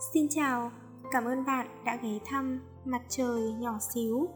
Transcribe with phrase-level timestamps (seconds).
[0.00, 0.70] Xin chào,
[1.10, 4.28] cảm ơn bạn đã ghé thăm Mặt trời nhỏ xíu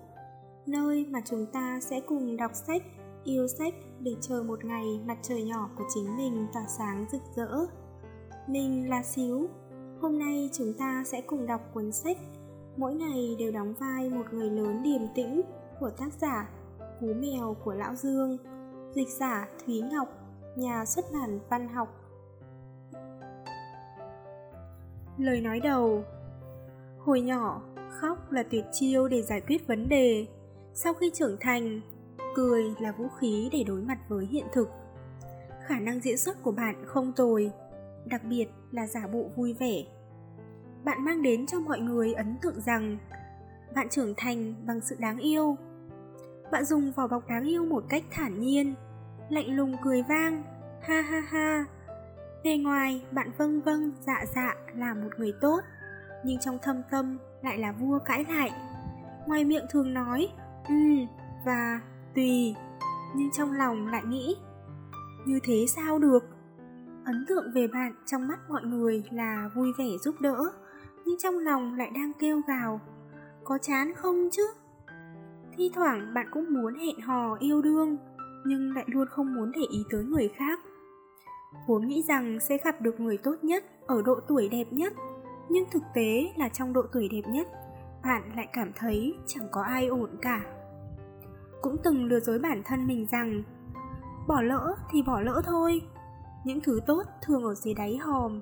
[0.67, 2.83] Nơi mà chúng ta sẽ cùng đọc sách,
[3.25, 7.23] yêu sách để chờ một ngày mặt trời nhỏ của chính mình tỏa sáng rực
[7.37, 7.67] rỡ.
[8.47, 9.49] Mình là Xíu
[10.01, 12.17] Hôm nay chúng ta sẽ cùng đọc cuốn sách
[12.77, 15.43] Mỗi ngày đều đóng vai một người lớn điềm tĩnh
[15.81, 16.49] của tác giả
[17.01, 18.39] Cú mèo của Lão Dương
[18.95, 20.09] Dịch giả Thúy Ngọc,
[20.57, 22.06] nhà xuất bản văn học
[25.19, 26.05] Lời nói đầu
[26.99, 30.27] Hồi nhỏ, khóc là tuyệt chiêu để giải quyết vấn đề.
[30.75, 31.81] Sau khi trưởng thành,
[32.35, 34.69] cười là vũ khí để đối mặt với hiện thực.
[35.67, 37.53] Khả năng diễn xuất của bạn không tồi,
[38.05, 39.85] đặc biệt là giả bộ vui vẻ.
[40.85, 42.99] Bạn mang đến cho mọi người ấn tượng rằng
[43.75, 45.57] bạn trưởng thành bằng sự đáng yêu.
[46.53, 48.75] Bạn dùng vỏ bọc đáng yêu một cách thản nhiên,
[49.29, 50.43] lạnh lùng cười vang,
[50.83, 51.65] ha ha ha,
[52.47, 55.61] Bề ngoài, bạn vâng vâng dạ dạ là một người tốt,
[56.25, 58.51] nhưng trong thâm tâm lại là vua cãi lại.
[59.27, 60.29] Ngoài miệng thường nói,
[60.69, 60.75] ừ,
[61.47, 61.81] và
[62.15, 62.55] tùy,
[63.15, 64.37] nhưng trong lòng lại nghĩ,
[65.27, 66.25] như thế sao được?
[67.05, 70.53] Ấn tượng về bạn trong mắt mọi người là vui vẻ giúp đỡ,
[71.05, 72.81] nhưng trong lòng lại đang kêu gào,
[73.45, 74.47] có chán không chứ?
[75.57, 77.97] Thi thoảng bạn cũng muốn hẹn hò yêu đương,
[78.45, 80.61] nhưng lại luôn không muốn để ý tới người khác
[81.67, 84.93] vốn nghĩ rằng sẽ gặp được người tốt nhất ở độ tuổi đẹp nhất,
[85.49, 87.49] nhưng thực tế là trong độ tuổi đẹp nhất,
[88.05, 90.41] bạn lại cảm thấy chẳng có ai ổn cả.
[91.63, 93.43] Cũng từng lừa dối bản thân mình rằng,
[94.29, 95.83] bỏ lỡ thì bỏ lỡ thôi,
[96.45, 98.41] những thứ tốt thường ở dưới đáy hòm.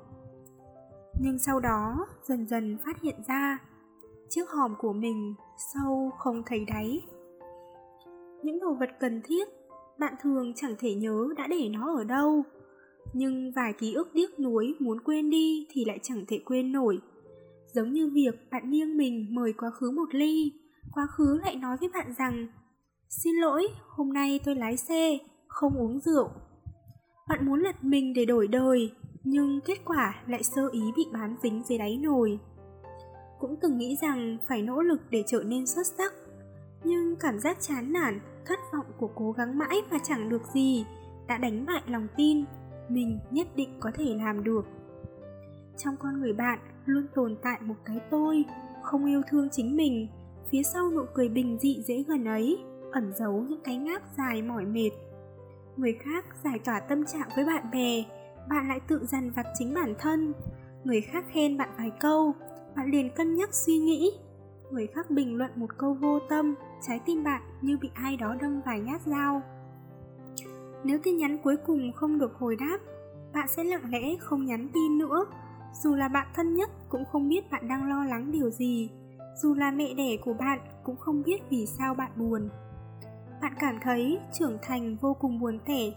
[1.20, 3.58] Nhưng sau đó dần dần phát hiện ra,
[4.28, 5.34] chiếc hòm của mình
[5.74, 7.00] sâu không thấy đáy.
[8.42, 9.48] Những đồ vật cần thiết
[9.98, 12.42] bạn thường chẳng thể nhớ đã để nó ở đâu
[13.12, 16.98] nhưng vài ký ức tiếc nuối muốn quên đi thì lại chẳng thể quên nổi.
[17.74, 20.52] Giống như việc bạn nghiêng mình mời quá khứ một ly,
[20.92, 22.46] quá khứ lại nói với bạn rằng
[23.22, 26.30] Xin lỗi, hôm nay tôi lái xe, không uống rượu.
[27.28, 28.92] Bạn muốn lật mình để đổi đời,
[29.24, 32.38] nhưng kết quả lại sơ ý bị bám dính dưới đáy nồi.
[33.38, 36.12] Cũng từng nghĩ rằng phải nỗ lực để trở nên xuất sắc,
[36.84, 40.84] nhưng cảm giác chán nản, thất vọng của cố gắng mãi mà chẳng được gì
[41.28, 42.44] đã đánh bại lòng tin
[42.88, 44.66] mình nhất định có thể làm được.
[45.76, 48.44] Trong con người bạn luôn tồn tại một cái tôi,
[48.82, 50.08] không yêu thương chính mình,
[50.50, 52.58] phía sau nụ cười bình dị dễ gần ấy,
[52.92, 54.90] ẩn giấu những cái ngáp dài mỏi mệt.
[55.76, 58.04] Người khác giải tỏa tâm trạng với bạn bè,
[58.48, 60.32] bạn lại tự dằn vặt chính bản thân.
[60.84, 62.34] Người khác khen bạn vài câu,
[62.76, 64.10] bạn liền cân nhắc suy nghĩ.
[64.70, 66.54] Người khác bình luận một câu vô tâm,
[66.88, 69.42] trái tim bạn như bị ai đó đâm vài nhát dao
[70.84, 72.78] nếu tin nhắn cuối cùng không được hồi đáp,
[73.34, 75.24] bạn sẽ lặng lẽ không nhắn tin nữa.
[75.82, 78.90] Dù là bạn thân nhất cũng không biết bạn đang lo lắng điều gì.
[79.42, 82.48] Dù là mẹ đẻ của bạn cũng không biết vì sao bạn buồn.
[83.42, 85.92] Bạn cảm thấy trưởng thành vô cùng buồn tẻ,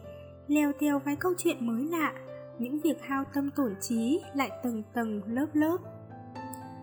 [0.48, 2.14] leo theo vài câu chuyện mới lạ,
[2.60, 5.78] những việc hao tâm tổn trí lại tầng tầng lớp lớp.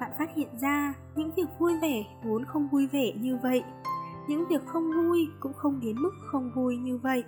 [0.00, 3.62] Bạn phát hiện ra những việc vui vẻ vốn không vui vẻ như vậy,
[4.28, 7.24] những việc không vui cũng không đến mức không vui như vậy.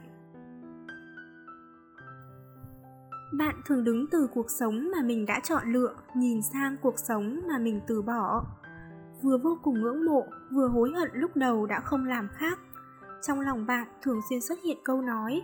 [3.32, 7.40] Bạn thường đứng từ cuộc sống mà mình đã chọn lựa, nhìn sang cuộc sống
[7.48, 8.44] mà mình từ bỏ.
[9.22, 12.58] Vừa vô cùng ngưỡng mộ, vừa hối hận lúc đầu đã không làm khác.
[13.22, 15.42] Trong lòng bạn thường xuyên xuất hiện câu nói,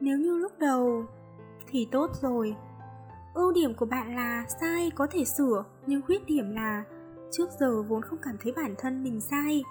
[0.00, 1.04] nếu như lúc đầu
[1.66, 2.56] thì tốt rồi.
[3.34, 6.84] Ưu điểm của bạn là sai có thể sửa, nhưng khuyết điểm là
[7.30, 9.62] trước giờ vốn không cảm thấy bản thân mình sai.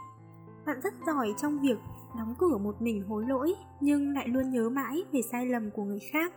[0.66, 1.78] Bạn rất giỏi trong việc
[2.18, 5.84] đóng cửa một mình hối lỗi, nhưng lại luôn nhớ mãi về sai lầm của
[5.84, 6.34] người khác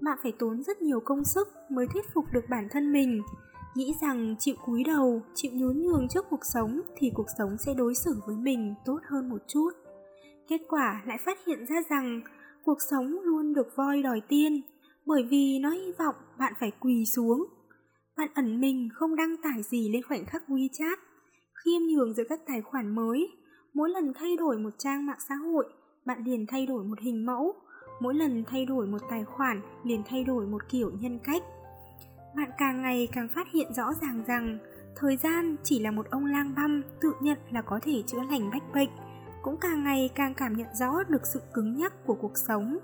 [0.00, 3.22] bạn phải tốn rất nhiều công sức mới thuyết phục được bản thân mình.
[3.74, 7.74] Nghĩ rằng chịu cúi đầu, chịu nhún nhường trước cuộc sống thì cuộc sống sẽ
[7.74, 9.70] đối xử với mình tốt hơn một chút.
[10.48, 12.20] Kết quả lại phát hiện ra rằng
[12.64, 14.62] cuộc sống luôn được voi đòi tiên
[15.06, 17.46] bởi vì nó hy vọng bạn phải quỳ xuống.
[18.16, 20.96] Bạn ẩn mình không đăng tải gì lên khoảnh khắc WeChat,
[21.64, 23.28] khiêm nhường giữa các tài khoản mới.
[23.74, 25.66] Mỗi lần thay đổi một trang mạng xã hội,
[26.06, 27.54] bạn liền thay đổi một hình mẫu
[28.00, 31.42] mỗi lần thay đổi một tài khoản liền thay đổi một kiểu nhân cách.
[32.36, 34.58] Bạn càng ngày càng phát hiện rõ ràng rằng
[34.96, 38.50] thời gian chỉ là một ông lang băm tự nhận là có thể chữa lành
[38.50, 38.90] bách bệnh,
[39.42, 42.78] cũng càng ngày càng cảm nhận rõ được sự cứng nhắc của cuộc sống.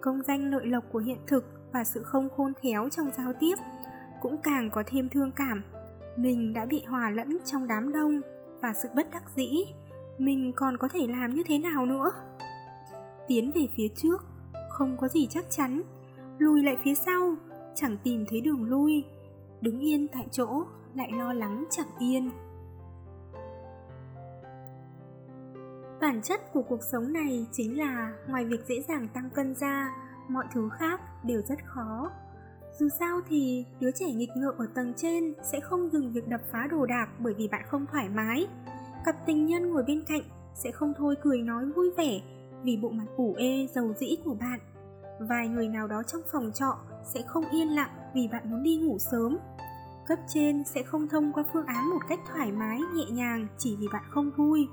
[0.00, 3.54] Công danh lợi lộc của hiện thực và sự không khôn khéo trong giao tiếp
[4.22, 5.62] cũng càng có thêm thương cảm.
[6.16, 8.20] Mình đã bị hòa lẫn trong đám đông
[8.62, 9.64] và sự bất đắc dĩ,
[10.18, 12.10] mình còn có thể làm như thế nào nữa?
[13.28, 14.24] Tiến về phía trước
[14.78, 15.82] không có gì chắc chắn.
[16.38, 17.36] Lùi lại phía sau,
[17.74, 19.04] chẳng tìm thấy đường lui.
[19.60, 20.64] Đứng yên tại chỗ,
[20.94, 22.30] lại lo lắng chẳng yên.
[26.00, 29.90] Bản chất của cuộc sống này chính là ngoài việc dễ dàng tăng cân ra,
[30.28, 32.10] mọi thứ khác đều rất khó.
[32.78, 36.40] Dù sao thì, đứa trẻ nghịch ngợm ở tầng trên sẽ không dừng việc đập
[36.52, 38.46] phá đồ đạc bởi vì bạn không thoải mái.
[39.04, 40.22] Cặp tình nhân ngồi bên cạnh
[40.54, 42.20] sẽ không thôi cười nói vui vẻ
[42.62, 44.60] vì bộ mặt ủ ê, dầu dĩ của bạn
[45.20, 46.78] vài người nào đó trong phòng trọ
[47.14, 49.38] sẽ không yên lặng vì bạn muốn đi ngủ sớm.
[50.06, 53.76] Cấp trên sẽ không thông qua phương án một cách thoải mái, nhẹ nhàng chỉ
[53.80, 54.68] vì bạn không vui.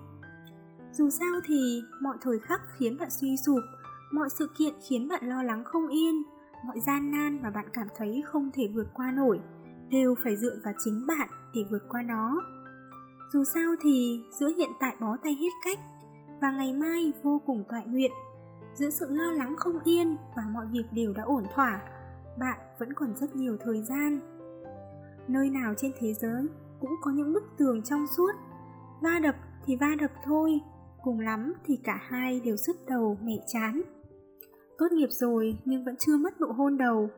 [0.92, 3.64] Dù sao thì mọi thời khắc khiến bạn suy sụp,
[4.12, 6.24] mọi sự kiện khiến bạn lo lắng không yên,
[6.66, 9.40] mọi gian nan mà bạn cảm thấy không thể vượt qua nổi
[9.90, 12.42] đều phải dựa vào chính bạn để vượt qua nó.
[13.34, 15.80] Dù sao thì giữa hiện tại bó tay hết cách
[16.42, 18.12] và ngày mai vô cùng toại nguyện
[18.76, 21.82] giữa sự lo lắng không yên và mọi việc đều đã ổn thỏa,
[22.40, 24.20] bạn vẫn còn rất nhiều thời gian.
[25.28, 26.48] Nơi nào trên thế giới
[26.80, 28.32] cũng có những bức tường trong suốt,
[29.02, 29.36] va đập
[29.66, 30.60] thì va đập thôi,
[31.04, 33.82] cùng lắm thì cả hai đều sứt đầu, mẹ chán.
[34.78, 37.10] Tốt nghiệp rồi nhưng vẫn chưa mất nụ hôn đầu.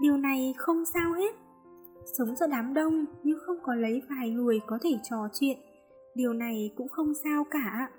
[0.00, 1.34] Điều này không sao hết.
[2.18, 5.58] Sống giữa đám đông nhưng không có lấy vài người có thể trò chuyện,
[6.14, 7.90] điều này cũng không sao cả.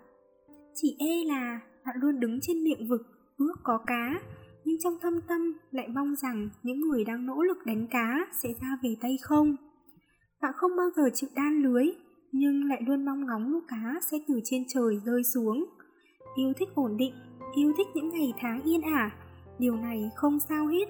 [0.74, 3.02] Chỉ e là bạn luôn đứng trên miệng vực,
[3.38, 4.22] ước có cá.
[4.66, 8.50] Nhưng trong thâm tâm lại mong rằng những người đang nỗ lực đánh cá sẽ
[8.62, 9.56] ra về tay không?
[10.42, 11.86] Bạn không bao giờ chịu đan lưới,
[12.32, 15.66] nhưng lại luôn mong ngóng lũ cá sẽ từ trên trời rơi xuống.
[16.36, 17.14] Yêu thích ổn định,
[17.56, 19.12] yêu thích những ngày tháng yên ả.
[19.60, 20.86] Điều này không sao hết.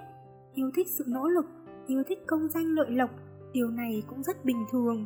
[0.53, 1.45] Yêu thích sự nỗ lực,
[1.87, 3.09] yêu thích công danh lợi lộc,
[3.53, 5.05] điều này cũng rất bình thường.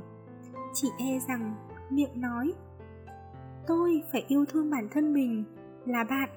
[0.73, 1.55] Chỉ e rằng,
[1.91, 2.53] miệng nói,
[3.67, 5.43] tôi phải yêu thương bản thân mình
[5.85, 6.29] là bạn.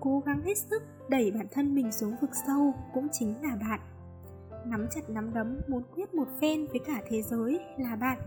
[0.00, 3.80] Cố gắng hết sức đẩy bản thân mình xuống vực sâu cũng chính là bạn.
[4.66, 8.18] Nắm chặt nắm đấm, muốn quyết một phen với cả thế giới là bạn.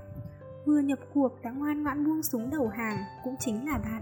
[0.65, 4.01] Vừa nhập cuộc đã ngoan ngoãn buông súng đầu hàng cũng chính là bạn.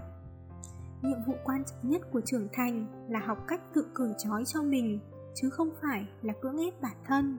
[1.02, 4.62] Nhiệm vụ quan trọng nhất của trưởng thành là học cách tự cởi trói cho
[4.62, 5.00] mình,
[5.34, 7.38] chứ không phải là cưỡng ép bản thân.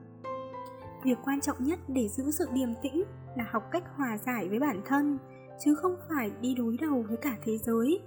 [1.04, 3.02] Việc quan trọng nhất để giữ sự điềm tĩnh
[3.36, 5.18] là học cách hòa giải với bản thân,
[5.64, 8.00] chứ không phải đi đối đầu với cả thế giới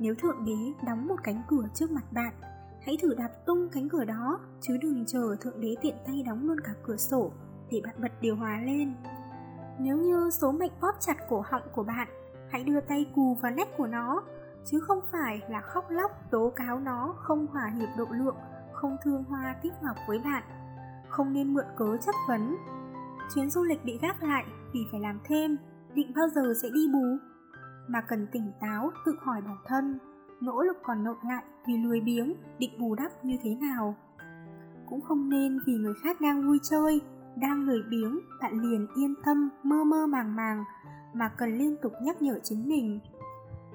[0.00, 2.32] nếu thượng đế đóng một cánh cửa trước mặt bạn,
[2.86, 6.46] hãy thử đạp tung cánh cửa đó, chứ đừng chờ thượng đế tiện tay đóng
[6.46, 7.32] luôn cả cửa sổ
[7.70, 8.94] để bạn bật điều hòa lên.
[9.78, 12.08] Nếu như số mệnh bóp chặt cổ họng của bạn,
[12.50, 14.22] hãy đưa tay cù vào nách của nó,
[14.64, 18.36] chứ không phải là khóc lóc tố cáo nó không hòa hiệp độ lượng,
[18.72, 20.42] không thương hoa tích ngọc với bạn.
[21.08, 22.56] Không nên mượn cớ chất vấn.
[23.34, 25.56] Chuyến du lịch bị gác lại vì phải làm thêm,
[25.94, 27.29] định bao giờ sẽ đi bù?
[27.90, 29.98] Mà cần tỉnh táo, tự hỏi bản thân.
[30.40, 33.94] Nỗ lực còn nộp lại vì lười biếng, định bù đắp như thế nào?
[34.86, 37.00] Cũng không nên vì người khác đang vui chơi,
[37.36, 40.64] đang lười biếng, bạn liền yên tâm, mơ mơ màng màng,
[41.14, 43.00] mà cần liên tục nhắc nhở chính mình.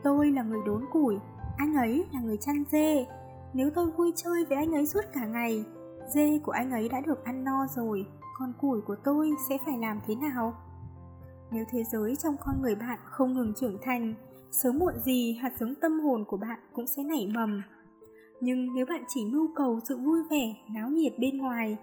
[0.03, 1.15] Tôi là người đốn củi,
[1.57, 3.06] anh ấy là người chăn dê.
[3.53, 5.65] Nếu tôi vui chơi với anh ấy suốt cả ngày,
[6.13, 8.06] dê của anh ấy đã được ăn no rồi,
[8.39, 10.53] còn củi của tôi sẽ phải làm thế nào?
[11.56, 14.13] Nếu thế giới trong con người bạn không ngừng trưởng thành,
[14.52, 17.62] sớm muộn gì hạt giống tâm hồn của bạn cũng sẽ nảy mầm.
[18.42, 21.78] Nhưng nếu bạn chỉ mưu cầu sự vui vẻ, náo nhiệt bên ngoài,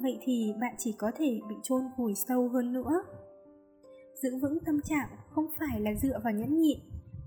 [0.00, 3.02] vậy thì bạn chỉ có thể bị chôn vùi sâu hơn nữa.
[4.22, 6.78] Giữ vững tâm trạng không phải là dựa vào nhẫn nhịn,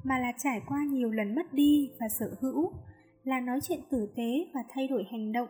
[0.04, 2.72] mà là trải qua nhiều lần mất đi và sở hữu,
[3.24, 5.50] là nói chuyện tử tế và thay đổi hành động,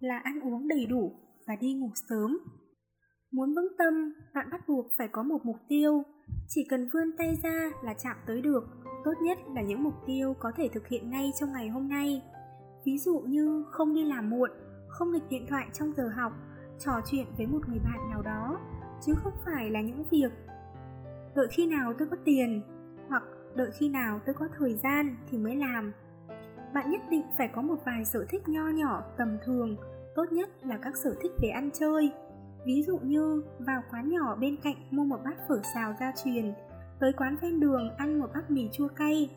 [0.00, 1.12] là ăn uống đầy đủ
[1.46, 2.38] và đi ngủ sớm
[3.32, 6.02] muốn vững tâm, bạn bắt buộc phải có một mục tiêu.
[6.48, 8.68] Chỉ cần vươn tay ra là chạm tới được.
[9.04, 12.22] Tốt nhất là những mục tiêu có thể thực hiện ngay trong ngày hôm nay.
[12.84, 14.50] Ví dụ như không đi làm muộn,
[14.88, 16.32] không nghịch điện thoại trong giờ học,
[16.78, 18.60] trò chuyện với một người bạn nào đó,
[19.06, 20.32] chứ không phải là những việc.
[21.34, 22.62] Đợi khi nào tôi có tiền,
[23.08, 23.22] hoặc
[23.54, 25.92] đợi khi nào tôi có thời gian thì mới làm.
[26.74, 29.76] Bạn nhất định phải có một vài sở thích nho nhỏ, tầm thường.
[30.14, 32.12] Tốt nhất là các sở thích về ăn chơi
[32.64, 36.52] ví dụ như, vào quán nhỏ bên cạnh mua một bát phở xào gia truyền,
[37.00, 39.30] tới quán ven đường ăn một bát mì chua cay.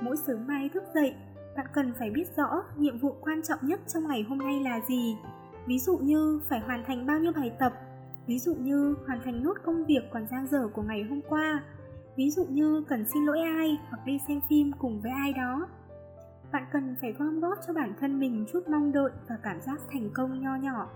[0.00, 1.14] Mỗi sớm mai thức dậy,
[1.56, 4.80] bạn cần phải biết rõ nhiệm vụ quan trọng nhất trong ngày hôm nay là
[4.88, 5.16] gì.
[5.66, 7.72] Ví dụ như phải hoàn thành bao nhiêu bài tập,
[8.26, 11.62] ví dụ như hoàn thành nốt công việc còn dang dở của ngày hôm qua,
[12.16, 15.68] ví dụ như cần xin lỗi ai hoặc đi xem phim cùng với ai đó.
[16.52, 19.80] Bạn cần phải gom góp cho bản thân mình chút mong đợi và cảm giác
[19.92, 20.88] thành công nho nhỏ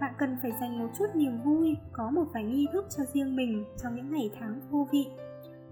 [0.00, 3.36] bạn cần phải dành một chút niềm vui có một vài nghi thức cho riêng
[3.36, 5.06] mình trong những ngày tháng vô vị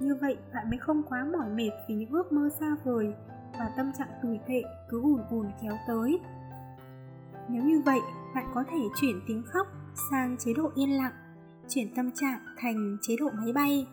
[0.00, 3.14] như vậy bạn mới không quá mỏi mệt vì những ước mơ xa vời
[3.58, 6.20] và tâm trạng tồi tệ cứ ùn ùn kéo tới
[7.48, 8.00] nếu như vậy
[8.34, 9.66] bạn có thể chuyển tiếng khóc
[10.10, 11.12] sang chế độ yên lặng,
[11.68, 13.86] chuyển tâm trạng thành chế độ máy bay.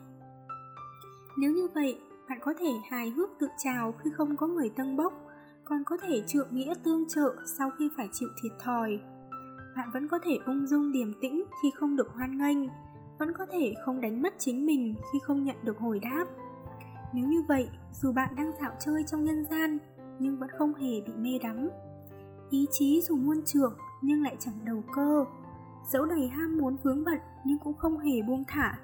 [1.38, 4.96] Nếu như vậy, bạn có thể hài hước tự chào khi không có người tân
[4.96, 5.12] bốc,
[5.64, 9.00] còn có thể trượng nghĩa tương trợ sau khi phải chịu thiệt thòi.
[9.76, 12.68] Bạn vẫn có thể ung dung điềm tĩnh khi không được hoan nghênh,
[13.18, 16.24] vẫn có thể không đánh mất chính mình khi không nhận được hồi đáp.
[17.14, 19.78] Nếu như vậy, dù bạn đang dạo chơi trong nhân gian,
[20.18, 21.68] nhưng vẫn không hề bị mê đắm.
[22.50, 25.24] Ý chí dù muôn trường nhưng lại chẳng đầu cơ,
[25.92, 28.78] dẫu đầy ham muốn vướng bận nhưng cũng không hề buông thả.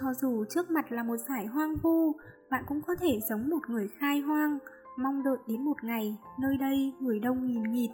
[0.00, 2.12] Cho dù trước mặt là một giải hoang vu,
[2.50, 4.58] bạn cũng có thể giống một người khai hoang,
[4.96, 7.90] mong đợi đến một ngày nơi đây người đông nghìn nghịt.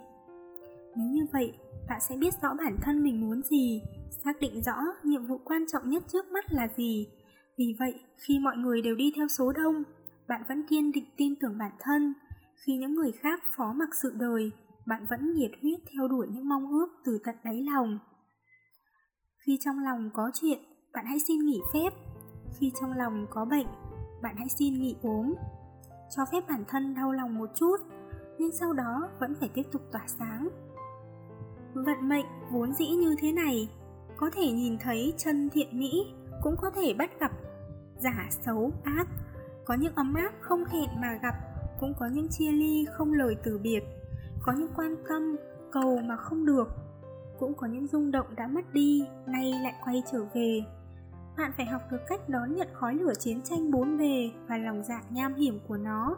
[0.95, 1.53] Nếu như vậy,
[1.89, 3.81] bạn sẽ biết rõ bản thân mình muốn gì,
[4.23, 7.07] xác định rõ nhiệm vụ quan trọng nhất trước mắt là gì.
[7.57, 9.83] Vì vậy, khi mọi người đều đi theo số đông,
[10.27, 12.13] bạn vẫn kiên định tin tưởng bản thân.
[12.65, 14.51] Khi những người khác phó mặc sự đời,
[14.85, 17.99] bạn vẫn nhiệt huyết theo đuổi những mong ước từ tận đáy lòng.
[19.45, 20.59] Khi trong lòng có chuyện,
[20.93, 21.89] bạn hãy xin nghỉ phép.
[22.59, 23.67] Khi trong lòng có bệnh,
[24.21, 25.33] bạn hãy xin nghỉ ốm.
[26.15, 27.77] Cho phép bản thân đau lòng một chút,
[28.39, 30.62] nhưng sau đó vẫn phải tiếp tục tỏa sáng.
[31.73, 33.69] Vận mệnh vốn dĩ như thế này,
[34.17, 37.31] có thể nhìn thấy chân thiện mỹ, cũng có thể bắt gặp
[37.99, 39.07] giả xấu ác.
[39.65, 41.35] Có những ấm áp không hẹn mà gặp,
[41.79, 43.83] cũng có những chia ly không lời từ biệt.
[44.41, 45.35] Có những quan tâm,
[45.71, 46.67] cầu mà không được,
[47.39, 50.59] cũng có những rung động đã mất đi, nay lại quay trở về.
[51.37, 54.83] Bạn phải học được cách đón nhận khói lửa chiến tranh bốn bề và lòng
[54.83, 56.17] dạ nham hiểm của nó,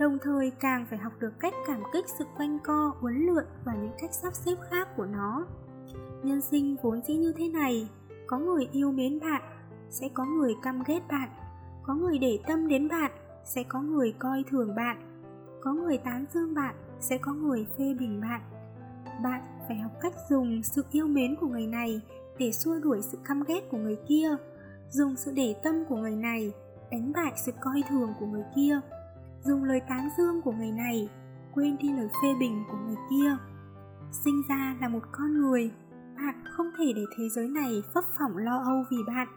[0.00, 3.74] đồng thời càng phải học được cách cảm kích sự quanh co, uốn lượn và
[3.74, 5.46] những cách sắp xếp khác của nó.
[6.22, 7.88] Nhân sinh vốn dĩ như thế này,
[8.26, 9.42] có người yêu mến bạn,
[9.90, 11.28] sẽ có người căm ghét bạn,
[11.82, 13.10] có người để tâm đến bạn,
[13.44, 15.22] sẽ có người coi thường bạn,
[15.62, 18.40] có người tán dương bạn, sẽ có người phê bình bạn.
[19.22, 22.00] Bạn phải học cách dùng sự yêu mến của người này
[22.38, 24.36] để xua đuổi sự căm ghét của người kia,
[24.90, 26.52] dùng sự để tâm của người này
[26.90, 28.80] đánh bại sự coi thường của người kia
[29.44, 31.08] dùng lời tán dương của người này,
[31.54, 33.36] quên đi lời phê bình của người kia.
[34.12, 35.72] Sinh ra là một con người,
[36.16, 39.28] bạn không thể để thế giới này phấp phỏng lo âu vì bạn.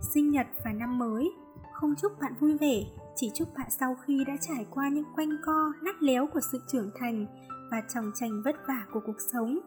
[0.00, 1.32] Sinh nhật và năm mới,
[1.72, 2.82] không chúc bạn vui vẻ,
[3.16, 6.60] chỉ chúc bạn sau khi đã trải qua những quanh co lắt léo của sự
[6.72, 7.26] trưởng thành
[7.70, 9.58] và tròng trành vất vả của cuộc sống.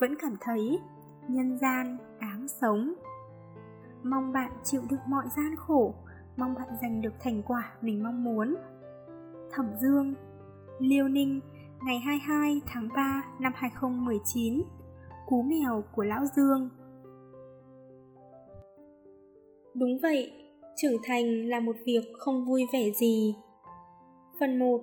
[0.00, 0.78] Vẫn cảm thấy
[1.28, 2.94] nhân gian đáng sống.
[4.02, 5.94] Mong bạn chịu được mọi gian khổ,
[6.36, 8.56] mong bạn giành được thành quả mình mong muốn.
[9.52, 10.14] Thẩm Dương
[10.80, 11.40] Liêu Ninh
[11.86, 14.62] ngày 22 tháng 3 năm 2019
[15.26, 16.68] Cú mèo của Lão Dương
[19.74, 20.32] Đúng vậy,
[20.76, 23.34] trưởng thành là một việc không vui vẻ gì.
[24.40, 24.80] Phần 1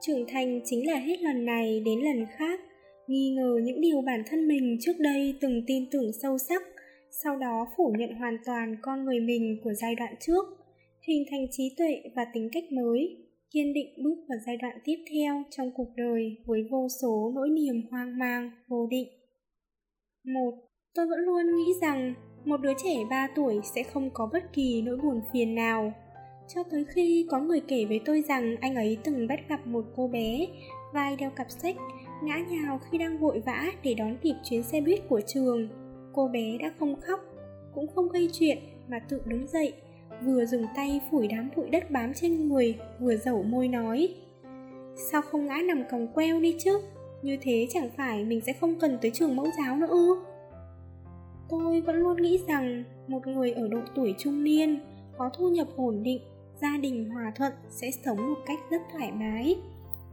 [0.00, 2.60] Trưởng thành chính là hết lần này đến lần khác
[3.06, 6.62] nghi ngờ những điều bản thân mình trước đây từng tin tưởng sâu sắc,
[7.10, 10.44] sau đó phủ nhận hoàn toàn con người mình của giai đoạn trước,
[11.08, 13.16] hình thành trí tuệ và tính cách mới,
[13.50, 17.50] kiên định bước vào giai đoạn tiếp theo trong cuộc đời với vô số nỗi
[17.50, 19.08] niềm hoang mang, vô định.
[20.24, 20.50] Một,
[20.94, 22.14] tôi vẫn luôn nghĩ rằng
[22.44, 25.92] một đứa trẻ 3 tuổi sẽ không có bất kỳ nỗi buồn phiền nào.
[26.48, 29.84] Cho tới khi có người kể với tôi rằng anh ấy từng bắt gặp một
[29.96, 30.46] cô bé
[30.94, 31.76] vai đeo cặp sách
[32.22, 35.68] ngã nhào khi đang vội vã để đón kịp chuyến xe buýt của trường.
[36.12, 37.20] Cô bé đã không khóc,
[37.74, 39.72] cũng không gây chuyện mà tự đứng dậy
[40.24, 44.14] vừa dùng tay phủi đám bụi đất bám trên người, vừa dẩu môi nói.
[45.10, 46.80] Sao không ngã nằm còng queo đi chứ?
[47.22, 50.16] Như thế chẳng phải mình sẽ không cần tới trường mẫu giáo nữa ư?
[51.48, 54.80] Tôi vẫn luôn nghĩ rằng một người ở độ tuổi trung niên,
[55.18, 56.22] có thu nhập ổn định,
[56.60, 59.56] gia đình hòa thuận sẽ sống một cách rất thoải mái.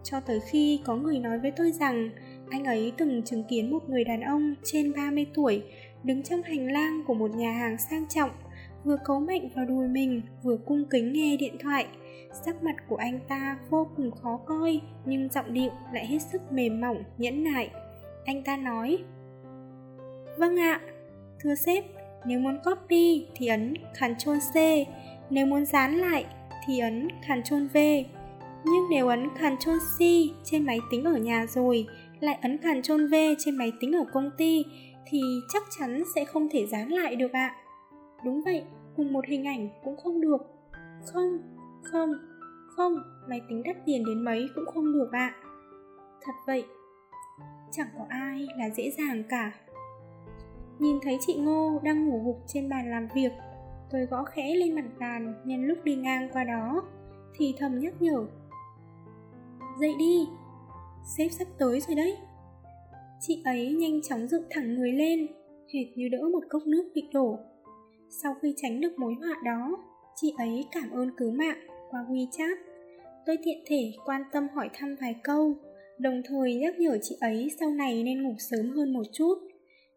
[0.04, 2.10] Cho tới khi có người nói với tôi rằng
[2.50, 5.64] anh ấy từng chứng kiến một người đàn ông trên 30 tuổi
[6.04, 8.30] đứng trong hành lang của một nhà hàng sang trọng
[8.88, 11.88] vừa cấu mạnh vào đùi mình, vừa cung kính nghe điện thoại.
[12.46, 16.52] Sắc mặt của anh ta vô cùng khó coi, nhưng giọng điệu lại hết sức
[16.52, 17.70] mềm mỏng, nhẫn nại.
[18.26, 18.98] Anh ta nói
[20.38, 20.82] vâng ạ,
[21.40, 21.84] thưa sếp,
[22.26, 24.56] nếu muốn copy thì ấn Ctrl C,
[25.30, 26.26] nếu muốn dán lại
[26.66, 27.78] thì ấn Ctrl V.
[28.66, 30.00] Nhưng nếu ấn Ctrl C
[30.44, 31.88] trên máy tính ở nhà rồi,
[32.20, 34.66] lại ấn Ctrl V trên máy tính ở công ty
[35.08, 35.22] thì
[35.54, 37.56] chắc chắn sẽ không thể dán lại được ạ.
[38.26, 38.64] Đúng vậy
[38.98, 40.38] cùng một hình ảnh cũng không được
[41.06, 41.38] không
[41.84, 42.14] không
[42.76, 42.96] không,
[43.30, 45.38] máy tính đắt tiền đến mấy cũng không được ạ à.
[46.22, 46.66] thật vậy,
[47.72, 49.52] chẳng có ai là dễ dàng cả
[50.80, 53.32] nhìn thấy chị ngô đang ngủ gục trên bàn làm việc,
[53.92, 56.84] tôi gõ khẽ lên mặt bàn nhân lúc đi ngang qua đó,
[57.36, 58.26] thì thầm nhắc nhở
[59.80, 60.28] dậy đi,
[61.18, 62.18] sếp sắp tới rồi đấy
[63.20, 65.28] chị ấy nhanh chóng dựng thẳng người lên,
[65.74, 67.40] hệt như đỡ một cốc nước bị đổ.
[68.10, 69.78] Sau khi tránh được mối họa đó,
[70.16, 71.58] chị ấy cảm ơn cứu mạng
[71.90, 72.56] qua WeChat.
[73.26, 75.56] Tôi tiện thể quan tâm hỏi thăm vài câu,
[76.00, 79.36] đồng thời nhắc nhở chị ấy sau này nên ngủ sớm hơn một chút.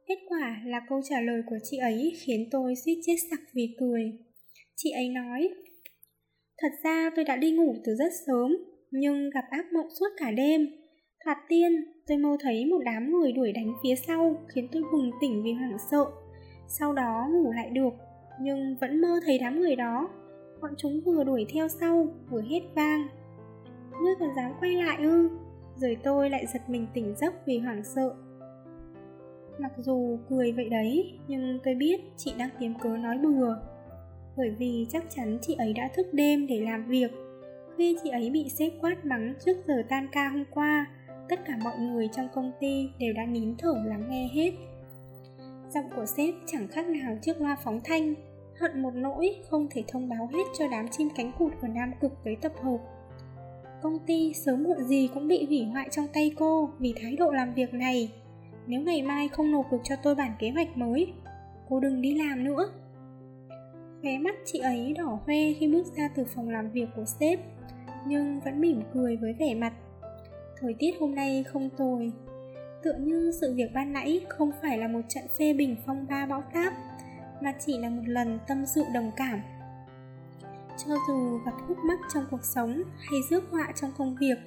[0.06, 3.74] Kết quả là câu trả lời của chị ấy khiến tôi suýt chết sặc vì
[3.78, 4.12] cười.
[4.76, 5.50] Chị ấy nói,
[6.62, 8.56] Thật ra tôi đã đi ngủ từ rất sớm,
[8.90, 10.66] nhưng gặp ác mộng suốt cả đêm.
[11.24, 11.72] Thoạt tiên,
[12.06, 15.52] tôi mơ thấy một đám người đuổi đánh phía sau khiến tôi bừng tỉnh vì
[15.52, 16.04] hoảng sợ.
[16.72, 17.94] Sau đó ngủ lại được,
[18.40, 20.08] nhưng vẫn mơ thấy đám người đó.
[20.60, 23.08] Bọn chúng vừa đuổi theo sau, vừa hét vang.
[24.02, 25.30] Ngươi còn dám quay lại ư?
[25.76, 28.14] Rồi tôi lại giật mình tỉnh giấc vì hoảng sợ.
[29.58, 33.56] Mặc dù cười vậy đấy, nhưng tôi biết chị đang kiếm cớ nói bừa.
[34.36, 37.10] Bởi vì chắc chắn chị ấy đã thức đêm để làm việc.
[37.78, 40.86] Khi chị ấy bị sếp quát mắng trước giờ tan ca hôm qua,
[41.28, 44.50] tất cả mọi người trong công ty đều đã nín thở lắng nghe hết.
[45.74, 48.14] Giọng của sếp chẳng khác nào chiếc loa phóng thanh,
[48.60, 51.92] hận một nỗi không thể thông báo hết cho đám chim cánh cụt ở Nam
[52.00, 52.78] Cực tới tập hợp.
[53.82, 57.30] Công ty sớm muộn gì cũng bị hủy hoại trong tay cô vì thái độ
[57.30, 58.12] làm việc này.
[58.66, 61.12] Nếu ngày mai không nộp được cho tôi bản kế hoạch mới,
[61.68, 62.72] cô đừng đi làm nữa.
[64.02, 67.40] Khóe mắt chị ấy đỏ hoe khi bước ra từ phòng làm việc của sếp,
[68.06, 69.72] nhưng vẫn mỉm cười với vẻ mặt
[70.60, 72.12] Thời tiết hôm nay không tồi
[72.82, 76.26] Tựa như sự việc ban nãy không phải là một trận phê bình phong ba
[76.26, 76.72] bão táp,
[77.42, 79.40] Mà chỉ là một lần tâm sự đồng cảm.
[80.87, 84.38] Cho dù gặp khúc mắc trong cuộc sống hay rước họa trong công việc,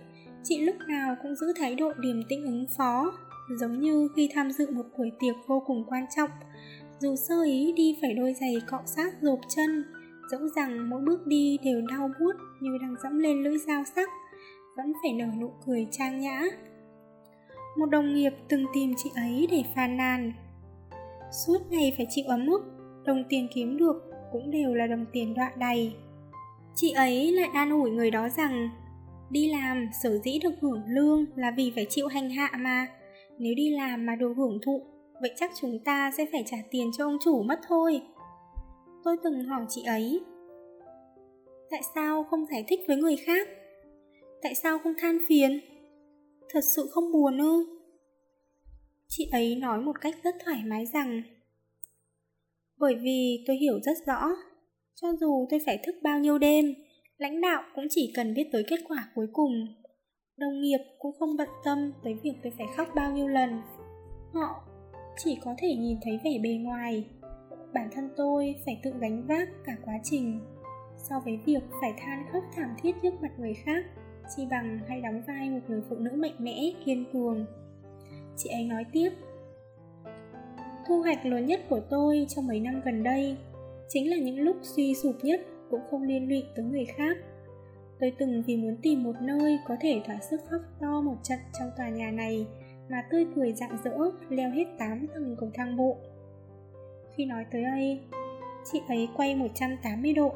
[0.44, 3.12] Chị lúc nào cũng giữ thái độ điềm tĩnh ứng phó,
[3.60, 6.30] Giống như khi tham dự một buổi tiệc vô cùng quan trọng.
[7.00, 9.84] Dù sơ ý đi phải đôi giày cọ sát rộp chân,
[10.32, 14.10] Dẫu rằng mỗi bước đi đều đau buốt như đang dẫm lên lưỡi dao sắc,
[14.78, 16.42] vẫn phải nở nụ cười trang nhã
[17.78, 20.34] một đồng nghiệp từng tìm chị ấy để phàn nàn.
[21.46, 22.62] Suốt ngày phải chịu ấm ức,
[23.06, 23.96] đồng tiền kiếm được
[24.32, 25.94] cũng đều là đồng tiền đoạn đầy.
[26.76, 28.70] Chị ấy lại an ủi người đó rằng,
[29.30, 32.88] đi làm, sở dĩ được hưởng lương là vì phải chịu hành hạ mà.
[33.38, 34.82] Nếu đi làm mà được hưởng thụ,
[35.22, 38.02] vậy chắc chúng ta sẽ phải trả tiền cho ông chủ mất thôi.
[39.04, 40.22] Tôi từng hỏi chị ấy,
[41.70, 43.48] tại sao không giải thích với người khác?
[44.42, 45.60] Tại sao không than phiền?
[46.54, 47.66] Thật sự không buồn ư?
[49.08, 51.22] Chị ấy nói một cách rất thoải mái rằng,
[52.78, 54.30] bởi vì tôi hiểu rất rõ,
[54.96, 56.74] cho dù tôi phải thức bao nhiêu đêm,
[57.18, 59.68] lãnh đạo cũng chỉ cần biết tới kết quả cuối cùng.
[60.38, 63.62] Đồng nghiệp cũng không bận tâm tới việc tôi phải khóc bao nhiêu lần.
[64.34, 64.64] Họ
[65.18, 67.06] chỉ có thể nhìn thấy vẻ bề ngoài.
[67.74, 70.40] Bản thân tôi phải tự gánh vác cả quá trình
[71.10, 73.86] so với việc phải than khóc thảm thiết trước mặt người khác
[74.36, 77.46] chi bằng hay đóng vai một người phụ nữ mạnh mẽ, kiên cường.
[78.38, 79.10] Chị ấy nói tiếp,
[80.88, 83.38] Thu hoạch lớn nhất của tôi trong mấy năm gần đây
[83.88, 87.18] chính là những lúc suy sụp nhất cũng không liên lụy tới người khác.
[88.00, 91.40] Tôi từng vì muốn tìm một nơi có thể thỏa sức khóc to một trận
[91.60, 92.48] trong tòa nhà này
[92.90, 93.98] mà tươi cười rạng rỡ
[94.30, 95.98] leo hết 8 tầng cầu thang bộ.
[97.16, 98.00] Khi nói tới đây,
[98.72, 100.34] chị ấy quay 180 độ.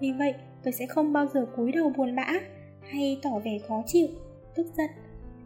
[0.00, 2.32] Vì vậy, tôi sẽ không bao giờ cúi đầu buồn bã
[2.90, 4.08] hay tỏ vẻ khó chịu,
[4.54, 4.90] tức giận.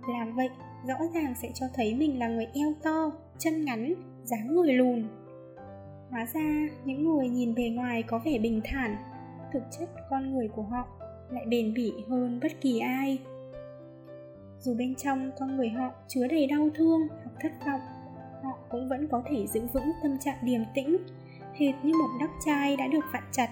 [0.08, 0.48] Làm vậy
[0.86, 5.08] rõ ràng sẽ cho thấy mình là người eo to, chân ngắn, dáng người lùn.
[6.10, 8.96] Hóa ra những người nhìn bề ngoài có vẻ bình thản,
[9.52, 10.88] thực chất con người của họ
[11.30, 13.18] lại bền bỉ hơn bất kỳ ai.
[14.60, 17.80] Dù bên trong con người họ chứa đầy đau thương hoặc thất vọng,
[18.42, 20.96] họ cũng vẫn có thể giữ vững tâm trạng điềm tĩnh,
[21.54, 23.48] hệt như một đắp chai đã được vặn chặt,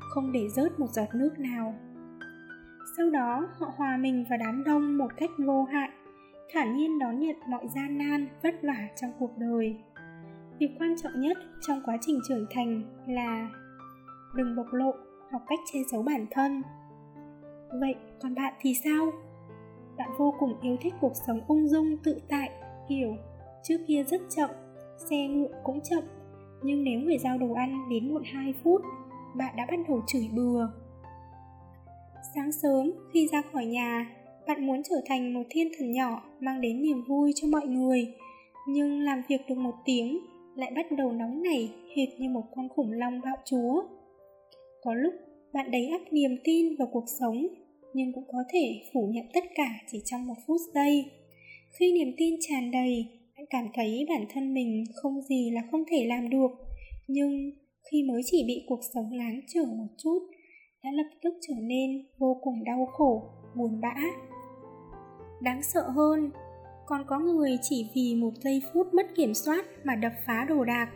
[0.00, 1.74] không để rớt một giọt nước nào
[2.98, 5.90] sau đó, họ hòa mình vào đám đông một cách vô hại.
[6.52, 9.76] Thản nhiên đón nhận mọi gian nan, vất vả trong cuộc đời.
[10.58, 13.50] Việc quan trọng nhất trong quá trình trưởng thành là
[14.34, 14.92] đừng bộc lộ
[15.30, 16.62] học cách che giấu bản thân.
[17.80, 19.12] Vậy còn bạn thì sao?
[19.96, 22.50] Bạn vô cùng yêu thích cuộc sống ung dung, tự tại,
[22.88, 23.16] kiểu,
[23.62, 24.50] trước kia rất chậm,
[25.10, 26.02] xe ngựa cũng chậm.
[26.62, 28.82] Nhưng nếu người giao đồ ăn đến muộn 2 phút,
[29.36, 30.68] bạn đã bắt đầu chửi bừa.
[32.34, 36.60] Sáng sớm, khi ra khỏi nhà, bạn muốn trở thành một thiên thần nhỏ mang
[36.60, 38.06] đến niềm vui cho mọi người.
[38.68, 40.18] Nhưng làm việc được một tiếng,
[40.56, 43.82] lại bắt đầu nóng nảy hệt như một con khủng long bạo chúa.
[44.82, 45.14] Có lúc
[45.52, 47.46] bạn đầy ắp niềm tin vào cuộc sống,
[47.94, 51.04] nhưng cũng có thể phủ nhận tất cả chỉ trong một phút giây.
[51.78, 55.84] Khi niềm tin tràn đầy, bạn cảm thấy bản thân mình không gì là không
[55.90, 56.50] thể làm được.
[57.08, 57.50] Nhưng
[57.90, 60.18] khi mới chỉ bị cuộc sống láng trở một chút,
[60.84, 63.22] đã lập tức trở nên vô cùng đau khổ,
[63.54, 63.94] buồn bã.
[65.40, 66.30] Đáng sợ hơn,
[66.86, 70.64] còn có người chỉ vì một giây phút mất kiểm soát mà đập phá đồ
[70.64, 70.88] đạc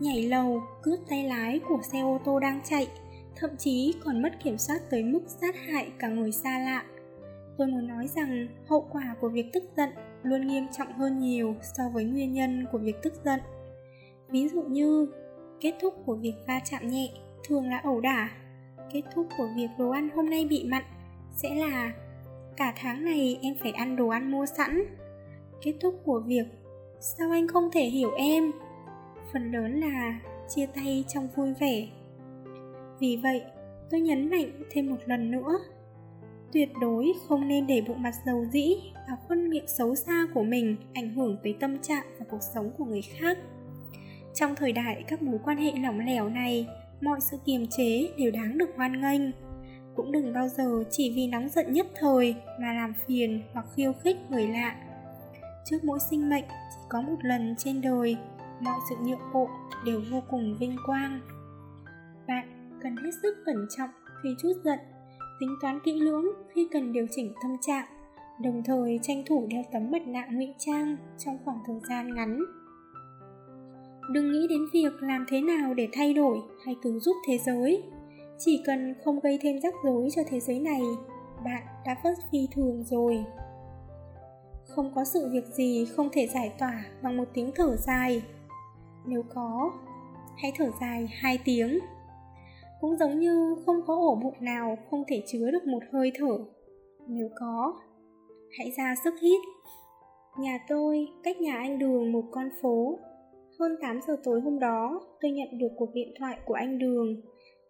[0.00, 2.88] nhảy lầu cướp tay lái của xe ô tô đang chạy
[3.36, 6.84] thậm chí còn mất kiểm soát tới mức sát hại cả người xa lạ
[7.58, 9.90] tôi muốn nói rằng hậu quả của việc tức giận
[10.22, 13.40] luôn nghiêm trọng hơn nhiều so với nguyên nhân của việc tức giận
[14.28, 15.06] ví dụ như
[15.60, 17.08] kết thúc của việc va chạm nhẹ
[17.44, 18.30] thường là ẩu đả
[18.92, 20.82] kết thúc của việc đồ ăn hôm nay bị mặn.
[21.36, 21.92] Sẽ là,
[22.56, 24.84] cả tháng này em phải ăn đồ ăn mua sẵn.
[25.62, 26.46] Kết thúc của việc,
[27.00, 28.52] sao anh không thể hiểu em?
[29.32, 31.88] Phần lớn là chia tay trong vui vẻ.
[33.00, 33.42] Vì vậy,
[33.90, 35.58] tôi nhấn mạnh thêm một lần nữa.
[36.52, 40.42] Tuyệt đối không nên để bộ mặt dầu dĩ và khuôn miệng xấu xa của
[40.42, 43.38] mình ảnh hưởng tới tâm trạng và cuộc sống của người khác.
[44.34, 46.66] Trong thời đại các mối quan hệ lỏng lẻo này
[47.00, 49.22] mọi sự kiềm chế đều đáng được hoan nghênh.
[49.96, 53.92] Cũng đừng bao giờ chỉ vì nóng giận nhất thời mà làm phiền hoặc khiêu
[53.92, 54.76] khích người lạ.
[55.64, 58.16] Trước mỗi sinh mệnh, chỉ có một lần trên đời,
[58.60, 59.48] mọi sự nhượng bộ
[59.84, 61.20] đều vô cùng vinh quang.
[62.26, 63.90] Bạn cần hết sức cẩn trọng
[64.22, 64.78] khi chút giận,
[65.40, 67.86] tính toán kỹ lưỡng khi cần điều chỉnh tâm trạng,
[68.42, 72.44] đồng thời tranh thủ đeo tấm mặt nạ ngụy trang trong khoảng thời gian ngắn
[74.08, 77.82] đừng nghĩ đến việc làm thế nào để thay đổi hay cứu giúp thế giới.
[78.38, 80.82] Chỉ cần không gây thêm rắc rối cho thế giới này,
[81.44, 83.24] bạn đã rất phi thường rồi.
[84.68, 88.22] Không có sự việc gì không thể giải tỏa bằng một tiếng thở dài.
[89.06, 89.72] Nếu có,
[90.36, 91.78] hãy thở dài hai tiếng.
[92.80, 96.38] Cũng giống như không có ổ bụng nào không thể chứa được một hơi thở.
[97.06, 97.80] Nếu có,
[98.58, 99.40] hãy ra sức hít.
[100.38, 102.98] Nhà tôi cách nhà anh đường một con phố
[103.58, 107.20] hơn 8 giờ tối hôm đó tôi nhận được cuộc điện thoại của anh đường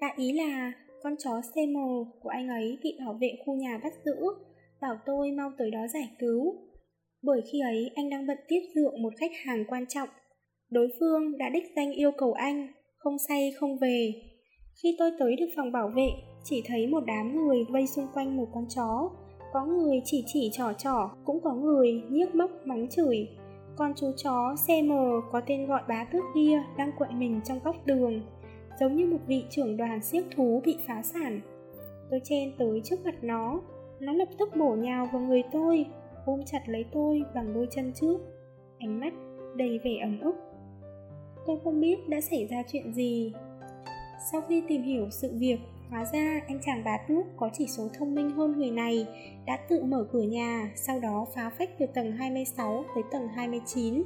[0.01, 0.73] đại ý là
[1.03, 1.77] con chó cm
[2.23, 4.17] của anh ấy bị bảo vệ khu nhà bắt giữ
[4.81, 6.55] bảo tôi mau tới đó giải cứu
[7.23, 10.09] bởi khi ấy anh đang bận tiếp dượng một khách hàng quan trọng
[10.71, 14.13] đối phương đã đích danh yêu cầu anh không say không về
[14.83, 16.09] khi tôi tới được phòng bảo vệ,
[16.45, 19.11] chỉ thấy một đám người vây xung quanh một con chó.
[19.53, 23.29] Có người chỉ chỉ trò trò, cũng có người nhiếc móc mắng chửi.
[23.79, 24.91] Con chú chó CM
[25.33, 28.21] có tên gọi bá tước kia đang quậy mình trong góc đường,
[28.81, 31.41] giống như một vị trưởng đoàn siếc thú bị phá sản.
[32.11, 33.61] Tôi chen tới trước mặt nó,
[34.01, 35.87] nó lập tức bổ nhào vào người tôi,
[36.27, 38.19] ôm chặt lấy tôi bằng đôi chân trước,
[38.79, 39.13] ánh mắt
[39.57, 40.35] đầy vẻ ấm ức.
[41.47, 43.33] Tôi không biết đã xảy ra chuyện gì,
[44.33, 45.59] sau khi tìm hiểu sự việc,
[45.91, 49.07] hóa ra anh chàng bà tước có chỉ số thông minh hơn người này
[49.47, 54.03] đã tự mở cửa nhà, sau đó phá phách từ tầng 26 tới tầng 29.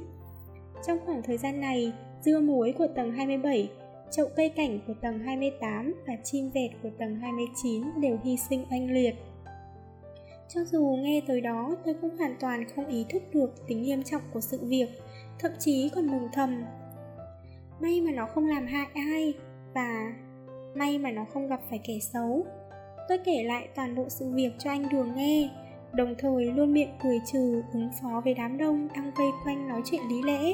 [0.87, 3.69] Trong khoảng thời gian này, dưa muối của tầng 27,
[4.11, 8.65] chậu cây cảnh của tầng 28 và chim vẹt của tầng 29 đều hy sinh
[8.71, 9.15] oanh liệt.
[10.49, 14.03] Cho dù nghe tới đó, tôi cũng hoàn toàn không ý thức được tính nghiêm
[14.03, 14.89] trọng của sự việc,
[15.39, 16.63] thậm chí còn mừng thầm.
[17.79, 19.33] May mà nó không làm hại ai,
[19.73, 20.13] và
[20.75, 22.45] may mà nó không gặp phải kẻ xấu.
[23.09, 25.49] Tôi kể lại toàn bộ sự việc cho anh đường nghe
[25.93, 29.81] đồng thời luôn miệng cười trừ ứng phó với đám đông đang vây quanh nói
[29.85, 30.53] chuyện lý lẽ.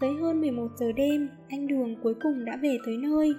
[0.00, 3.34] Tới hơn 11 giờ đêm anh đường cuối cùng đã về tới nơi.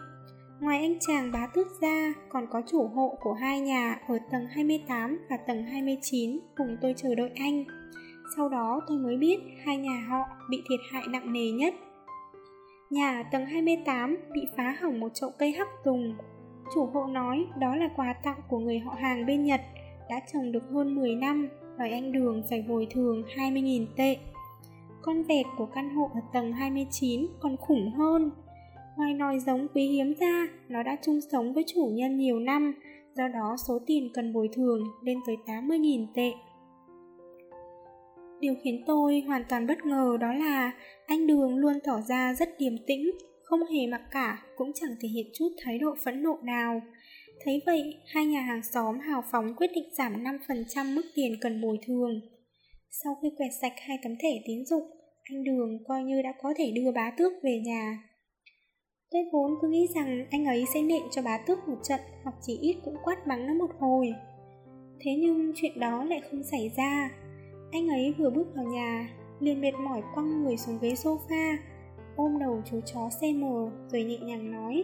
[0.60, 4.48] Ngoài anh chàng bá tước ra, còn có chủ hộ của hai nhà ở tầng
[4.52, 7.64] 28 và tầng 29 cùng tôi chờ đợi anh.
[8.36, 11.74] Sau đó tôi mới biết hai nhà họ bị thiệt hại nặng nề nhất.
[12.90, 16.16] Nhà tầng 28 bị phá hỏng một chậu cây hắc tùng.
[16.76, 19.62] Chủ hộ nói đó là quà tặng của người họ hàng bên Nhật,
[20.10, 24.18] đã trồng được hơn 10 năm, đòi anh Đường phải bồi thường 20.000 tệ.
[25.02, 28.32] Con vẹt của căn hộ ở tầng 29 còn khủng hơn.
[28.98, 32.74] Ngoài nòi giống quý hiếm ra, nó đã chung sống với chủ nhân nhiều năm,
[33.16, 36.32] do đó số tiền cần bồi thường lên tới 80.000 tệ.
[38.40, 40.72] Điều khiến tôi hoàn toàn bất ngờ đó là
[41.08, 43.12] anh Đường luôn tỏ ra rất điềm tĩnh,
[43.44, 46.82] không hề mặc cả, cũng chẳng thể hiện chút thái độ phẫn nộ nào.
[47.44, 51.62] Thấy vậy, hai nhà hàng xóm hào phóng quyết định giảm 5% mức tiền cần
[51.62, 52.22] bồi thường.
[53.04, 54.84] Sau khi quẹt sạch hai tấm thẻ tín dụng,
[55.24, 58.04] anh Đường coi như đã có thể đưa bá tước về nhà.
[59.12, 62.36] Tôi vốn cứ nghĩ rằng anh ấy sẽ nện cho bá tước một trận hoặc
[62.42, 64.14] chỉ ít cũng quát mắng nó một hồi.
[65.00, 67.10] Thế nhưng chuyện đó lại không xảy ra.
[67.72, 71.58] Anh ấy vừa bước vào nhà, liền mệt mỏi quăng người xuống ghế sofa,
[72.16, 74.84] ôm đầu chú chó xe mờ rồi nhẹ nhàng nói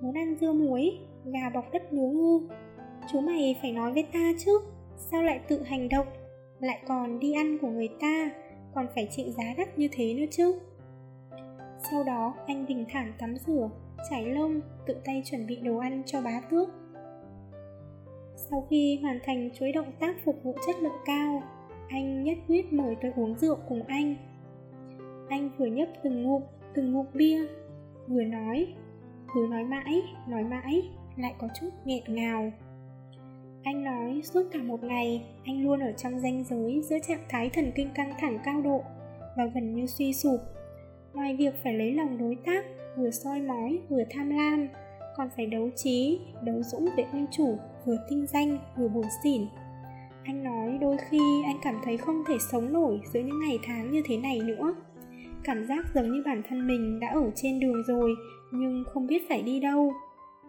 [0.00, 2.40] Muốn ăn dưa muối, gà bọc đất nướng ư?
[3.12, 4.60] Chú mày phải nói với ta chứ,
[4.96, 6.06] sao lại tự hành động,
[6.60, 8.30] lại còn đi ăn của người ta,
[8.74, 10.60] còn phải chịu giá đắt như thế nữa chứ?
[11.90, 13.70] Sau đó anh bình thản tắm rửa,
[14.10, 16.68] chải lông, tự tay chuẩn bị đồ ăn cho bá tước.
[18.36, 21.42] Sau khi hoàn thành chuỗi động tác phục vụ chất lượng cao
[21.90, 24.16] anh nhất quyết mời tôi uống rượu cùng anh.
[25.28, 26.42] Anh vừa nhấp từng ngụm
[26.74, 27.38] từng ngụm bia,
[28.08, 28.74] vừa nói,
[29.34, 30.82] cứ nói mãi nói mãi,
[31.16, 32.52] lại có chút nghẹn ngào.
[33.62, 37.50] Anh nói suốt cả một ngày, anh luôn ở trong ranh giới giữa trạng thái
[37.50, 38.82] thần kinh căng thẳng cao độ
[39.36, 40.40] và gần như suy sụp.
[41.14, 42.64] Ngoài việc phải lấy lòng đối tác,
[42.96, 44.68] vừa soi mói, vừa tham lam,
[45.16, 49.42] còn phải đấu trí, đấu dũng với ông chủ vừa tinh danh, vừa buồn xỉn
[50.30, 53.90] anh nói đôi khi anh cảm thấy không thể sống nổi giữa những ngày tháng
[53.90, 54.74] như thế này nữa.
[55.44, 58.14] Cảm giác giống như bản thân mình đã ở trên đường rồi,
[58.52, 59.92] nhưng không biết phải đi đâu.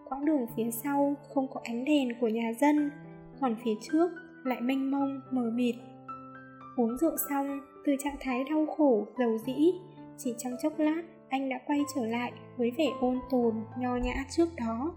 [0.08, 2.90] Quãng đường phía sau không có ánh đèn của nhà dân,
[3.40, 4.10] còn phía trước
[4.44, 5.74] lại mênh mông, mờ mịt.
[6.76, 9.72] Uống rượu xong, từ trạng thái đau khổ, dầu dĩ,
[10.18, 14.14] chỉ trong chốc lát anh đã quay trở lại với vẻ ôn tồn, nho nhã
[14.30, 14.94] trước đó.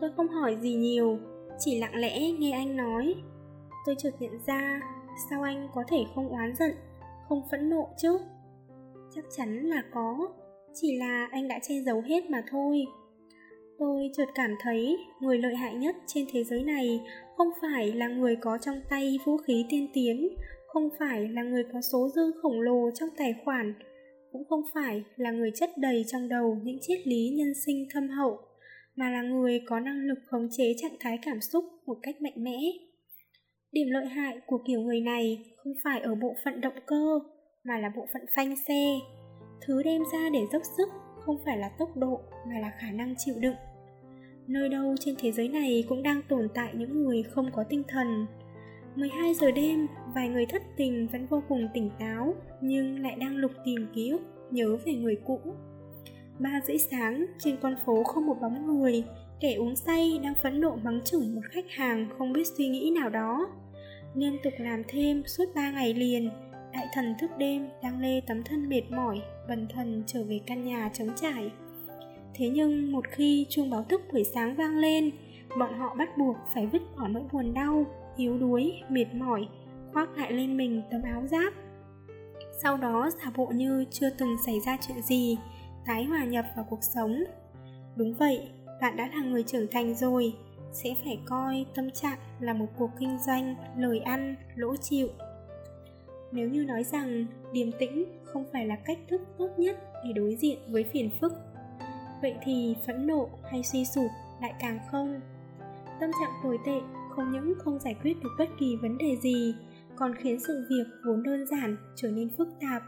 [0.00, 1.18] Tôi không hỏi gì nhiều
[1.58, 3.14] chỉ lặng lẽ nghe anh nói.
[3.86, 4.80] Tôi chợt nhận ra,
[5.30, 6.70] sao anh có thể không oán giận,
[7.28, 8.18] không phẫn nộ chứ?
[9.14, 10.28] Chắc chắn là có,
[10.74, 12.86] chỉ là anh đã che giấu hết mà thôi.
[13.78, 17.00] Tôi chợt cảm thấy người lợi hại nhất trên thế giới này
[17.36, 20.28] không phải là người có trong tay vũ khí tiên tiến,
[20.66, 23.74] không phải là người có số dư khổng lồ trong tài khoản,
[24.32, 28.08] cũng không phải là người chất đầy trong đầu những triết lý nhân sinh thâm
[28.08, 28.38] hậu
[28.98, 32.44] mà là người có năng lực khống chế trạng thái cảm xúc một cách mạnh
[32.44, 32.58] mẽ.
[33.72, 37.18] Điểm lợi hại của kiểu người này không phải ở bộ phận động cơ
[37.64, 38.98] mà là bộ phận phanh xe.
[39.60, 40.88] Thứ đem ra để dốc sức
[41.20, 43.54] không phải là tốc độ mà là khả năng chịu đựng.
[44.46, 47.82] Nơi đâu trên thế giới này cũng đang tồn tại những người không có tinh
[47.88, 48.26] thần.
[48.96, 53.36] 12 giờ đêm, vài người thất tình vẫn vô cùng tỉnh táo nhưng lại đang
[53.36, 55.40] lục tìm ký ức, nhớ về người cũ.
[56.38, 59.04] Ba rưỡi sáng, trên con phố không một bóng người,
[59.40, 62.90] kẻ uống say đang phẫn nộ mắng chửi một khách hàng không biết suy nghĩ
[63.00, 63.48] nào đó.
[64.14, 66.30] Liên tục làm thêm suốt ba ngày liền,
[66.72, 70.64] đại thần thức đêm đang lê tấm thân mệt mỏi, bần thần trở về căn
[70.64, 71.50] nhà trống trải.
[72.34, 75.10] Thế nhưng một khi chuông báo thức buổi sáng vang lên,
[75.58, 79.48] bọn họ bắt buộc phải vứt bỏ nỗi buồn đau, yếu đuối, mệt mỏi,
[79.92, 81.52] khoác lại lên mình tấm áo giáp.
[82.62, 85.38] Sau đó giả bộ như chưa từng xảy ra chuyện gì,
[85.88, 87.24] tái hòa nhập vào cuộc sống.
[87.96, 88.48] Đúng vậy,
[88.80, 90.34] bạn đã là người trưởng thành rồi,
[90.72, 95.08] sẽ phải coi tâm trạng là một cuộc kinh doanh, lời ăn, lỗ chịu.
[96.32, 100.36] Nếu như nói rằng điềm tĩnh không phải là cách thức tốt nhất để đối
[100.36, 101.32] diện với phiền phức,
[102.22, 105.20] vậy thì phẫn nộ hay suy sụp lại càng không.
[106.00, 109.54] Tâm trạng tồi tệ không những không giải quyết được bất kỳ vấn đề gì
[109.96, 112.82] còn khiến sự việc vốn đơn giản trở nên phức tạp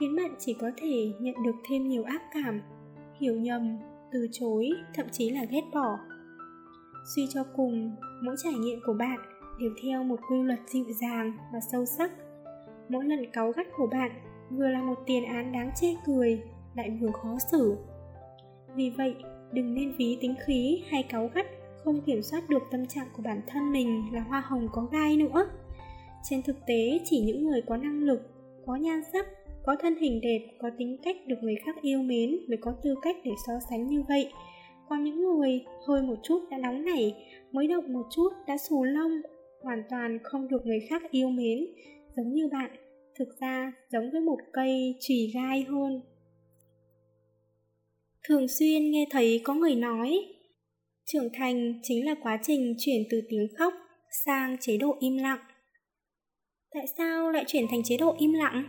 [0.00, 2.60] khiến bạn chỉ có thể nhận được thêm nhiều ác cảm,
[3.20, 3.78] hiểu nhầm,
[4.12, 5.98] từ chối, thậm chí là ghét bỏ.
[7.14, 9.18] Suy cho cùng, mỗi trải nghiệm của bạn
[9.60, 12.12] đều theo một quy luật dịu dàng và sâu sắc.
[12.88, 14.10] Mỗi lần cáu gắt của bạn
[14.50, 16.42] vừa là một tiền án đáng chê cười,
[16.74, 17.76] lại vừa khó xử.
[18.74, 19.14] Vì vậy,
[19.52, 21.46] đừng nên ví tính khí hay cáu gắt
[21.84, 25.16] không kiểm soát được tâm trạng của bản thân mình là hoa hồng có gai
[25.16, 25.48] nữa.
[26.30, 28.20] Trên thực tế, chỉ những người có năng lực,
[28.66, 29.26] có nhan sắc
[29.62, 32.94] có thân hình đẹp, có tính cách được người khác yêu mến, mới có tư
[33.02, 34.32] cách để so sánh như vậy.
[34.88, 37.14] Còn những người hơi một chút đã nóng nảy,
[37.52, 39.12] mới động một chút đã xù lông,
[39.62, 41.66] hoàn toàn không được người khác yêu mến.
[42.16, 42.70] Giống như bạn,
[43.18, 46.00] thực ra giống với một cây chùy gai hơn.
[48.28, 50.18] Thường xuyên nghe thấy có người nói,
[51.04, 53.74] trưởng thành chính là quá trình chuyển từ tiếng khóc
[54.24, 55.40] sang chế độ im lặng.
[56.74, 58.64] Tại sao lại chuyển thành chế độ im lặng?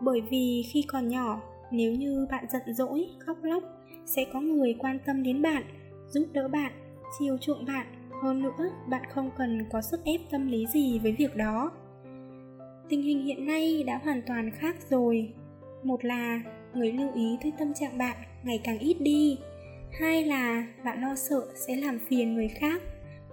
[0.00, 3.62] Bởi vì khi còn nhỏ, nếu như bạn giận dỗi, khóc lóc,
[4.06, 5.62] sẽ có người quan tâm đến bạn,
[6.08, 6.72] giúp đỡ bạn,
[7.18, 7.86] chiều chuộng bạn.
[8.22, 11.70] Hơn nữa, bạn không cần có sức ép tâm lý gì với việc đó.
[12.88, 15.32] Tình hình hiện nay đã hoàn toàn khác rồi.
[15.82, 16.40] Một là,
[16.74, 19.38] người lưu ý tới tâm trạng bạn ngày càng ít đi.
[20.00, 22.82] Hai là, bạn lo sợ sẽ làm phiền người khác,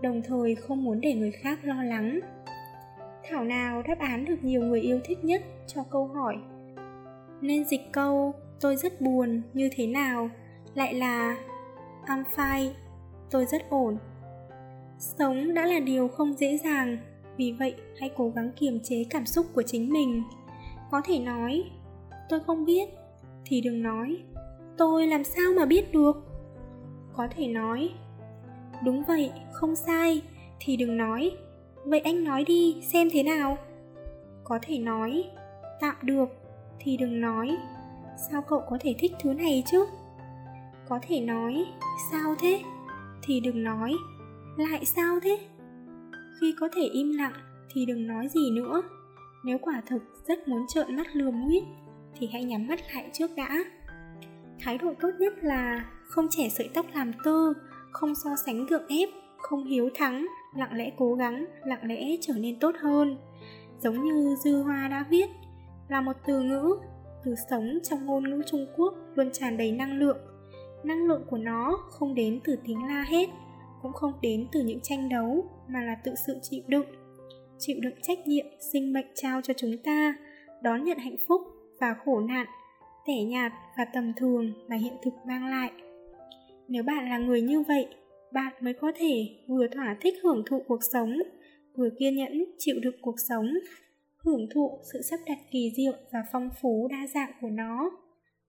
[0.02, 2.19] đồng thời không muốn để người khác lo lắng.
[3.24, 6.38] Thảo nào đáp án được nhiều người yêu thích nhất cho câu hỏi?
[7.41, 10.30] Nên dịch câu tôi rất buồn như thế nào
[10.73, 11.38] lại là
[12.06, 12.71] I'm fine,
[13.30, 13.97] tôi rất ổn.
[14.97, 16.97] Sống đã là điều không dễ dàng,
[17.38, 20.23] vì vậy hãy cố gắng kiềm chế cảm xúc của chính mình.
[20.91, 21.63] Có thể nói,
[22.30, 22.89] tôi không biết,
[23.45, 24.17] thì đừng nói,
[24.77, 26.32] tôi làm sao mà biết được
[27.13, 27.89] có thể nói
[28.84, 30.21] đúng vậy không sai
[30.60, 31.32] thì đừng nói
[31.86, 33.58] vậy anh nói đi xem thế nào
[34.43, 35.23] có thể nói
[35.80, 36.25] tạm được
[36.84, 37.58] thì đừng nói.
[38.30, 39.86] Sao cậu có thể thích thứ này chứ?
[40.89, 41.65] Có thể nói,
[42.12, 42.62] sao thế?
[43.24, 43.96] Thì đừng nói,
[44.58, 45.38] lại sao thế?
[46.41, 47.34] Khi có thể im lặng,
[47.74, 48.82] thì đừng nói gì nữa.
[49.44, 51.63] Nếu quả thực rất muốn trợn mắt lườm nguyết,
[52.20, 53.63] thì hãy nhắm mắt lại trước đã.
[54.60, 57.54] Thái độ tốt nhất là không trẻ sợi tóc làm tư
[57.91, 62.34] không so sánh gượng ép, không hiếu thắng, lặng lẽ cố gắng, lặng lẽ trở
[62.34, 63.17] nên tốt hơn.
[63.80, 65.30] Giống như dư hoa đã viết
[65.91, 66.75] là một từ ngữ,
[67.23, 70.17] từ sống trong ngôn ngữ trung quốc luôn tràn đầy năng lượng.
[70.84, 73.30] Năng lượng của nó không đến từ tiếng la hét,
[73.82, 76.86] cũng không đến từ những tranh đấu, mà là tự sự chịu đựng.
[77.58, 80.15] Chịu đựng trách nhiệm, sinh mệnh trao cho chúng ta,
[80.62, 81.41] đón nhận hạnh phúc
[81.80, 82.47] và khổ nạn,
[83.08, 85.71] tẻ nhạt và tầm thường mà hiện thực mang lại.
[86.67, 87.88] Nếu bạn là người như vậy,
[88.34, 91.13] bạn mới có thể vừa thỏa thích hưởng thụ cuộc sống,
[91.75, 93.47] vừa kiên nhẫn chịu đựng cuộc sống
[94.25, 97.91] hưởng thụ sự sắp đặt kỳ diệu và phong phú đa dạng của nó,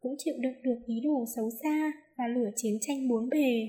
[0.01, 3.69] cũng chịu đựng được ý đồ xấu xa và lửa chiến tranh bốn bề.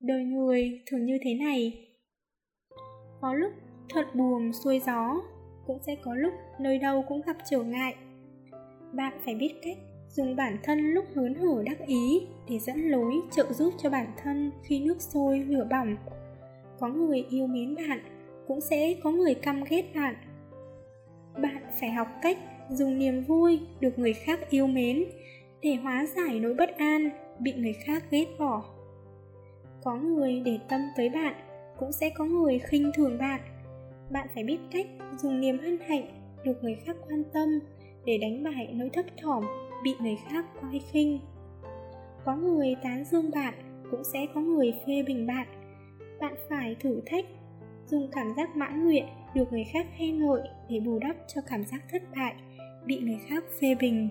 [0.00, 1.86] Đời người thường như thế này.
[3.20, 3.52] Có lúc
[3.88, 5.22] thuận buồm xuôi gió,
[5.66, 7.94] cũng sẽ có lúc nơi đâu cũng gặp trở ngại.
[8.92, 9.78] Bạn phải biết cách
[10.08, 14.12] dùng bản thân lúc hớn hở đắc ý để dẫn lối trợ giúp cho bản
[14.22, 15.96] thân khi nước sôi lửa bỏng.
[16.78, 18.17] Có người yêu mến bạn
[18.48, 20.14] cũng sẽ có người căm ghét bạn.
[21.42, 22.38] Bạn phải học cách
[22.70, 25.04] dùng niềm vui được người khác yêu mến
[25.62, 28.64] để hóa giải nỗi bất an bị người khác ghét bỏ.
[29.82, 31.34] Có người để tâm tới bạn
[31.78, 33.40] cũng sẽ có người khinh thường bạn.
[34.10, 34.86] Bạn phải biết cách
[35.18, 37.48] dùng niềm hân hạnh được người khác quan tâm
[38.04, 39.44] để đánh bại nỗi thấp thỏm
[39.84, 41.20] bị người khác coi khinh.
[42.24, 43.54] Có người tán dương bạn
[43.90, 45.46] cũng sẽ có người phê bình bạn.
[46.20, 47.24] Bạn phải thử thách
[47.90, 51.64] dùng cảm giác mãn nguyện, được người khác khen ngợi để bù đắp cho cảm
[51.64, 52.34] giác thất bại,
[52.84, 54.08] bị người khác phê bình.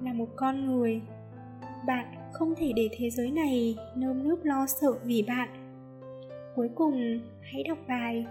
[0.00, 1.00] Là một con người,
[1.86, 5.48] bạn không thể để thế giới này nơm nớp lo sợ vì bạn.
[6.56, 7.20] Cuối cùng,
[7.52, 8.26] hãy đọc bài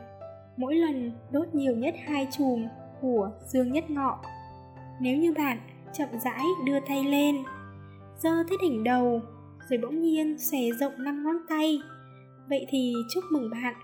[0.57, 2.67] mỗi lần đốt nhiều nhất hai chùm
[3.01, 4.19] của dương nhất ngọ.
[5.01, 5.57] Nếu như bạn
[5.93, 7.35] chậm rãi đưa tay lên,
[8.19, 9.21] giơ tới đỉnh đầu,
[9.69, 11.79] rồi bỗng nhiên xòe rộng năm ngón tay,
[12.49, 13.75] vậy thì chúc mừng bạn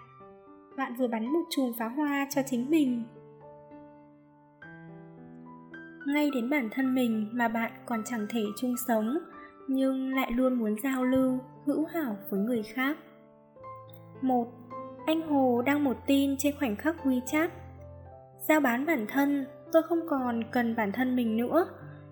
[0.79, 3.03] bạn vừa bắn một chùm pháo hoa cho chính mình.
[6.07, 9.17] Ngay đến bản thân mình mà bạn còn chẳng thể chung sống,
[9.67, 12.97] nhưng lại luôn muốn giao lưu, hữu hảo với người khác.
[14.21, 14.47] Một,
[15.05, 17.49] anh hồ đăng một tin trên khoảnh khắc WeChat.
[18.47, 21.65] Giao bán bản thân, tôi không còn cần bản thân mình nữa.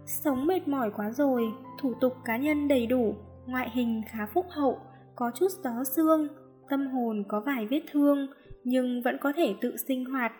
[0.06, 1.44] Sống mệt mỏi quá rồi,
[1.80, 4.80] thủ tục cá nhân đầy đủ, ngoại hình khá phúc hậu,
[5.16, 6.28] có chút gió xương,
[6.70, 8.28] tâm hồn có vài vết thương
[8.70, 10.32] nhưng vẫn có thể tự sinh hoạt.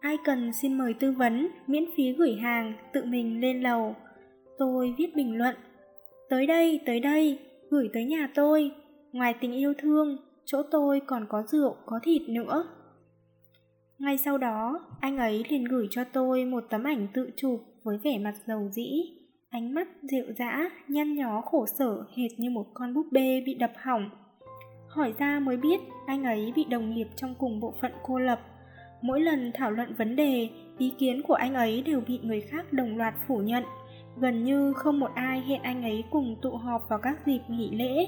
[0.00, 3.96] Ai cần xin mời tư vấn, miễn phí gửi hàng, tự mình lên lầu.
[4.58, 5.54] Tôi viết bình luận,
[6.28, 7.38] tới đây tới đây,
[7.70, 8.70] gửi tới nhà tôi.
[9.12, 12.64] Ngoài tình yêu thương, chỗ tôi còn có rượu, có thịt nữa.
[13.98, 17.98] Ngay sau đó, anh ấy liền gửi cho tôi một tấm ảnh tự chụp với
[17.98, 19.02] vẻ mặt dầu dĩ.
[19.50, 23.54] Ánh mắt dịu dã, nhăn nhó, khổ sở, hệt như một con búp bê bị
[23.54, 24.10] đập hỏng
[24.92, 28.40] hỏi ra mới biết anh ấy bị đồng nghiệp trong cùng bộ phận cô lập
[29.02, 32.72] mỗi lần thảo luận vấn đề ý kiến của anh ấy đều bị người khác
[32.72, 33.64] đồng loạt phủ nhận
[34.16, 37.70] gần như không một ai hẹn anh ấy cùng tụ họp vào các dịp nghỉ
[37.70, 38.06] lễ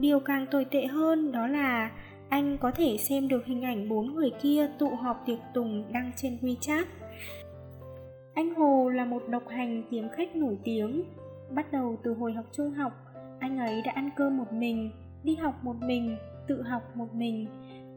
[0.00, 1.90] điều càng tồi tệ hơn đó là
[2.30, 6.10] anh có thể xem được hình ảnh bốn người kia tụ họp tiệc tùng đăng
[6.16, 6.84] trên WeChat.
[8.34, 11.02] Anh Hồ là một độc hành kiếm khách nổi tiếng.
[11.50, 12.92] Bắt đầu từ hồi học trung học,
[13.40, 14.90] anh ấy đã ăn cơm một mình,
[15.24, 17.46] đi học một mình, tự học một mình.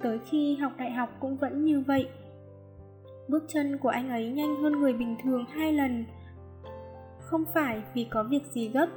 [0.02, 2.10] Tới khi học đại học cũng vẫn như vậy.
[3.28, 6.06] Bước chân của anh ấy nhanh hơn người bình thường hai lần.
[7.20, 8.88] Không phải vì có việc gì gấp,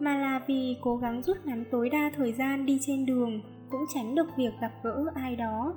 [0.00, 3.40] mà là vì cố gắng rút ngắn tối đa thời gian đi trên đường
[3.70, 5.74] cũng tránh được việc gặp gỡ ai đó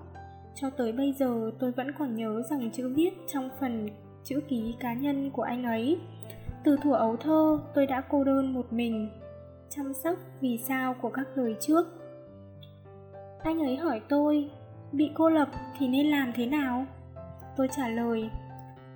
[0.56, 3.90] cho tới bây giờ tôi vẫn còn nhớ dòng chữ viết trong phần
[4.24, 5.98] chữ ký cá nhân của anh ấy
[6.64, 9.10] từ thuở ấu thơ tôi đã cô đơn một mình
[9.76, 11.88] chăm sóc vì sao của các đời trước.
[13.44, 14.50] Anh ấy hỏi tôi,
[14.92, 16.86] bị cô lập thì nên làm thế nào?
[17.58, 18.30] Tôi trả lời,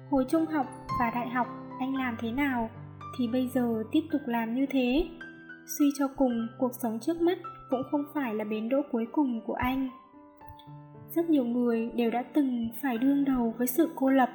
[0.09, 0.65] hồi trung học
[0.99, 1.47] và đại học
[1.79, 2.69] anh làm thế nào
[3.17, 5.09] thì bây giờ tiếp tục làm như thế.
[5.77, 7.37] Suy cho cùng, cuộc sống trước mắt
[7.69, 9.89] cũng không phải là bến đỗ cuối cùng của anh.
[11.15, 14.29] Rất nhiều người đều đã từng phải đương đầu với sự cô lập.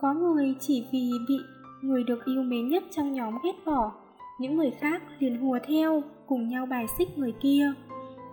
[0.00, 1.38] Có người chỉ vì bị
[1.82, 4.01] người được yêu mến nhất trong nhóm ghét bỏ
[4.42, 7.72] những người khác liền hùa theo, cùng nhau bài xích người kia.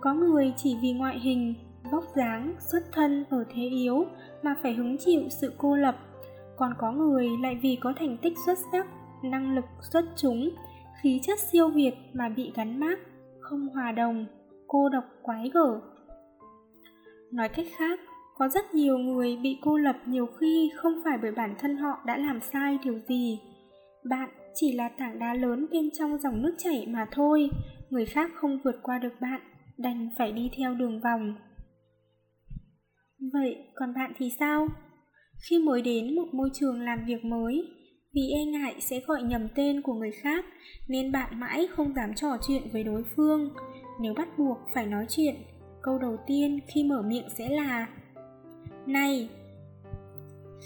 [0.00, 1.54] Có người chỉ vì ngoại hình,
[1.90, 4.04] vóc dáng, xuất thân ở thế yếu
[4.42, 5.96] mà phải hứng chịu sự cô lập.
[6.56, 8.86] Còn có người lại vì có thành tích xuất sắc,
[9.22, 10.50] năng lực xuất chúng,
[11.02, 12.98] khí chất siêu việt mà bị gắn mác,
[13.40, 14.26] không hòa đồng,
[14.66, 15.80] cô độc quái gở.
[17.32, 18.00] Nói cách khác,
[18.38, 22.00] có rất nhiều người bị cô lập nhiều khi không phải bởi bản thân họ
[22.06, 23.40] đã làm sai điều gì.
[24.04, 27.50] Bạn chỉ là tảng đá lớn bên trong dòng nước chảy mà thôi.
[27.90, 29.40] Người khác không vượt qua được bạn,
[29.78, 31.34] đành phải đi theo đường vòng.
[33.32, 34.68] Vậy, còn bạn thì sao?
[35.48, 37.68] Khi mới đến một môi trường làm việc mới,
[38.14, 40.44] vì e ngại sẽ gọi nhầm tên của người khác,
[40.88, 43.54] nên bạn mãi không dám trò chuyện với đối phương.
[44.00, 45.34] Nếu bắt buộc phải nói chuyện,
[45.82, 47.86] câu đầu tiên khi mở miệng sẽ là,
[48.86, 49.28] này,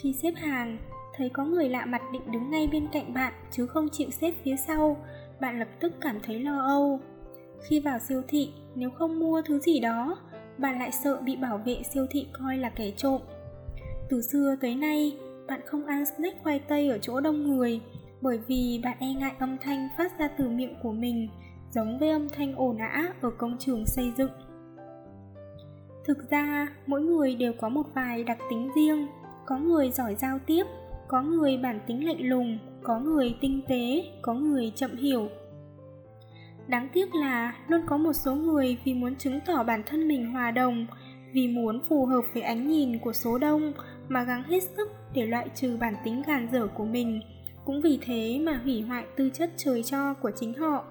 [0.02, 0.78] khi xếp hàng
[1.16, 4.34] thấy có người lạ mặt định đứng ngay bên cạnh bạn, chứ không chịu xếp
[4.44, 4.96] phía sau.
[5.40, 7.00] Bạn lập tức cảm thấy lo âu.
[7.62, 10.16] Khi vào siêu thị, nếu không mua thứ gì đó,
[10.58, 13.20] bạn lại sợ bị bảo vệ siêu thị coi là kẻ trộm.
[14.08, 17.80] Từ xưa tới nay, bạn không ăn snack khoai tây ở chỗ đông người,
[18.20, 21.28] bởi vì bạn e ngại âm thanh phát ra từ miệng của mình,
[21.70, 24.30] giống với âm thanh ồn ã ở công trường xây dựng.
[26.04, 29.06] Thực ra, mỗi người đều có một vài đặc tính riêng.
[29.46, 30.64] Có người giỏi giao tiếp
[31.14, 35.28] có người bản tính lạnh lùng, có người tinh tế, có người chậm hiểu.
[36.66, 40.32] Đáng tiếc là luôn có một số người vì muốn chứng tỏ bản thân mình
[40.32, 40.86] hòa đồng,
[41.32, 43.72] vì muốn phù hợp với ánh nhìn của số đông
[44.08, 47.20] mà gắng hết sức để loại trừ bản tính gàn dở của mình.
[47.64, 50.84] Cũng vì thế mà hủy hoại tư chất trời cho của chính họ.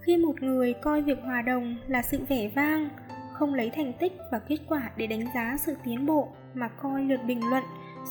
[0.00, 2.88] Khi một người coi việc hòa đồng là sự vẻ vang,
[3.32, 7.04] không lấy thành tích và kết quả để đánh giá sự tiến bộ mà coi
[7.04, 7.62] lượt bình luận,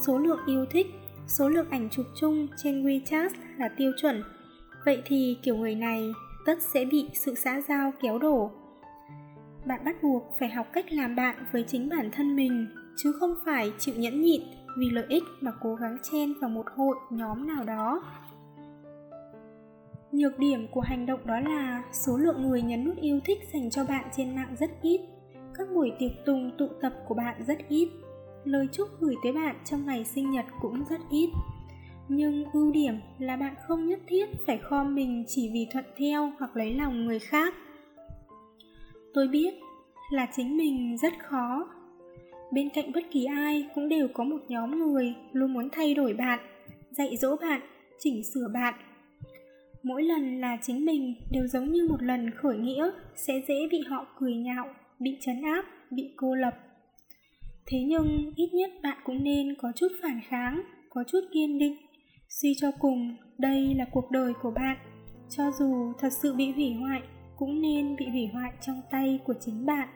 [0.05, 0.87] số lượng yêu thích
[1.27, 4.23] số lượng ảnh chụp chung trên WeChat là tiêu chuẩn.
[4.85, 6.11] Vậy thì kiểu người này
[6.45, 8.51] tất sẽ bị sự xã giao kéo đổ.
[9.65, 12.67] Bạn bắt buộc phải học cách làm bạn với chính bản thân mình,
[12.97, 14.41] chứ không phải chịu nhẫn nhịn
[14.77, 18.03] vì lợi ích mà cố gắng chen vào một hội nhóm nào đó.
[20.11, 23.69] Nhược điểm của hành động đó là số lượng người nhấn nút yêu thích dành
[23.69, 25.01] cho bạn trên mạng rất ít.
[25.53, 27.89] Các buổi tiệc tùng tụ tập của bạn rất ít
[28.43, 31.29] lời chúc gửi tới bạn trong ngày sinh nhật cũng rất ít.
[32.09, 36.31] Nhưng ưu điểm là bạn không nhất thiết phải kho mình chỉ vì thuận theo
[36.39, 37.53] hoặc lấy lòng người khác.
[39.13, 39.53] Tôi biết
[40.11, 41.69] là chính mình rất khó.
[42.51, 46.13] Bên cạnh bất kỳ ai cũng đều có một nhóm người luôn muốn thay đổi
[46.13, 46.39] bạn,
[46.91, 47.61] dạy dỗ bạn,
[47.99, 48.73] chỉnh sửa bạn.
[49.83, 53.81] Mỗi lần là chính mình đều giống như một lần khởi nghĩa sẽ dễ bị
[53.89, 54.65] họ cười nhạo,
[54.99, 56.53] bị chấn áp, bị cô lập
[57.65, 61.77] thế nhưng ít nhất bạn cũng nên có chút phản kháng, có chút kiên định.
[62.29, 64.77] Suy cho cùng, đây là cuộc đời của bạn.
[65.29, 67.01] Cho dù thật sự bị hủy hoại,
[67.37, 69.87] cũng nên bị hủy hoại trong tay của chính bạn.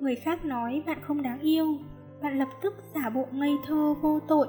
[0.00, 1.78] Người khác nói bạn không đáng yêu,
[2.22, 4.48] bạn lập tức giả bộ ngây thơ vô tội.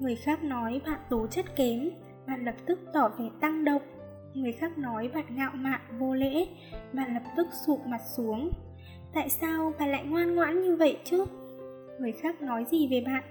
[0.00, 1.90] Người khác nói bạn tố chất kém,
[2.26, 3.82] bạn lập tức tỏ vẻ tăng động.
[4.34, 6.46] Người khác nói bạn ngạo mạn, vô lễ,
[6.92, 8.50] bạn lập tức sụp mặt xuống.
[9.14, 11.24] Tại sao bạn lại ngoan ngoãn như vậy chứ?
[11.98, 13.24] Người khác nói gì về bạn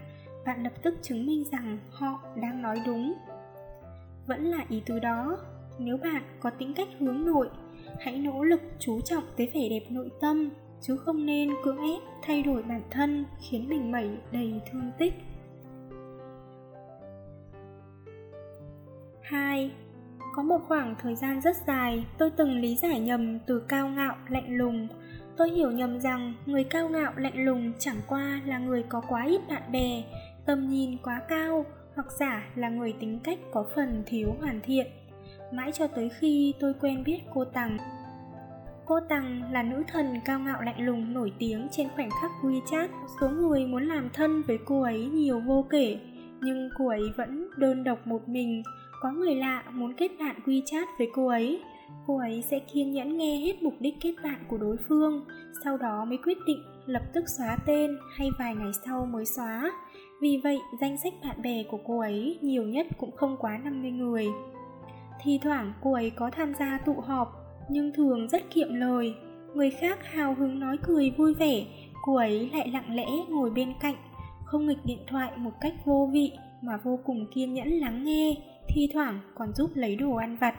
[0.45, 3.13] bạn lập tức chứng minh rằng họ đang nói đúng
[4.27, 5.37] vẫn là ý tứ đó
[5.79, 7.49] nếu bạn có tính cách hướng nội
[7.99, 10.49] hãy nỗ lực chú trọng tới vẻ đẹp nội tâm
[10.81, 15.13] chứ không nên cưỡng ép thay đổi bản thân khiến mình mẩy đầy thương tích
[19.27, 19.71] 2.
[20.33, 24.15] Có một khoảng thời gian rất dài, tôi từng lý giải nhầm từ cao ngạo,
[24.29, 24.87] lạnh lùng.
[25.37, 29.25] Tôi hiểu nhầm rằng người cao ngạo, lạnh lùng chẳng qua là người có quá
[29.25, 30.03] ít bạn bè,
[30.45, 31.65] tầm nhìn quá cao,
[31.95, 34.87] hoặc giả là người tính cách có phần thiếu hoàn thiện.
[35.53, 37.77] Mãi cho tới khi tôi quen biết cô Tằng.
[38.85, 42.87] Cô Tằng là nữ thần cao ngạo lạnh lùng nổi tiếng trên khoảnh khắc WeChat.
[43.21, 45.99] Số người muốn làm thân với cô ấy nhiều vô kể,
[46.41, 48.63] nhưng cô ấy vẫn đơn độc một mình,
[49.01, 51.61] có người lạ muốn kết bạn WeChat với cô ấy
[52.07, 55.25] cô ấy sẽ kiên nhẫn nghe hết mục đích kết bạn của đối phương,
[55.63, 59.71] sau đó mới quyết định lập tức xóa tên hay vài ngày sau mới xóa.
[60.21, 63.91] Vì vậy, danh sách bạn bè của cô ấy nhiều nhất cũng không quá 50
[63.91, 64.27] người.
[65.21, 67.27] Thi thoảng cô ấy có tham gia tụ họp,
[67.69, 69.15] nhưng thường rất kiệm lời.
[69.53, 71.65] Người khác hào hứng nói cười vui vẻ,
[72.01, 73.95] cô ấy lại lặng lẽ ngồi bên cạnh,
[74.45, 76.31] không nghịch điện thoại một cách vô vị
[76.61, 78.35] mà vô cùng kiên nhẫn lắng nghe,
[78.67, 80.55] thi thoảng còn giúp lấy đồ ăn vặt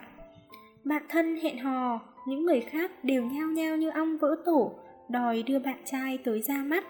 [0.85, 4.75] bạn thân hẹn hò, những người khác đều nhao nhao như ong vỡ tổ,
[5.11, 6.85] đòi đưa bạn trai tới ra mắt.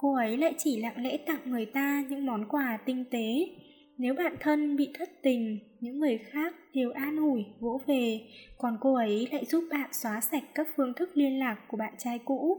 [0.00, 3.48] Cô ấy lại chỉ lặng lẽ tặng người ta những món quà tinh tế.
[3.98, 8.20] Nếu bạn thân bị thất tình, những người khác đều an ủi, vỗ về.
[8.58, 11.94] Còn cô ấy lại giúp bạn xóa sạch các phương thức liên lạc của bạn
[11.98, 12.58] trai cũ.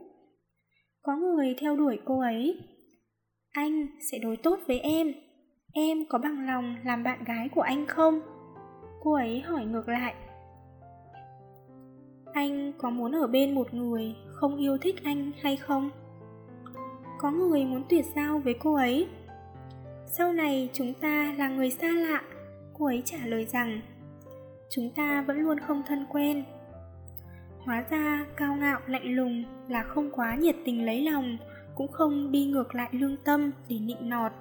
[1.01, 2.59] Có người theo đuổi cô ấy.
[3.51, 5.13] Anh sẽ đối tốt với em.
[5.73, 8.21] Em có bằng lòng làm bạn gái của anh không?
[9.03, 10.13] Cô ấy hỏi ngược lại.
[12.34, 15.89] Anh có muốn ở bên một người không yêu thích anh hay không?
[17.19, 19.07] có người muốn tuyệt giao với cô ấy.
[20.05, 22.21] Sau này chúng ta là người xa lạ.
[22.73, 23.82] Cô ấy trả lời rằng,
[24.69, 26.43] chúng ta vẫn luôn không thân quen.
[27.59, 31.38] Hóa ra cao ngạo lạnh lùng là không quá nhiệt tình lấy lòng,
[31.75, 34.32] cũng không đi ngược lại lương tâm để nịnh nọt.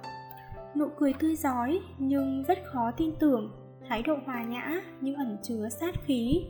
[0.75, 3.51] Nụ cười tươi giói nhưng rất khó tin tưởng,
[3.89, 6.45] thái độ hòa nhã nhưng ẩn chứa sát khí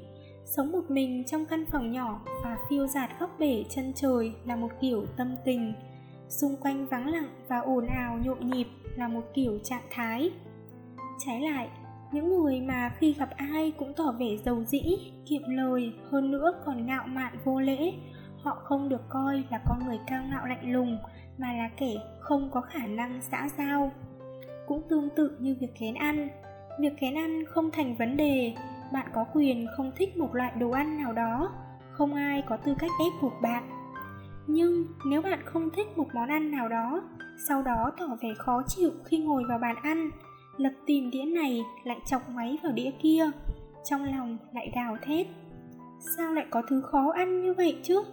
[0.50, 4.56] sống một mình trong căn phòng nhỏ và phiêu dạt góc bể chân trời là
[4.56, 5.74] một kiểu tâm tình.
[6.30, 10.32] Xung quanh vắng lặng và ồn ào nhộn nhịp là một kiểu trạng thái.
[11.26, 11.70] Trái lại,
[12.12, 14.82] những người mà khi gặp ai cũng tỏ vẻ giàu dĩ,
[15.26, 17.94] kiệm lời, hơn nữa còn ngạo mạn vô lễ.
[18.44, 20.98] Họ không được coi là con người cao ngạo lạnh lùng,
[21.38, 23.92] mà là kẻ không có khả năng xã giao.
[24.68, 26.30] Cũng tương tự như việc kén ăn.
[26.80, 28.54] Việc kén ăn không thành vấn đề
[28.92, 31.52] bạn có quyền không thích một loại đồ ăn nào đó.
[31.92, 33.64] Không ai có tư cách ép buộc bạn.
[34.48, 37.02] Nhưng nếu bạn không thích một món ăn nào đó,
[37.48, 40.10] sau đó tỏ vẻ khó chịu khi ngồi vào bàn ăn.
[40.58, 43.32] Lật tìm đĩa này lại chọc máy vào đĩa kia,
[43.84, 45.28] trong lòng lại gào thét.
[46.18, 48.04] Sao lại có thứ khó ăn như vậy chứ?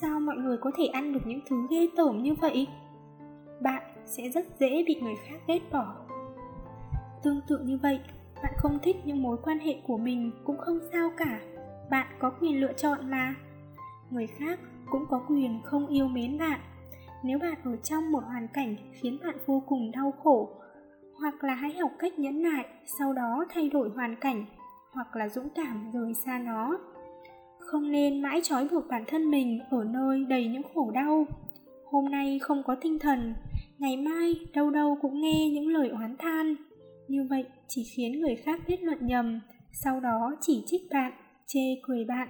[0.00, 2.66] Sao mọi người có thể ăn được những thứ ghê tởm như vậy?
[3.60, 5.94] Bạn sẽ rất dễ bị người khác ghét bỏ.
[7.22, 8.00] Tương tự như vậy
[8.44, 11.40] bạn không thích những mối quan hệ của mình cũng không sao cả.
[11.90, 13.34] Bạn có quyền lựa chọn mà.
[14.10, 16.60] Người khác cũng có quyền không yêu mến bạn.
[17.22, 20.50] Nếu bạn ở trong một hoàn cảnh khiến bạn vô cùng đau khổ,
[21.20, 22.66] hoặc là hãy học cách nhẫn nại,
[22.98, 24.44] sau đó thay đổi hoàn cảnh,
[24.92, 26.78] hoặc là dũng cảm rời xa nó.
[27.58, 31.26] Không nên mãi trói buộc bản thân mình ở nơi đầy những khổ đau.
[31.90, 33.34] Hôm nay không có tinh thần,
[33.78, 36.54] ngày mai đâu đâu cũng nghe những lời oán than
[37.08, 39.40] như vậy chỉ khiến người khác biết luận nhầm,
[39.72, 41.12] sau đó chỉ trích bạn,
[41.46, 42.28] chê cười bạn,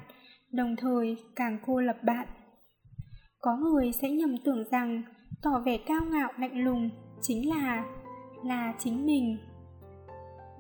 [0.53, 2.29] đồng thời càng cô lập bạn.
[3.41, 5.03] Có người sẽ nhầm tưởng rằng
[5.43, 7.85] tỏ vẻ cao ngạo lạnh lùng chính là
[8.45, 9.37] là chính mình.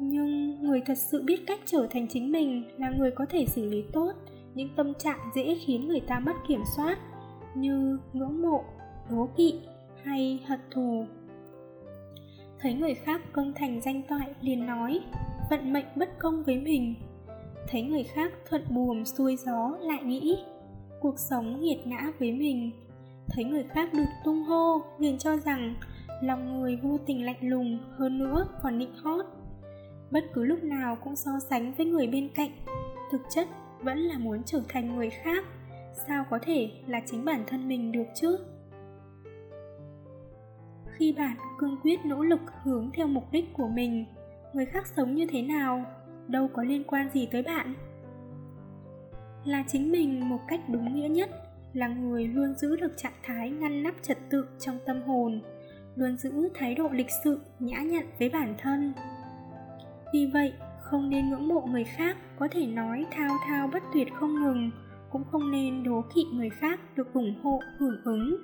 [0.00, 3.64] Nhưng người thật sự biết cách trở thành chính mình là người có thể xử
[3.64, 4.12] lý tốt
[4.54, 6.98] những tâm trạng dễ khiến người ta mất kiểm soát,
[7.56, 8.64] như ngưỡng mộ,
[9.10, 9.60] đố kỵ
[10.04, 11.06] hay hận thù
[12.64, 15.00] thấy người khác công thành danh toại liền nói,
[15.50, 16.94] vận mệnh bất công với mình.
[17.68, 20.38] Thấy người khác thuận buồm xuôi gió lại nghĩ,
[21.00, 22.70] cuộc sống nghiệt ngã với mình.
[23.28, 25.74] Thấy người khác được tung hô, liền cho rằng
[26.22, 29.26] lòng người vô tình lạnh lùng, hơn nữa còn nịnh hót.
[30.10, 32.50] Bất cứ lúc nào cũng so sánh với người bên cạnh,
[33.10, 33.48] thực chất
[33.80, 35.44] vẫn là muốn trở thành người khác.
[36.06, 38.38] Sao có thể là chính bản thân mình được chứ?
[40.96, 44.04] Khi bạn cương quyết nỗ lực hướng theo mục đích của mình,
[44.52, 45.84] người khác sống như thế nào,
[46.28, 47.74] đâu có liên quan gì tới bạn.
[49.44, 51.30] Là chính mình một cách đúng nghĩa nhất,
[51.72, 55.40] là người luôn giữ được trạng thái ngăn nắp trật tự trong tâm hồn,
[55.96, 58.92] luôn giữ thái độ lịch sự, nhã nhặn với bản thân.
[60.12, 64.08] Vì vậy, không nên ngưỡng mộ người khác có thể nói thao thao bất tuyệt
[64.14, 64.70] không ngừng,
[65.10, 68.36] cũng không nên đố kỵ người khác được ủng hộ, hưởng ứng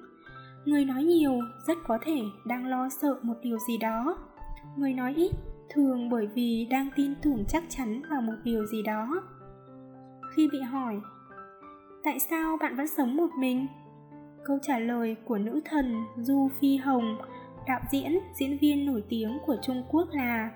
[0.65, 4.19] người nói nhiều, rất có thể đang lo sợ một điều gì đó.
[4.77, 5.31] Người nói ít,
[5.69, 9.23] thường bởi vì đang tin tưởng chắc chắn vào một điều gì đó.
[10.37, 11.01] Khi bị hỏi,
[12.05, 13.67] tại sao bạn vẫn sống một mình?
[14.45, 17.17] Câu trả lời của nữ thần du phi hồng,
[17.67, 20.51] đạo diễn diễn viên nổi tiếng của trung quốc là,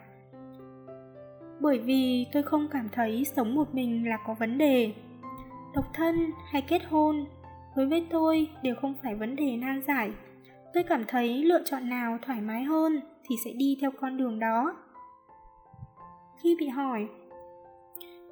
[1.61, 4.95] bởi vì tôi không cảm thấy sống một mình là có vấn đề.
[5.75, 7.25] Độc thân hay kết hôn
[7.77, 10.11] đối với tôi đều không phải vấn đề nan giải.
[10.75, 14.39] Tôi cảm thấy lựa chọn nào thoải mái hơn thì sẽ đi theo con đường
[14.39, 14.77] đó.
[16.43, 17.09] Khi bị hỏi,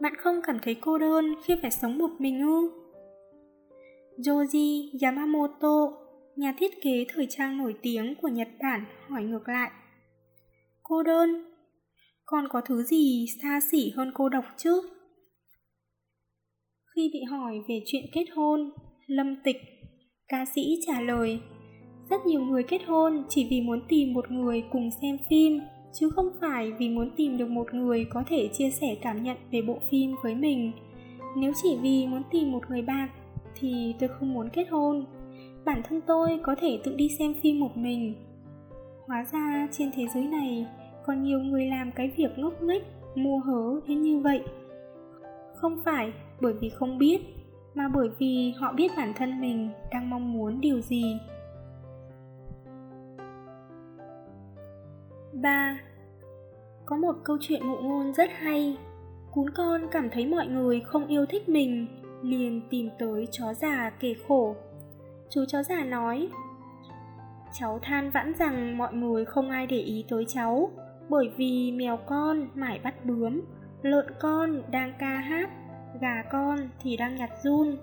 [0.01, 2.71] bạn không cảm thấy cô đơn khi phải sống một mình ư?
[4.19, 5.93] Joji yamamoto,
[6.37, 9.71] nhà thiết kế thời trang nổi tiếng của nhật bản, hỏi ngược lại,
[10.83, 11.45] cô đơn?
[12.25, 14.83] Còn có thứ gì xa xỉ hơn cô độc chứ?
[16.97, 18.71] Khi bị hỏi về chuyện kết hôn
[19.13, 19.57] lâm tịch.
[20.29, 21.41] Ca sĩ trả lời,
[22.11, 25.61] rất nhiều người kết hôn chỉ vì muốn tìm một người cùng xem phim,
[25.93, 29.37] chứ không phải vì muốn tìm được một người có thể chia sẻ cảm nhận
[29.51, 30.73] về bộ phim với mình.
[31.37, 33.09] Nếu chỉ vì muốn tìm một người bạn
[33.61, 35.05] thì tôi không muốn kết hôn.
[35.65, 38.15] Bản thân tôi có thể tự đi xem phim một mình.
[39.07, 40.67] Hóa ra trên thế giới này
[41.07, 42.83] còn nhiều người làm cái việc ngốc nghếch,
[43.15, 44.41] mua hớ đến như vậy.
[45.55, 47.21] Không phải bởi vì không biết
[47.75, 51.19] mà bởi vì họ biết bản thân mình đang mong muốn điều gì
[55.33, 55.79] 3.
[56.87, 58.77] Có một câu chuyện ngụ ngôn rất hay
[59.33, 61.87] Cún con cảm thấy mọi người không yêu thích mình
[62.23, 64.57] liền tìm tới chó già kể khổ
[65.31, 66.29] chú chó già nói
[67.53, 70.71] Cháu than vãn rằng mọi người không ai để ý tới cháu,
[71.09, 73.41] bởi vì mèo con mải bắt bướm,
[73.83, 75.51] lợn con đang ca hát,
[76.01, 77.77] gà con thì đang nhặt run.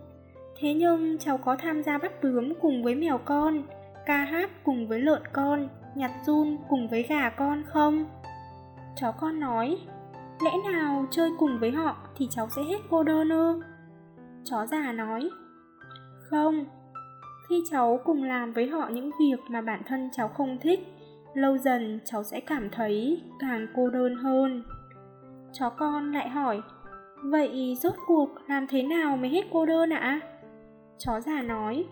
[0.60, 3.64] Thế nhưng cháu có tham gia bắt bướm cùng với mèo con,
[4.06, 8.06] ca hát cùng với lợn con, nhặt run cùng với gà con không?
[8.96, 9.78] Chó con nói,
[10.44, 13.62] lẽ nào chơi cùng với họ thì cháu sẽ hết cô đơn ư?
[14.44, 15.30] Chó già nói,
[16.20, 16.66] không,
[17.50, 20.80] khi cháu cùng làm với họ những việc mà bản thân cháu không thích,
[21.34, 24.64] lâu dần cháu sẽ cảm thấy càng cô đơn hơn.
[25.54, 26.62] Chó con lại hỏi,
[27.24, 30.20] vậy rốt cuộc làm thế nào mới hết cô đơn ạ?
[30.98, 31.86] Chó già nói,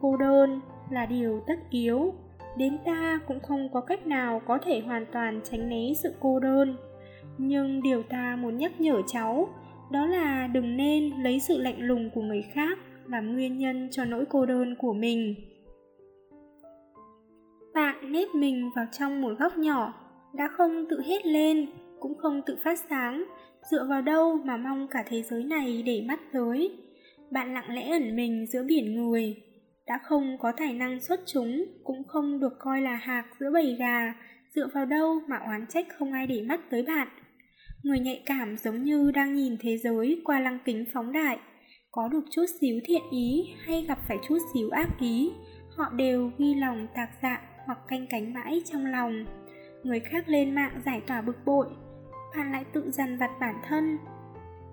[0.00, 0.60] cô đơn
[0.90, 2.14] là điều tất yếu,
[2.56, 6.40] đến ta cũng không có cách nào có thể hoàn toàn tránh né sự cô
[6.40, 6.76] đơn.
[7.38, 9.48] Nhưng điều ta muốn nhắc nhở cháu,
[9.90, 14.04] đó là đừng nên lấy sự lạnh lùng của người khác làm nguyên nhân cho
[14.04, 15.34] nỗi cô đơn của mình
[17.76, 19.94] bạn nếp mình vào trong một góc nhỏ
[20.34, 21.66] đã không tự hét lên
[22.00, 23.24] cũng không tự phát sáng
[23.70, 26.70] dựa vào đâu mà mong cả thế giới này để mắt tới?
[27.30, 29.36] Bạn lặng lẽ ẩn mình giữa biển người.
[29.86, 33.76] Đã không có tài năng xuất chúng, cũng không được coi là hạc giữa bầy
[33.78, 34.14] gà.
[34.54, 37.08] Dựa vào đâu mà oán trách không ai để mắt tới bạn?
[37.82, 41.38] Người nhạy cảm giống như đang nhìn thế giới qua lăng kính phóng đại.
[41.90, 45.30] Có được chút xíu thiện ý hay gặp phải chút xíu ác ý,
[45.76, 49.24] họ đều ghi lòng tạc dạ hoặc canh cánh mãi trong lòng.
[49.82, 51.66] Người khác lên mạng giải tỏa bực bội
[52.36, 53.98] bạn lại tự dằn vặt bản thân.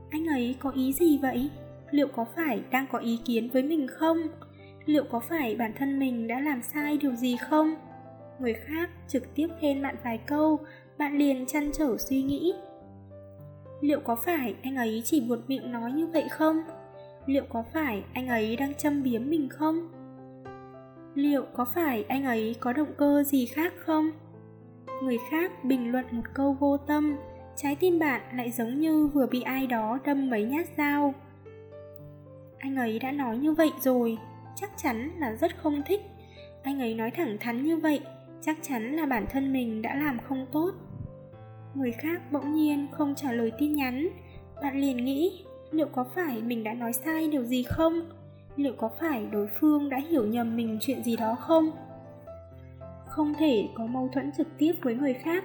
[0.10, 1.50] Anh ấy có ý gì vậy?
[1.92, 4.18] Liệu có phải đang có ý kiến với mình không?
[4.86, 7.76] Liệu có phải bản thân mình đã làm sai điều gì không?
[8.40, 10.60] Người khác trực tiếp khen bạn vài câu,
[10.98, 12.54] bạn liền chăn trở suy nghĩ.
[13.82, 16.64] Liệu có phải anh ấy chỉ buột miệng nói như vậy không?
[17.26, 19.90] Liệu có phải anh ấy đang châm biếm mình không?
[21.16, 24.12] Liệu có phải anh ấy có động cơ gì khác không?
[25.04, 27.18] Người khác bình luận một câu vô tâm
[27.56, 31.14] trái tim bạn lại giống như vừa bị ai đó đâm mấy nhát dao.
[32.60, 34.18] Anh ấy đã nói như vậy rồi,
[34.56, 36.02] chắc chắn là rất không thích.
[36.64, 38.02] Anh ấy nói thẳng thắn như vậy,
[38.42, 40.72] chắc chắn là bản thân mình đã làm không tốt.
[41.74, 44.10] Người khác bỗng nhiên không trả lời tin nhắn.
[44.62, 48.02] Bạn liền nghĩ, liệu có phải mình đã nói sai điều gì không?
[48.56, 51.72] Liệu có phải đối phương đã hiểu nhầm mình chuyện gì đó không?
[53.08, 55.44] Không thể có mâu thuẫn trực tiếp với người khác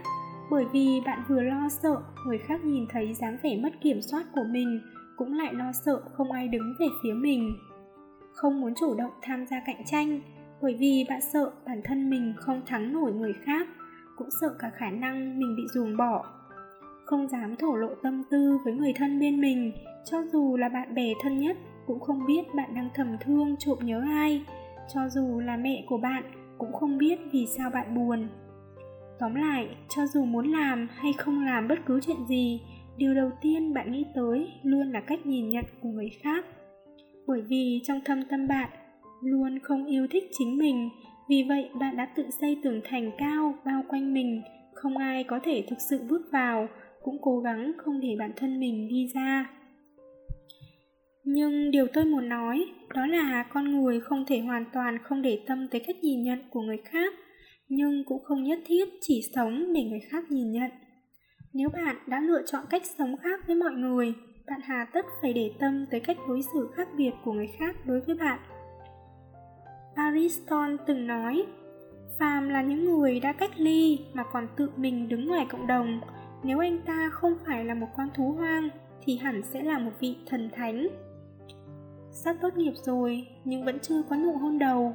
[0.50, 1.96] bởi vì bạn vừa lo sợ,
[2.26, 4.80] người khác nhìn thấy dáng vẻ mất kiểm soát của mình,
[5.16, 7.56] cũng lại lo sợ không ai đứng về phía mình.
[8.32, 10.20] Không muốn chủ động tham gia cạnh tranh,
[10.62, 13.68] bởi vì bạn sợ bản thân mình không thắng nổi người khác,
[14.16, 16.26] cũng sợ cả khả năng mình bị ruồng bỏ.
[17.04, 19.72] Không dám thổ lộ tâm tư với người thân bên mình,
[20.04, 23.78] cho dù là bạn bè thân nhất cũng không biết bạn đang thầm thương, trộm
[23.82, 24.44] nhớ ai,
[24.94, 26.22] cho dù là mẹ của bạn
[26.58, 28.28] cũng không biết vì sao bạn buồn
[29.20, 32.60] tóm lại, cho dù muốn làm hay không làm bất cứ chuyện gì,
[32.96, 36.44] điều đầu tiên bạn nghĩ tới luôn là cách nhìn nhận của người khác.
[37.26, 38.70] Bởi vì trong thâm tâm bạn,
[39.22, 40.88] luôn không yêu thích chính mình,
[41.28, 44.42] vì vậy bạn đã tự xây tường thành cao bao quanh mình,
[44.74, 46.68] không ai có thể thực sự bước vào,
[47.02, 49.50] cũng cố gắng không để bản thân mình đi ra.
[51.24, 55.40] Nhưng điều tôi muốn nói, đó là con người không thể hoàn toàn không để
[55.46, 57.14] tâm tới cách nhìn nhận của người khác
[57.68, 60.70] nhưng cũng không nhất thiết chỉ sống để người khác nhìn nhận.
[61.52, 64.14] Nếu bạn đã lựa chọn cách sống khác với mọi người,
[64.46, 67.76] bạn hà tất phải để tâm tới cách đối xử khác biệt của người khác
[67.86, 68.40] đối với bạn.
[69.94, 71.46] Aristotle từng nói,
[72.18, 76.00] phàm là những người đã cách ly mà còn tự mình đứng ngoài cộng đồng,
[76.42, 78.68] nếu anh ta không phải là một con thú hoang
[79.04, 80.88] thì hẳn sẽ là một vị thần thánh.
[82.10, 84.94] Sắp tốt nghiệp rồi nhưng vẫn chưa có nụ hôn đầu.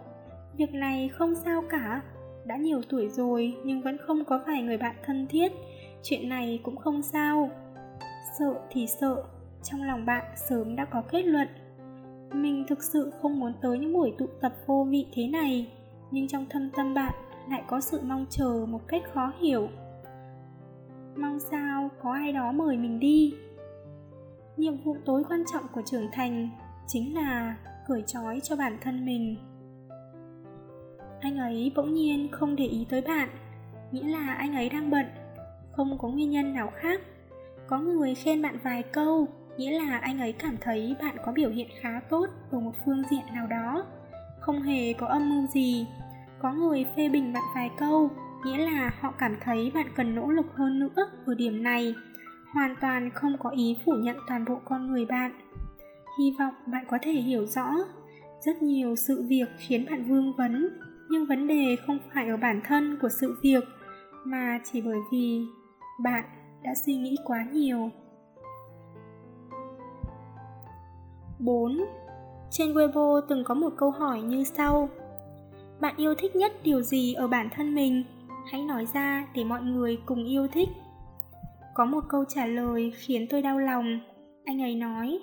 [0.58, 2.02] Việc này không sao cả
[2.46, 5.52] đã nhiều tuổi rồi nhưng vẫn không có vài người bạn thân thiết.
[6.04, 7.50] Chuyện này cũng không sao.
[8.40, 9.24] Sợ thì sợ,
[9.64, 11.48] trong lòng bạn sớm đã có kết luận.
[12.34, 15.72] Mình thực sự không muốn tới những buổi tụ tập vô vị thế này,
[16.12, 17.14] nhưng trong thâm tâm bạn
[17.50, 19.70] lại có sự mong chờ một cách khó hiểu.
[21.16, 23.34] Mong sao có ai đó mời mình đi?
[24.58, 26.50] Nhiệm vụ tối quan trọng của trưởng thành
[26.88, 29.36] chính là cởi trói cho bản thân mình
[31.24, 33.30] anh ấy bỗng nhiên không để ý tới bạn
[33.92, 35.06] nghĩa là anh ấy đang bận.
[35.72, 37.02] Không có nguyên nhân nào khác.
[37.68, 41.50] Có người khen bạn vài câu nghĩa là anh ấy cảm thấy bạn có biểu
[41.50, 43.86] hiện khá tốt ở một phương diện nào đó.
[44.40, 45.88] Không hề có âm mưu gì.
[46.42, 48.10] Có người phê bình bạn vài câu
[48.46, 51.96] nghĩa là họ cảm thấy bạn cần nỗ lực hơn nữa ở điểm này.
[52.54, 55.32] Hoàn toàn không có ý phủ nhận toàn bộ con người bạn.
[56.20, 57.70] Hy vọng bạn có thể hiểu rõ
[58.46, 60.70] rất nhiều sự việc khiến bạn vương vấn
[61.14, 63.64] nhưng vấn đề không phải ở bản thân của sự việc,
[64.24, 65.46] mà chỉ bởi vì
[66.04, 66.26] bạn
[66.64, 67.90] đã suy nghĩ quá nhiều
[71.40, 71.78] 4.
[72.52, 74.90] Trên Weibo từng có một câu hỏi như sau
[75.82, 78.04] Bạn yêu thích nhất điều gì ở bản thân mình?
[78.52, 80.70] Hãy nói ra để mọi người cùng yêu thích
[81.74, 84.00] Có một câu trả lời khiến tôi đau lòng
[84.46, 85.20] Anh ấy nói,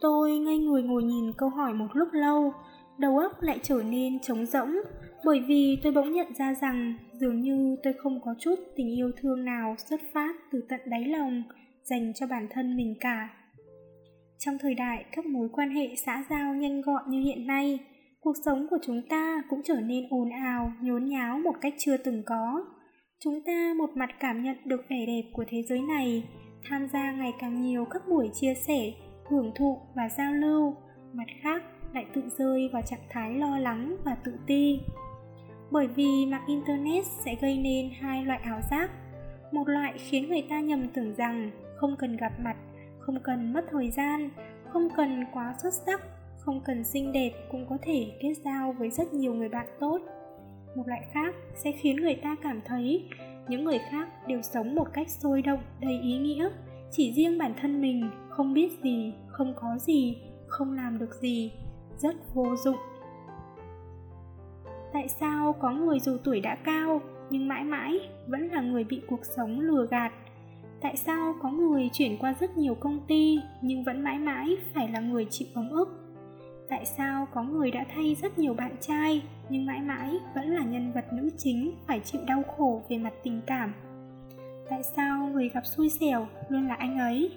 [0.00, 2.52] Tôi ngây người ngồi nhìn câu hỏi một lúc lâu
[2.98, 4.76] Đầu óc lại trở nên trống rỗng
[5.24, 9.10] Bởi vì tôi bỗng nhận ra rằng Dường như tôi không có chút tình yêu
[9.16, 11.42] thương nào xuất phát từ tận đáy lòng
[11.84, 13.28] Dành cho bản thân mình cả
[14.38, 17.78] trong thời đại các mối quan hệ xã giao nhanh gọn như hiện nay,
[18.20, 21.96] cuộc sống của chúng ta cũng trở nên ồn ào, nhốn nháo một cách chưa
[21.96, 22.64] từng có.
[23.20, 26.28] Chúng ta một mặt cảm nhận được vẻ đẹp của thế giới này,
[26.68, 28.92] tham gia ngày càng nhiều các buổi chia sẻ,
[29.30, 30.74] hưởng thụ và giao lưu,
[31.12, 31.62] mặt khác
[31.94, 34.80] lại tự rơi vào trạng thái lo lắng và tự ti.
[35.70, 38.90] Bởi vì mạng Internet sẽ gây nên hai loại ảo giác.
[39.52, 42.56] Một loại khiến người ta nhầm tưởng rằng không cần gặp mặt,
[42.98, 44.30] không cần mất thời gian,
[44.68, 46.00] không cần quá xuất sắc,
[46.38, 50.00] không cần xinh đẹp cũng có thể kết giao với rất nhiều người bạn tốt
[50.78, 53.04] một loại khác sẽ khiến người ta cảm thấy
[53.48, 56.48] những người khác đều sống một cách sôi động, đầy ý nghĩa
[56.90, 61.52] chỉ riêng bản thân mình không biết gì, không có gì, không làm được gì
[61.98, 62.76] rất vô dụng
[64.92, 69.02] tại sao có người dù tuổi đã cao nhưng mãi mãi vẫn là người bị
[69.08, 70.12] cuộc sống lừa gạt
[70.80, 74.88] Tại sao có người chuyển qua rất nhiều công ty nhưng vẫn mãi mãi phải
[74.88, 75.88] là người chịu ấm ức?
[76.68, 80.64] Tại sao có người đã thay rất nhiều bạn trai nhưng mãi mãi vẫn là
[80.64, 83.74] nhân vật nữ chính phải chịu đau khổ về mặt tình cảm?
[84.70, 87.30] Tại sao người gặp xui xẻo luôn là anh ấy?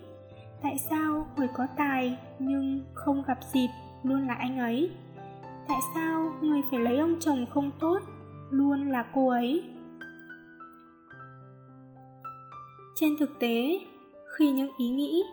[0.62, 3.70] Tại sao người có tài nhưng không gặp dịp
[4.04, 4.92] luôn là anh ấy?
[5.68, 8.00] Tại sao người phải lấy ông chồng không tốt
[8.52, 9.64] luôn là cô ấy?
[13.02, 13.80] trên thực tế,
[14.38, 15.24] khi những ý nghĩ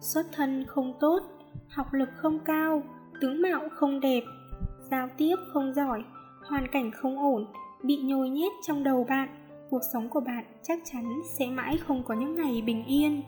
[0.00, 1.22] xuất thân không tốt,
[1.68, 2.82] học lực không cao,
[3.20, 4.22] tướng mạo không đẹp,
[4.90, 6.04] giao tiếp không giỏi,
[6.48, 7.46] hoàn cảnh không ổn,
[7.82, 9.28] bị nhồi nhét trong đầu bạn,
[9.70, 13.22] cuộc sống của bạn chắc chắn sẽ mãi không có những ngày bình yên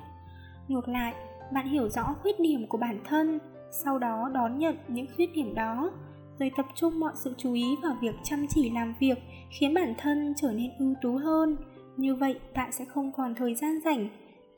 [0.68, 1.14] ngược lại,
[1.52, 3.38] bạn hiểu rõ khuyết điểm của bản thân
[3.70, 5.90] sau đó đón nhận những khuyết điểm đó
[6.38, 9.18] rồi tập trung mọi sự chú ý vào việc chăm chỉ làm việc
[9.50, 11.56] khiến bản thân trở nên ưu tú hơn
[11.96, 14.08] như vậy bạn sẽ không còn thời gian rảnh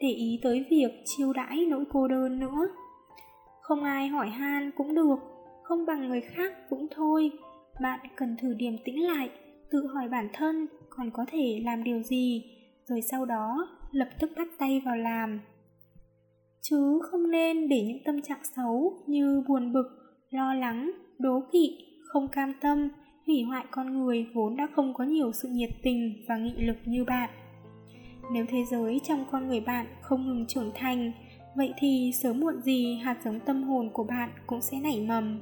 [0.03, 2.69] để ý tới việc chiêu đãi nỗi cô đơn nữa.
[3.61, 5.17] Không ai hỏi han cũng được,
[5.63, 7.31] không bằng người khác cũng thôi.
[7.81, 9.31] Bạn cần thử điềm tĩnh lại,
[9.71, 12.45] tự hỏi bản thân còn có thể làm điều gì,
[12.87, 15.41] rồi sau đó lập tức bắt tay vào làm.
[16.63, 19.87] Chứ không nên để những tâm trạng xấu như buồn bực,
[20.31, 22.89] lo lắng, đố kỵ, không cam tâm
[23.27, 26.77] hủy hoại con người vốn đã không có nhiều sự nhiệt tình và nghị lực
[26.85, 27.31] như bạn.
[28.33, 31.13] Nếu thế giới trong con người bạn không ngừng trưởng thành
[31.57, 35.41] vậy thì sớm muộn gì hạt giống tâm hồn của bạn cũng sẽ nảy mầm.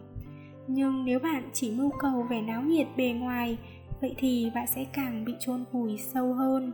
[0.68, 3.58] Nhưng nếu bạn chỉ mưu cầu vẻ náo nhiệt bề ngoài
[4.00, 6.72] vậy thì bạn sẽ càng bị chôn vùi sâu hơn.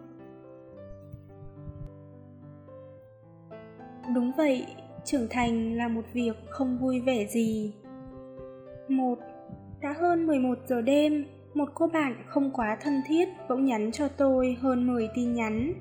[4.14, 4.66] Đúng vậy
[5.04, 7.72] trưởng thành là một việc không vui vẻ gì
[8.88, 9.18] một
[9.80, 14.08] đã hơn 11 giờ đêm, một cô bạn không quá thân thiết bỗng nhắn cho
[14.08, 15.72] tôi hơn 10 tin nhắn.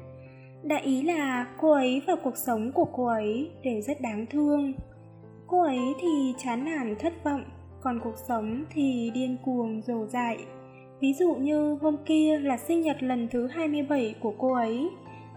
[0.63, 4.73] Đại ý là cô ấy và cuộc sống của cô ấy đều rất đáng thương.
[5.47, 7.43] Cô ấy thì chán nản thất vọng,
[7.81, 10.37] còn cuộc sống thì điên cuồng dồ dại.
[10.99, 14.89] Ví dụ như hôm kia là sinh nhật lần thứ 27 của cô ấy,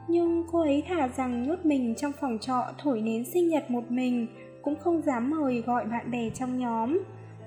[0.08, 3.90] nhưng cô ấy thả rằng nhốt mình trong phòng trọ thổi nến sinh nhật một
[3.90, 4.26] mình,
[4.62, 6.98] cũng không dám mời gọi bạn bè trong nhóm.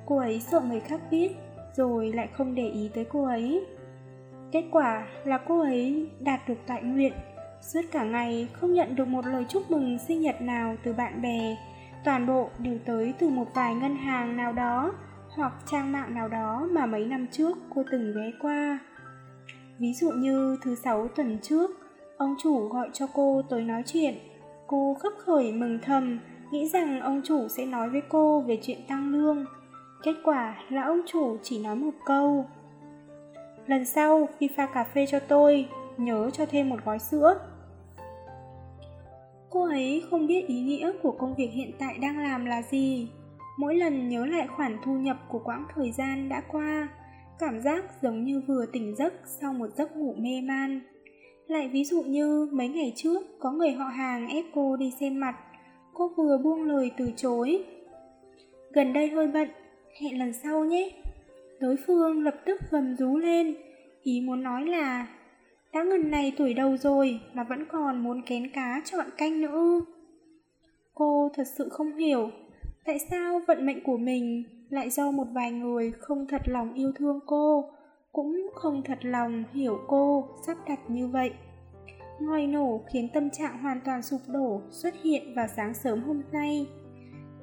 [0.06, 1.32] Cô ấy sợ người khác biết
[1.76, 3.66] rồi lại không để ý tới cô ấy.
[4.52, 7.14] Kết quả là cô ấy đạt được tại nguyện.
[7.62, 11.22] Suốt cả ngày không nhận được một lời chúc mừng sinh nhật nào từ bạn
[11.22, 11.56] bè.
[12.06, 14.94] Toàn bộ đều tới từ một vài ngân hàng nào đó
[15.36, 18.80] hoặc trang mạng nào đó mà mấy năm trước cô từng ghé qua.
[19.80, 21.81] Ví dụ như thứ sáu tuần trước
[22.22, 24.16] ông chủ gọi cho cô tới nói chuyện.
[24.68, 26.20] Cô khấp khởi mừng thầm,
[26.52, 29.46] nghĩ rằng ông chủ sẽ nói với cô về chuyện tăng lương.
[30.04, 32.46] Kết quả là ông chủ chỉ nói một câu.
[33.68, 35.68] Lần sau, khi pha cà phê cho tôi,
[35.98, 37.40] Nhớ cho thêm một gói sữa.
[39.50, 43.10] Cô ấy không biết ý nghĩa của công việc hiện tại đang làm là gì.
[43.58, 46.90] Mỗi lần nhớ lại khoản thu nhập của quãng thời gian đã qua,
[47.40, 50.82] Cảm giác giống như vừa tỉnh giấc sau một giấc ngủ mê man.
[51.52, 55.20] Lại ví dụ như mấy ngày trước có người họ hàng ép cô đi xem
[55.20, 55.36] mặt
[55.94, 57.64] Cô vừa buông lời từ chối
[58.74, 59.50] Gần đây hơi bận
[60.02, 60.92] hẹn lần sau nhé.
[61.60, 63.56] Đối phương lập tức gầm rú lên,
[64.04, 65.08] ý muốn nói là
[65.74, 69.82] đã ngần này tuổi đầu rồi mà vẫn còn muốn kén cá chọn canh nữa.
[70.94, 72.30] Cô thật sự không hiểu
[72.86, 76.92] tại sao vận mệnh của mình lại do một vài người không thật lòng yêu
[76.96, 77.72] thương cô,
[78.12, 81.34] cũng không thật lòng hiểu cô sắp đặt như vậy.
[82.20, 86.22] Ngòi nổ khiến tâm trạng hoàn toàn sụp đổ xuất hiện vào sáng sớm hôm
[86.32, 86.68] nay.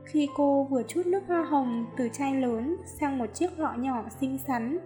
[0.05, 4.05] Khi cô vừa chút nước hoa hồng từ chai lớn sang một chiếc lọ nhỏ
[4.21, 4.79] xinh xắn,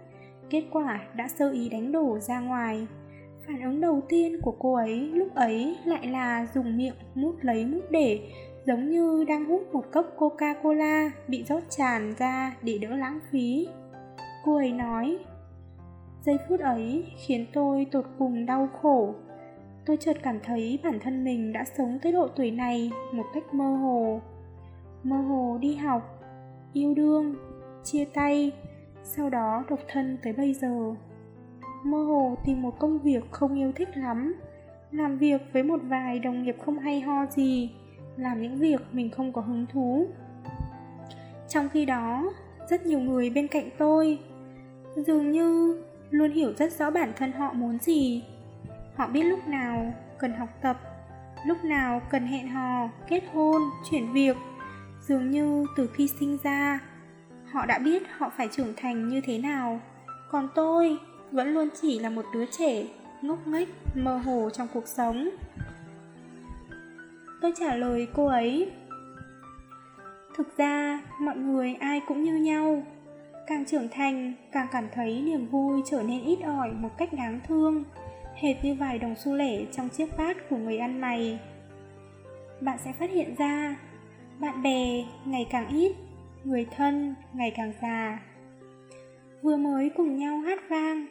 [0.49, 2.87] kết quả đã sơ ý đánh đổ ra ngoài.
[3.47, 7.65] Phản ứng đầu tiên của cô ấy lúc ấy lại là dùng miệng mút lấy
[7.65, 8.29] mút để,
[8.65, 13.67] giống như đang hút một cốc Coca-Cola bị rót tràn ra để đỡ lãng phí.
[14.45, 15.19] Cô ấy nói,
[16.25, 19.13] giây phút ấy khiến tôi tột cùng đau khổ.
[19.85, 23.53] Tôi chợt cảm thấy bản thân mình đã sống tới độ tuổi này một cách
[23.53, 24.21] mơ hồ.
[25.03, 26.23] Mơ hồ đi học,
[26.73, 27.35] yêu đương,
[27.83, 28.51] chia tay,
[29.03, 30.95] sau đó độc thân tới bây giờ
[31.83, 34.35] mơ hồ tìm một công việc không yêu thích lắm
[34.91, 37.71] làm việc với một vài đồng nghiệp không hay ho gì
[38.17, 40.07] làm những việc mình không có hứng thú
[41.49, 42.33] trong khi đó
[42.69, 44.19] rất nhiều người bên cạnh tôi
[44.95, 45.81] dường như
[46.13, 48.23] luôn hiểu rất rõ bản thân họ muốn gì.
[48.95, 50.77] Họ biết lúc nào cần học tập,
[51.45, 54.37] lúc nào cần hẹn hò, kết hôn, chuyển việc.
[55.07, 56.79] Dường như từ khi sinh ra,
[57.51, 59.81] họ đã biết họ phải trưởng thành như thế nào.
[60.31, 60.97] Còn tôi
[61.31, 62.83] vẫn luôn chỉ là một đứa trẻ
[63.21, 65.29] ngốc nghếch, mơ hồ trong cuộc sống.
[67.41, 68.71] Tôi trả lời cô ấy,
[70.35, 72.83] thực ra, mọi người ai cũng như nhau
[73.47, 77.39] càng trưởng thành, càng cảm thấy niềm vui trở nên ít ỏi một cách đáng
[77.47, 77.83] thương.
[78.35, 81.39] Hệt như vài đồng xu lẻ trong chiếc bát của người ăn mày.
[82.61, 83.75] Bạn sẽ phát hiện ra,
[84.39, 85.95] bạn bè ngày càng ít,
[86.43, 88.19] người thân ngày càng già.
[89.41, 91.05] Vừa mới cùng nhau hát vang,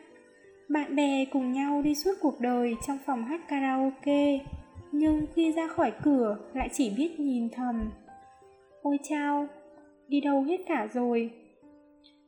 [0.68, 4.38] bạn bè cùng nhau đi suốt cuộc đời trong phòng hát karaoke,
[4.92, 7.90] nhưng khi ra khỏi cửa lại chỉ biết nhìn thầm.
[8.82, 9.46] Ôi chao,
[10.08, 11.30] đi đâu hết cả rồi?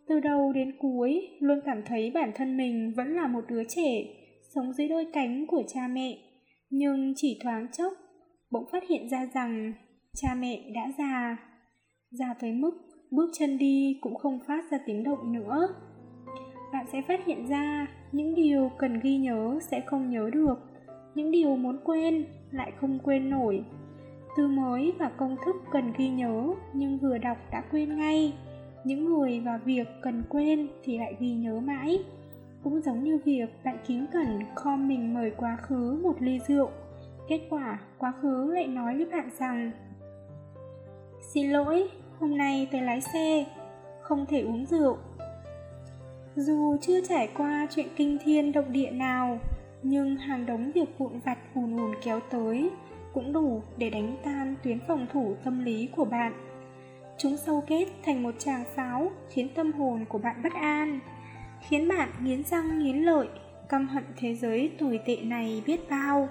[0.08, 4.04] Từ đầu đến cuối, luôn cảm thấy bản thân mình vẫn là một đứa trẻ,
[4.54, 6.18] sống dưới đôi cánh của cha mẹ.
[6.70, 7.92] Nhưng chỉ thoáng chốc,
[8.50, 9.72] bỗng phát hiện ra rằng
[10.16, 11.36] cha mẹ đã già.
[12.10, 12.70] Già tới mức
[13.10, 15.68] bước chân đi cũng không phát ra tiếng động nữa.
[16.72, 20.54] Bạn sẽ phát hiện ra những điều cần ghi nhớ sẽ không nhớ được,
[21.14, 23.64] những điều muốn quên lại không quên nổi.
[24.36, 28.32] Từ mới và công thức cần ghi nhớ nhưng vừa đọc đã quên ngay
[28.84, 31.98] những người và việc cần quên thì lại ghi nhớ mãi.
[32.62, 36.70] Cũng giống như việc bạn kính cẩn kho mình mời quá khứ một ly rượu.
[37.28, 39.70] Kết quả, quá khứ lại nói với bạn rằng,
[41.32, 43.46] xin lỗi, hôm nay tôi lái xe,
[44.00, 44.96] không thể uống rượu.
[46.36, 49.38] Dù chưa trải qua chuyện kinh thiên động địa nào,
[49.82, 52.70] nhưng hàng đống việc vụn vặt ùn ùn kéo tới
[53.14, 56.32] cũng đủ để đánh tan tuyến phòng thủ tâm lý của bạn
[57.18, 61.00] chúng sâu kết thành một tràng pháo khiến tâm hồn của bạn bất an,
[61.60, 63.28] khiến bạn nghiến răng nghiến lợi,
[63.68, 66.28] căm hận thế giới tồi tệ này biết bao.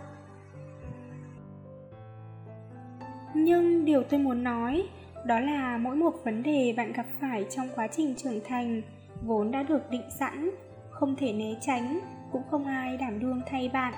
[3.34, 4.84] Nhưng điều tôi muốn nói,
[5.26, 8.82] đó là mỗi một vấn đề bạn gặp phải trong quá trình trưởng thành
[9.22, 10.52] vốn đã được định sẵn,
[10.90, 12.00] không thể né tránh,
[12.32, 13.94] cũng không ai đảm đương thay bạn,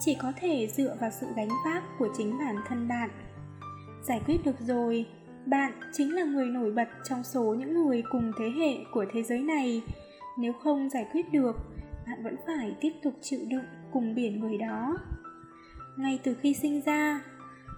[0.00, 3.10] chỉ có thể dựa vào sự gánh vác của chính bản thân bạn.
[4.02, 5.06] Giải quyết được rồi
[5.46, 9.22] bạn chính là người nổi bật trong số những người cùng thế hệ của thế
[9.22, 9.82] giới này.
[10.38, 11.56] Nếu không giải quyết được,
[12.06, 14.98] bạn vẫn phải tiếp tục chịu đựng cùng biển người đó.
[15.96, 17.20] Ngay từ khi sinh ra,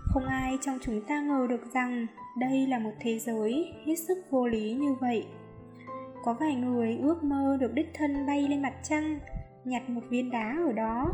[0.04, 2.06] không ai trong chúng ta ngờ được rằng
[2.38, 5.26] đây là một thế giới hết sức vô lý như vậy.
[6.24, 9.18] Có vài người ước mơ được đích thân bay lên mặt trăng,
[9.64, 11.12] nhặt một viên đá ở đó.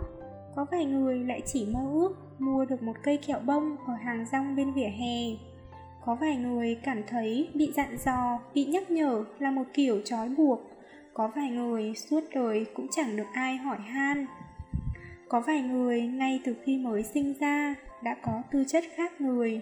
[0.57, 4.27] Có vài người lại chỉ mơ ước mua được một cây kẹo bông ở hàng
[4.33, 5.52] rong bên vỉa hè
[6.07, 10.29] có vài người cảm thấy bị dặn dò, bị nhắc nhở là một kiểu trói
[10.29, 10.61] buộc.
[11.15, 14.27] Có vài người suốt đời cũng chẳng được ai hỏi han.
[15.29, 19.61] Có vài người ngay từ khi mới sinh ra đã có tư chất khác người.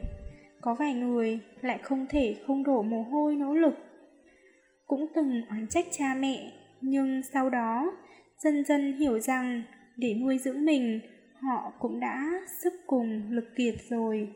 [0.61, 3.75] Có vài người lại không thể không đổ mồ hôi nỗ lực.
[4.87, 7.93] Cũng từng oán trách cha mẹ, nhưng sau đó,
[8.39, 9.63] dần dần hiểu rằng
[9.97, 11.01] để nuôi dưỡng mình,
[11.41, 14.29] họ cũng đã sức cùng lực kiệt rồi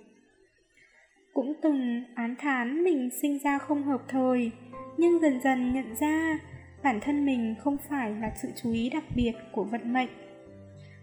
[1.35, 4.51] cũng từng án thán mình sinh ra không hợp thời,
[4.97, 6.39] nhưng dần dần nhận ra
[6.83, 10.09] bản thân mình không phải là sự chú ý đặc biệt của vận mệnh.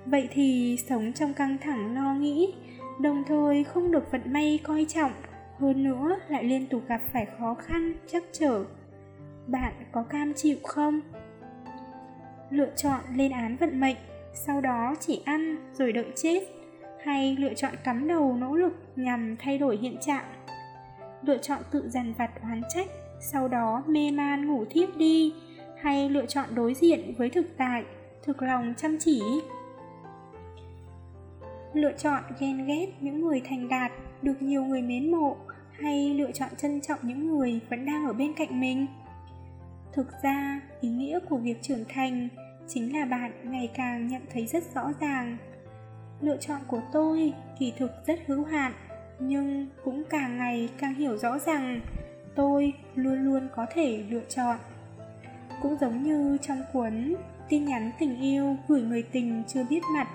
[0.06, 2.54] Vậy thì sống trong căng thẳng lo nghĩ,
[3.02, 5.12] đồng thời không được vận may coi trọng,
[5.60, 8.66] hơn nữa lại liên tục gặp phải khó khăn chắc trở.
[9.48, 11.02] Bạn có cam chịu không?
[12.50, 13.98] Lựa chọn lên án vận mệnh,
[14.34, 16.61] sau đó chỉ ăn rồi đợi chết
[17.04, 20.26] hay lựa chọn cắm đầu nỗ lực nhằm thay đổi hiện trạng.
[21.22, 22.88] Lựa chọn tự dằn vặt oán trách,
[23.20, 25.34] sau đó mê man ngủ thiếp đi,
[25.82, 27.84] hay lựa chọn đối diện với thực tại,
[28.24, 29.22] thực lòng chăm chỉ.
[31.74, 33.92] Lựa chọn ghen ghét những người thành đạt
[34.22, 35.38] được nhiều người mến mộ,
[35.72, 38.86] hay lựa chọn trân trọng những người vẫn đang ở bên cạnh mình.
[39.94, 42.28] Thực ra, ý nghĩa của việc trưởng thành
[42.68, 45.38] chính là bạn ngày càng nhận thấy rất rõ ràng
[46.22, 48.74] lựa chọn của tôi kỳ thực rất hữu hạn,
[49.20, 51.82] nhưng cũng càng ngày càng hiểu rõ rằng
[52.36, 54.58] tôi luôn luôn có thể lựa chọn.
[55.62, 57.16] Cũng giống như trong cuốn
[57.50, 60.08] tin nhắn tình yêu gửi người tình chưa biết mặt,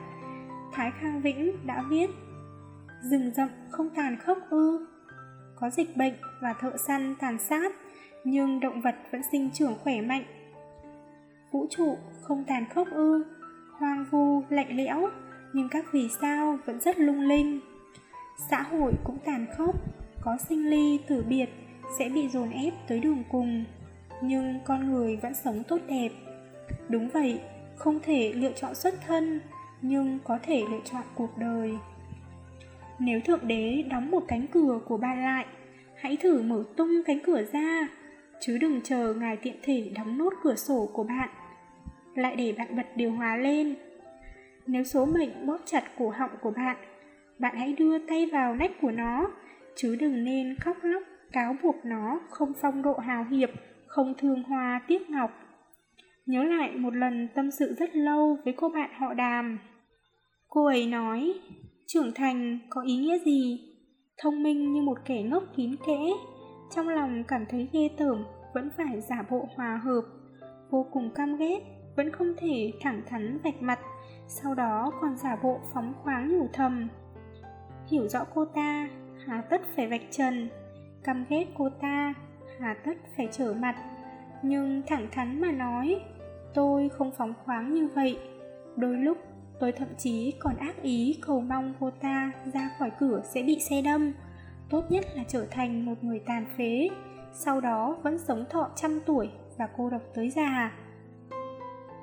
[0.73, 2.11] thái khang vĩnh đã viết,
[3.03, 4.87] rừng rậm không tàn khốc ư.
[5.57, 7.73] Có dịch bệnh và thợ săn tàn sát,
[8.25, 10.25] nhưng động vật vẫn sinh trưởng khỏe mạnh.
[11.53, 13.25] Vũ trụ không tàn khốc ư.
[13.79, 15.09] Hoang vu lạnh lẽo
[15.57, 17.61] nhưng các vì sao vẫn rất lung linh.
[18.51, 19.75] Xã hội cũng tàn khốc,
[20.21, 21.47] có sinh ly, tử biệt,
[21.99, 23.65] sẽ bị dồn ép tới đường cùng.
[24.23, 26.09] Nhưng con người vẫn sống tốt đẹp.
[26.89, 27.41] Đúng vậy,
[27.77, 29.41] không thể lựa chọn xuất thân,
[29.83, 31.73] nhưng có thể lựa chọn cuộc đời.
[32.99, 35.47] Nếu thượng đế đóng một cánh cửa của bạn lại,
[35.97, 37.89] hãy thử mở tung cánh cửa ra,
[38.41, 41.29] chứ đừng chờ ngài tiện thể đóng nốt cửa sổ của bạn.
[42.15, 43.77] Lại để bạn bật điều hòa lên
[44.67, 46.77] nếu số mệnh bóp chặt cổ họng của bạn
[47.39, 49.31] bạn hãy đưa tay vào nách của nó.
[49.77, 51.03] Chứ đừng nên khóc lóc,
[51.33, 53.51] cáo buộc nó không phong độ hào hiệp,
[53.87, 55.31] không thương hoa tiếc ngọc.
[56.27, 59.59] Nhớ lại một lần tâm sự rất lâu với cô bạn họ đàm.
[60.49, 61.35] Cô ấy nói,
[61.87, 63.61] trưởng thành có ý nghĩa gì?
[64.19, 65.99] Thông minh như một kẻ ngốc kín kẽ,
[66.75, 70.03] trong lòng cảm thấy ghê tởm, vẫn phải giả bộ hòa hợp.
[70.71, 71.59] Vô cùng căm ghét,
[71.97, 73.79] vẫn không thể thẳng thắn vạch mặt
[74.29, 76.89] sau đó còn giả bộ phóng khoáng nhủ thầm.
[77.87, 78.89] Hiểu rõ cô ta,
[79.27, 80.49] hà tất phải vạch trần.
[81.05, 82.15] Căm ghét cô ta,
[82.61, 83.77] hà tất phải trở mặt.
[84.43, 86.01] Nhưng thẳng thắn mà nói,
[86.55, 88.19] tôi không phóng khoáng như vậy.
[88.77, 89.19] Đôi lúc,
[89.61, 93.61] tôi thậm chí còn ác ý cầu mong cô ta ra khỏi cửa sẽ bị
[93.71, 94.13] xe đâm.
[94.71, 96.89] Tốt nhất là trở thành một người tàn phế,
[97.33, 100.73] sau đó vẫn sống thọ trăm tuổi và cô độc tới già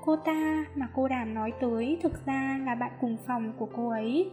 [0.05, 3.89] cô ta mà cô đàm nói tới thực ra là bạn cùng phòng của cô
[3.89, 4.31] ấy,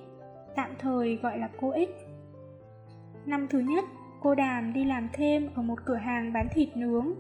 [0.56, 2.10] tạm thời gọi là cô X.
[3.26, 3.84] Năm thứ nhất,
[4.20, 7.12] cô đàm đi làm thêm ở một cửa hàng bán thịt nướng.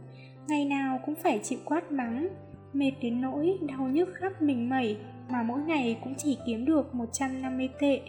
[0.48, 2.28] Ngày nào cũng phải chịu quát mắng,
[2.72, 4.96] mệt đến nỗi đau nhức khắp mình mẩy
[5.30, 8.00] mà mỗi ngày cũng chỉ kiếm được 150 tệ.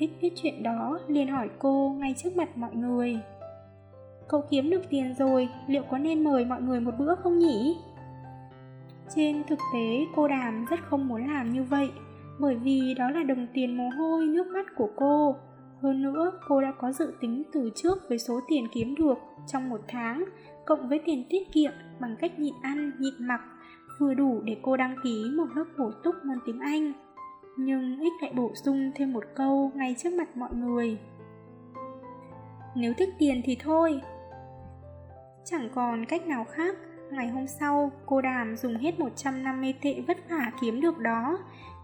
[0.00, 3.18] X biết chuyện đó, liền hỏi cô ngay trước mặt mọi người.
[4.28, 7.76] Cậu kiếm được tiền rồi, liệu có nên mời mọi người một bữa không nhỉ?
[9.14, 11.90] Trên thực tế, cô đàm rất không muốn làm như vậy,
[12.38, 15.36] bởi vì đó là đồng tiền mồ hôi nước mắt của cô.
[15.82, 19.68] Hơn nữa, cô đã có dự tính từ trước với số tiền kiếm được trong
[19.68, 20.24] một tháng,
[20.66, 23.40] cộng với tiền tiết kiệm bằng cách nhịn ăn, nhịn mặc,
[23.98, 26.92] vừa đủ để cô đăng ký một lớp bổ túc môn tiếng anh.
[27.58, 30.98] Nhưng ích lại bổ sung thêm một câu ngay trước mặt mọi người.
[32.76, 34.00] Nếu thích tiền thì thôi.
[35.44, 36.76] Chẳng còn cách nào khác
[37.12, 41.38] ngày hôm sau cô đàm dùng hết 150 tệ vất vả kiếm được đó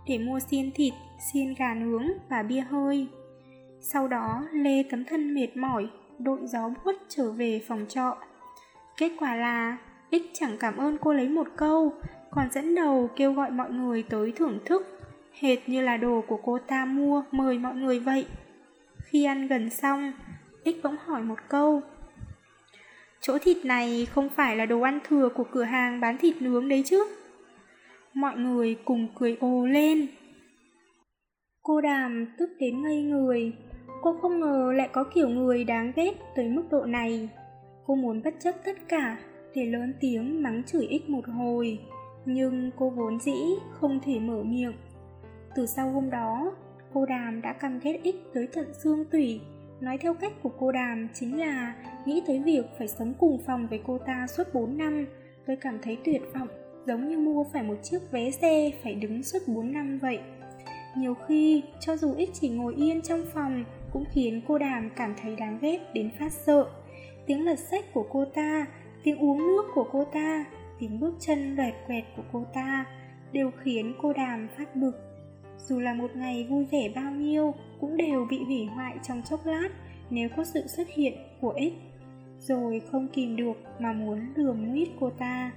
[0.07, 0.93] để mua xiên thịt,
[1.33, 3.07] xiên gà nướng và bia hơi.
[3.81, 8.16] Sau đó lê tấm thân mệt mỏi, đội gió buốt trở về phòng trọ.
[8.97, 9.79] Kết quả là
[10.11, 11.93] Ích chẳng cảm ơn cô lấy một câu,
[12.31, 15.01] còn dẫn đầu kêu gọi mọi người tới thưởng thức,
[15.41, 18.26] hệt như là đồ của cô ta mua mời mọi người vậy.
[19.05, 20.12] Khi ăn gần xong,
[20.64, 21.83] Ích bỗng hỏi một câu.
[23.21, 26.69] Chỗ thịt này không phải là đồ ăn thừa của cửa hàng bán thịt nướng
[26.69, 27.05] đấy chứ?
[28.14, 30.07] Mọi người cùng cười ồ lên.
[31.62, 33.53] Cô đàm tức đến ngây người.
[34.03, 37.29] Cô không ngờ lại có kiểu người đáng ghét tới mức độ này.
[37.87, 39.16] Cô muốn bất chấp tất cả
[39.55, 41.79] để lớn tiếng mắng chửi ích một hồi.
[42.25, 43.37] Nhưng cô vốn dĩ
[43.71, 44.75] không thể mở miệng.
[45.55, 46.53] Từ sau hôm đó,
[46.95, 49.41] cô đàm đã căm ghét ích tới tận xương tủy.
[49.81, 51.74] Nói theo cách của cô đàm chính là
[52.07, 55.07] nghĩ tới việc phải sống cùng phòng với cô ta suốt 4 năm.
[55.47, 56.49] Tôi cảm thấy tuyệt vọng
[56.87, 60.18] giống như mua phải một chiếc vé xe phải đứng suốt 4 năm vậy.
[60.97, 65.14] Nhiều khi, cho dù ít chỉ ngồi yên trong phòng, cũng khiến cô đàm cảm
[65.22, 66.66] thấy đáng ghét đến phát sợ.
[67.26, 68.66] Tiếng lật sách của cô ta,
[69.05, 70.45] tiếng uống nước của cô ta,
[70.79, 72.85] tiếng bước chân loẹt quẹt của cô ta,
[73.33, 74.93] đều khiến cô đàm phát bực.
[75.59, 79.47] Dù là một ngày vui vẻ bao nhiêu, cũng đều bị hủy hoại trong chốc
[79.47, 79.68] lát
[80.11, 81.74] nếu có sự xuất hiện của ích.
[82.39, 85.53] rồi không kìm được mà muốn lườm nguyết cô ta.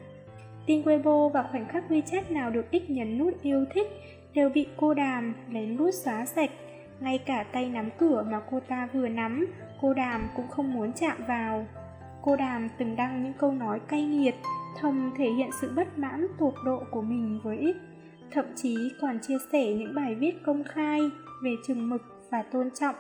[0.66, 3.88] Tin Weibo và khoảnh khắc WeChat nào được ích nhấn nút yêu thích
[4.34, 6.50] đều bị cô đàm lén lút xóa sạch.
[7.00, 9.48] Ngay cả tay nắm cửa mà cô ta vừa nắm,
[9.82, 11.66] cô đàm cũng không muốn chạm vào.
[12.22, 14.36] Cô đàm từng đăng những câu nói cay nghiệt,
[14.78, 17.76] thầm thể hiện sự bất mãn tột độ của mình với ích.
[18.32, 21.00] Thậm chí còn chia sẻ những bài viết công khai
[21.44, 22.96] về chừng mực và tôn trọng.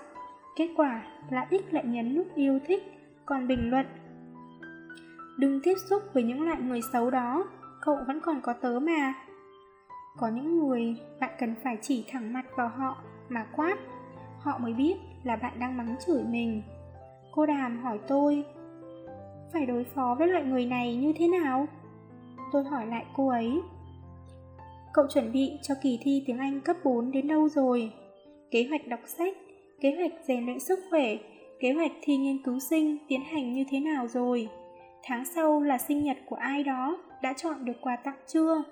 [0.55, 2.83] Kết quả là ít lại nhấn nút yêu thích,
[3.25, 3.85] còn bình luận
[5.37, 7.45] Đừng tiếp xúc với những loại người xấu đó,
[7.81, 9.13] cậu vẫn còn có tớ mà.
[10.17, 12.97] Có những người bạn cần phải chỉ thẳng mặt vào họ
[13.29, 13.77] mà quát,
[14.39, 16.63] họ mới biết là bạn đang mắng chửi mình.
[17.31, 18.43] Cô Đàm hỏi tôi,
[19.53, 21.67] phải đối phó với loại người này như thế nào?
[22.51, 23.61] Tôi hỏi lại cô ấy.
[24.93, 27.93] Cậu chuẩn bị cho kỳ thi tiếng Anh cấp 4 đến đâu rồi?
[28.51, 29.37] Kế hoạch đọc sách,
[29.81, 31.17] kế hoạch rèn luyện sức khỏe,
[31.59, 34.49] kế hoạch thi nghiên cứu sinh tiến hành như thế nào rồi?
[35.03, 38.63] Tháng sau là sinh nhật của ai đó, đã chọn được quà tặng chưa?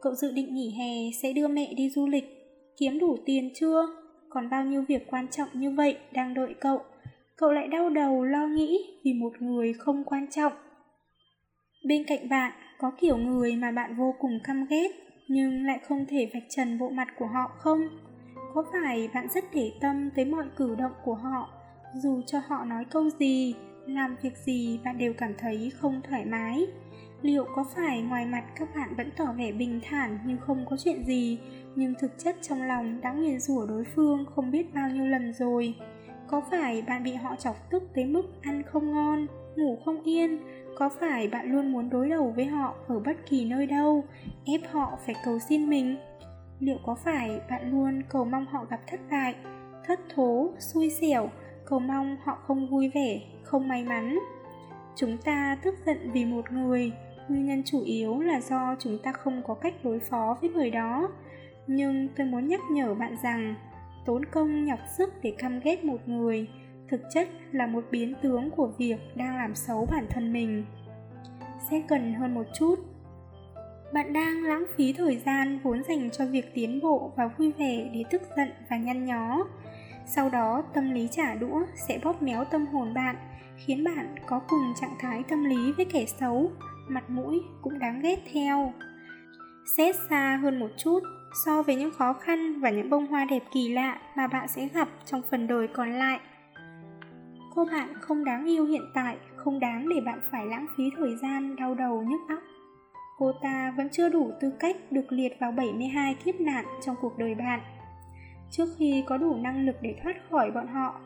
[0.00, 2.24] Cậu dự định nghỉ hè sẽ đưa mẹ đi du lịch,
[2.76, 3.86] kiếm đủ tiền chưa?
[4.28, 6.80] Còn bao nhiêu việc quan trọng như vậy đang đợi cậu.
[7.36, 10.52] Cậu lại đau đầu lo nghĩ vì một người không quan trọng.
[11.84, 14.88] Bên cạnh bạn có kiểu người mà bạn vô cùng căm ghét
[15.28, 17.80] nhưng lại không thể vạch trần bộ mặt của họ không?
[18.54, 21.50] Có phải bạn rất để tâm tới mọi cử động của họ,
[21.94, 23.54] dù cho họ nói câu gì,
[23.86, 26.66] làm việc gì bạn đều cảm thấy không thoải mái?
[27.22, 30.76] Liệu có phải ngoài mặt các bạn vẫn tỏ vẻ bình thản như không có
[30.76, 31.38] chuyện gì,
[31.76, 35.32] nhưng thực chất trong lòng đã nguyền rủa đối phương không biết bao nhiêu lần
[35.32, 35.74] rồi?
[36.26, 39.26] Có phải bạn bị họ chọc tức tới mức ăn không ngon,
[39.56, 40.38] ngủ không yên?
[40.76, 44.04] Có phải bạn luôn muốn đối đầu với họ ở bất kỳ nơi đâu,
[44.46, 45.96] ép họ phải cầu xin mình?
[46.60, 49.34] Liệu có phải bạn luôn cầu mong họ gặp thất bại,
[49.86, 51.30] thất thố, xui xẻo,
[51.64, 54.18] cầu mong họ không vui vẻ, không may mắn?
[54.96, 56.92] Chúng ta tức giận vì một người,
[57.28, 60.70] nguyên nhân chủ yếu là do chúng ta không có cách đối phó với người
[60.70, 61.08] đó.
[61.66, 63.54] Nhưng tôi muốn nhắc nhở bạn rằng,
[64.06, 66.48] tốn công nhọc sức để căm ghét một người,
[66.88, 70.64] thực chất là một biến tướng của việc đang làm xấu bản thân mình.
[71.70, 72.74] Sẽ cần hơn một chút
[73.92, 77.90] bạn đang lãng phí thời gian vốn dành cho việc tiến bộ và vui vẻ
[77.94, 79.46] để tức giận và nhăn nhó.
[80.06, 83.16] Sau đó, tâm lý trả đũa sẽ bóp méo tâm hồn bạn,
[83.56, 86.52] khiến bạn có cùng trạng thái tâm lý với kẻ xấu,
[86.88, 88.72] mặt mũi cũng đáng ghét theo.
[89.76, 91.00] Xét xa hơn một chút
[91.44, 94.68] so với những khó khăn và những bông hoa đẹp kỳ lạ mà bạn sẽ
[94.74, 96.20] gặp trong phần đời còn lại.
[97.54, 101.16] Cô bạn không đáng yêu hiện tại, không đáng để bạn phải lãng phí thời
[101.22, 102.38] gian đau đầu nhức óc
[103.20, 107.18] cô ta vẫn chưa đủ tư cách được liệt vào 72 kiếp nạn trong cuộc
[107.18, 107.60] đời bạn.
[108.50, 111.00] Trước khi có đủ năng lực để thoát khỏi bọn họ,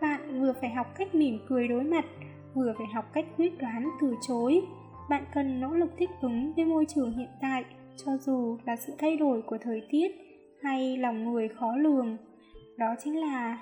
[0.00, 2.04] bạn vừa phải học cách mỉm cười đối mặt,
[2.54, 4.62] vừa phải học cách quyết đoán từ chối.
[5.10, 7.64] Bạn cần nỗ lực thích ứng với môi trường hiện tại,
[7.96, 10.08] cho dù là sự thay đổi của thời tiết
[10.62, 12.16] hay lòng người khó lường.
[12.78, 13.58] Đó chính là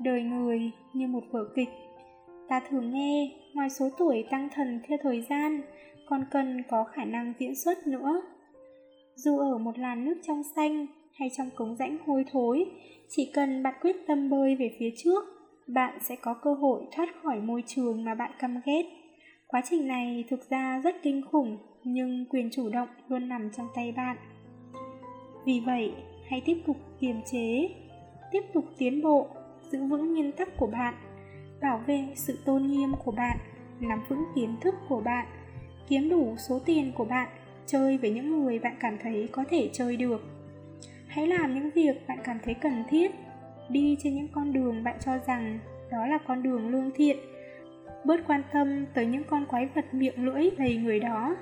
[0.00, 1.68] đời người như một vở kịch.
[2.48, 5.62] Ta thường nghe, ngoài số tuổi tăng thần theo thời gian,
[6.12, 8.22] còn cần có khả năng diễn xuất nữa.
[9.14, 12.64] Dù ở một làn nước trong xanh hay trong cống rãnh hôi thối,
[13.08, 15.24] chỉ cần bạn quyết tâm bơi về phía trước,
[15.66, 18.82] bạn sẽ có cơ hội thoát khỏi môi trường mà bạn căm ghét.
[19.46, 23.66] Quá trình này thực ra rất kinh khủng, nhưng quyền chủ động luôn nằm trong
[23.74, 24.16] tay bạn.
[25.44, 25.92] Vì vậy,
[26.30, 27.68] hãy tiếp tục kiềm chế,
[28.32, 29.26] tiếp tục tiến bộ,
[29.70, 30.94] giữ vững nguyên tắc của bạn,
[31.62, 33.38] bảo vệ sự tôn nghiêm của bạn,
[33.80, 35.26] nắm vững kiến thức của bạn
[35.92, 37.28] kiếm đủ số tiền của bạn,
[37.66, 40.22] chơi với những người bạn cảm thấy có thể chơi được.
[41.06, 43.10] Hãy làm những việc bạn cảm thấy cần thiết,
[43.68, 45.58] đi trên những con đường bạn cho rằng
[45.90, 47.16] đó là con đường lương thiện.
[48.04, 51.36] Bớt quan tâm tới những con quái vật miệng lưỡi đầy người đó.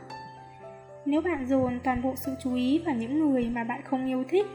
[1.04, 4.24] Nếu bạn dồn toàn bộ sự chú ý vào những người mà bạn không yêu
[4.28, 4.46] thích,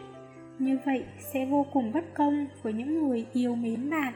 [0.59, 4.13] như vậy sẽ vô cùng bất công với những người yêu mến bạn.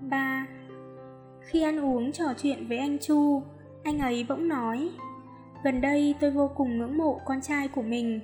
[0.00, 0.43] 3.
[1.54, 3.42] Khi ăn uống trò chuyện với anh Chu,
[3.84, 4.90] anh ấy bỗng nói
[5.64, 8.20] Gần đây tôi vô cùng ngưỡng mộ con trai của mình.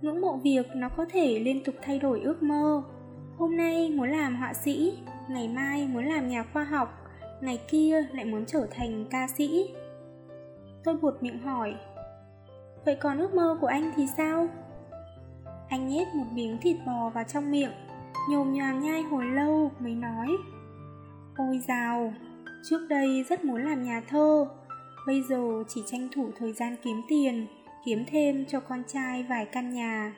[0.00, 2.82] Ngưỡng mộ việc nó có thể liên tục thay đổi ước mơ.
[3.38, 4.98] Hôm nay muốn làm họa sĩ,
[5.28, 6.88] ngày mai muốn làm nhà khoa học
[7.40, 9.74] Ngày kia lại muốn trở thành ca sĩ.
[10.84, 11.74] Tôi buột miệng hỏi
[12.84, 14.48] Vậy còn ước mơ của anh thì sao?
[15.68, 17.72] Anh nhét một miếng thịt bò vào trong miệng
[18.30, 20.28] Nhồm nhòm nhai hồi lâu mới nói
[21.36, 22.12] Ôi dào,
[22.62, 24.46] Trước đây rất muốn làm nhà thơ,
[25.06, 27.46] bây giờ chỉ tranh thủ thời gian kiếm tiền,
[27.84, 30.14] kiếm thêm cho con trai vài căn nhà.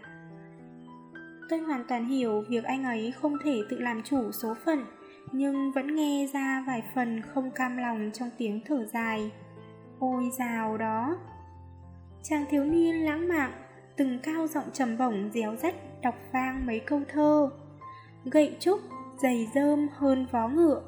[1.48, 4.85] Tôi hoàn toàn hiểu việc anh ấy không thể tự làm chủ số phận,
[5.32, 9.31] nhưng vẫn nghe ra vài phần không cam lòng trong tiếng thở dài.
[9.98, 11.16] Ôi rào đó!
[12.23, 13.52] Chàng thiếu niên lãng mạn
[13.97, 17.51] từng cao giọng trầm bổng réo rách đọc vang mấy câu thơ.
[18.24, 18.81] Gậy trúc
[19.23, 20.82] dày dơm hơn vó ngựa.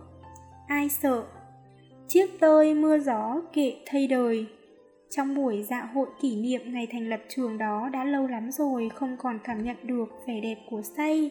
[0.69, 1.25] Ai sợ
[2.09, 4.47] chiếc tơi mưa gió kệ thay đời.
[5.11, 8.91] Trong buổi dạ hội kỷ niệm ngày thành lập trường đó đã lâu lắm rồi
[8.95, 11.31] không còn cảm nhận được vẻ đẹp của say.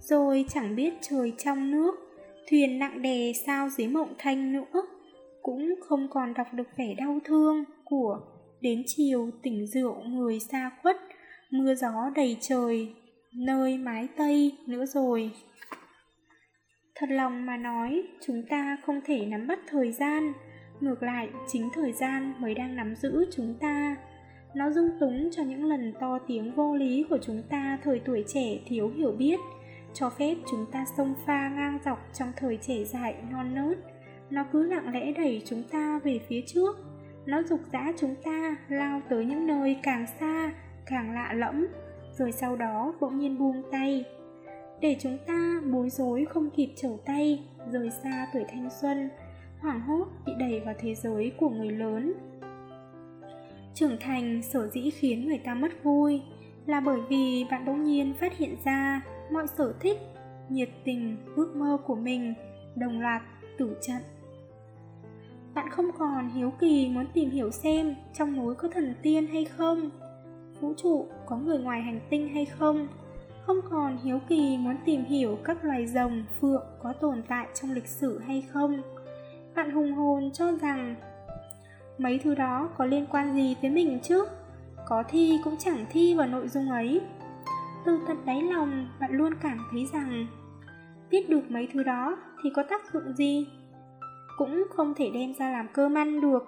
[0.00, 1.94] Rồi chẳng biết trời trong nước,
[2.50, 4.82] thuyền nặng đè sao dưới mộng thanh nữa.
[5.42, 8.20] Cũng không còn đọc được vẻ đau thương của
[8.60, 10.96] đến chiều tỉnh rượu người xa khuất.
[11.50, 12.88] Mưa gió đầy trời,
[13.34, 15.30] nơi mái tây nữa rồi
[16.98, 20.32] thật lòng mà nói, chúng ta không thể nắm bắt thời gian.
[20.80, 23.96] Ngược lại, chính thời gian mới đang nắm giữ chúng ta.
[24.54, 28.24] Nó dung túng cho những lần to tiếng vô lý của chúng ta thời tuổi
[28.26, 29.40] trẻ thiếu hiểu biết,
[29.94, 33.78] cho phép chúng ta xông pha ngang dọc trong thời trẻ dại non nớt.
[34.30, 36.76] Nó cứ lặng lẽ đẩy chúng ta về phía trước.
[37.26, 40.52] Nó dục dã chúng ta lao tới những nơi càng xa,
[40.86, 41.66] càng lạ lẫm.
[42.18, 44.04] Rồi sau đó bỗng nhiên buông tay
[44.80, 49.08] để chúng ta bối rối không kịp trở tay, rời xa tuổi thanh xuân,
[49.60, 52.14] hoảng hốt bị đẩy vào thế giới của người lớn.
[53.74, 56.22] Trưởng thành sở dĩ khiến người ta mất vui
[56.66, 59.00] là bởi vì bạn bỗng nhiên phát hiện ra
[59.32, 59.98] mọi sở thích,
[60.48, 62.34] nhiệt tình, ước mơ của mình
[62.76, 63.22] đồng loạt
[63.58, 64.02] tử trận.
[65.54, 69.44] Bạn không còn hiếu kỳ muốn tìm hiểu xem trong núi có thần tiên hay
[69.44, 69.90] không,
[70.60, 72.88] vũ trụ có người ngoài hành tinh hay không
[73.46, 77.70] không còn hiếu kỳ muốn tìm hiểu các loài rồng, phượng có tồn tại trong
[77.72, 78.82] lịch sử hay không.
[79.54, 80.94] Bạn hùng hồn cho rằng
[81.98, 84.26] mấy thứ đó có liên quan gì tới mình chứ?
[84.86, 87.00] Có thi cũng chẳng thi vào nội dung ấy.
[87.84, 90.26] Từ tận đáy lòng, bạn luôn cảm thấy rằng
[91.10, 93.46] biết được mấy thứ đó thì có tác dụng gì?
[94.38, 96.44] Cũng không thể đem ra làm cơm ăn được.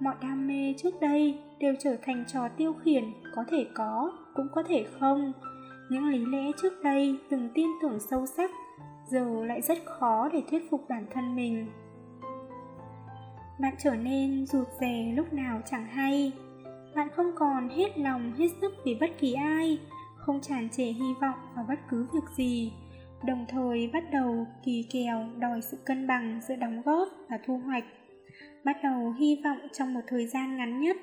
[0.00, 3.04] Mọi đam mê trước đây đều trở thành trò tiêu khiển,
[3.34, 5.32] có thể có, cũng có thể không
[5.90, 8.50] những lý lẽ trước đây từng tin tưởng sâu sắc,
[9.08, 11.66] giờ lại rất khó để thuyết phục bản thân mình.
[13.60, 16.32] Bạn trở nên rụt rè lúc nào chẳng hay.
[16.94, 19.78] Bạn không còn hết lòng, hết sức vì bất kỳ ai,
[20.16, 22.72] không tràn trề hy vọng vào bất cứ việc gì,
[23.24, 27.58] đồng thời bắt đầu kỳ kèo đòi sự cân bằng giữa đóng góp và thu
[27.64, 27.84] hoạch,
[28.64, 30.96] bắt đầu hy vọng trong một thời gian ngắn nhất,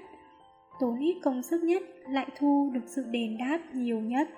[0.80, 4.30] tốn ít công sức nhất, lại thu được sự đền đáp nhiều nhất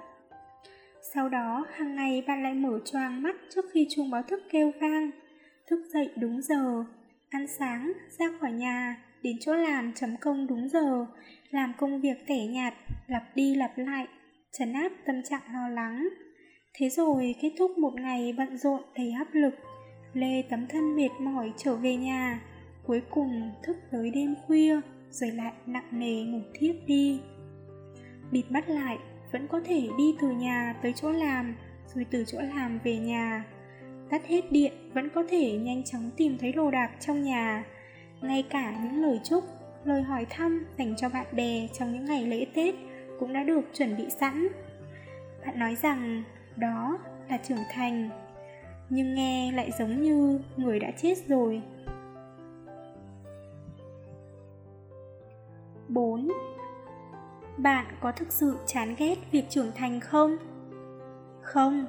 [1.14, 4.72] sau đó, hàng ngày bạn lại mở choàng mắt trước khi chuông báo thức kêu
[4.82, 5.12] vang.
[5.70, 6.86] Thức dậy đúng giờ,
[7.30, 11.06] ăn sáng, ra khỏi nhà, đến chỗ làm chấm công đúng giờ,
[11.52, 12.74] làm công việc tẻ nhạt,
[13.08, 14.08] lặp đi lặp lại,
[14.52, 16.10] trấn áp tâm trạng lo lắng.
[16.74, 19.54] Thế rồi, kết thúc một ngày bận rộn đầy áp lực,
[20.14, 22.42] lê tấm thân mệt mỏi trở về nhà.
[22.86, 24.80] Cuối cùng, thức tới đêm khuya,
[25.10, 27.20] rồi lại nặng nề ngủ thiếp đi.
[28.32, 28.98] Bịt mắt lại
[29.32, 31.56] vẫn có thể đi từ nhà tới chỗ làm,
[31.94, 33.44] rồi từ chỗ làm về nhà.
[34.10, 37.64] Tắt hết điện, vẫn có thể nhanh chóng tìm thấy đồ đạc trong nhà.
[38.22, 39.44] Ngay cả những lời chúc,
[39.86, 42.76] lời hỏi thăm dành cho bạn bè trong những ngày lễ tết
[43.20, 44.48] cũng đã được chuẩn bị sẵn.
[45.46, 46.24] Bạn nói rằng,
[46.56, 47.00] đó
[47.30, 48.10] là trưởng thành,
[48.90, 51.62] nhưng nghe lại giống như người đã chết rồi.
[55.88, 56.28] 4.
[57.58, 60.38] Bạn có thực sự chán ghét việc trưởng thành không?
[61.42, 61.86] Không,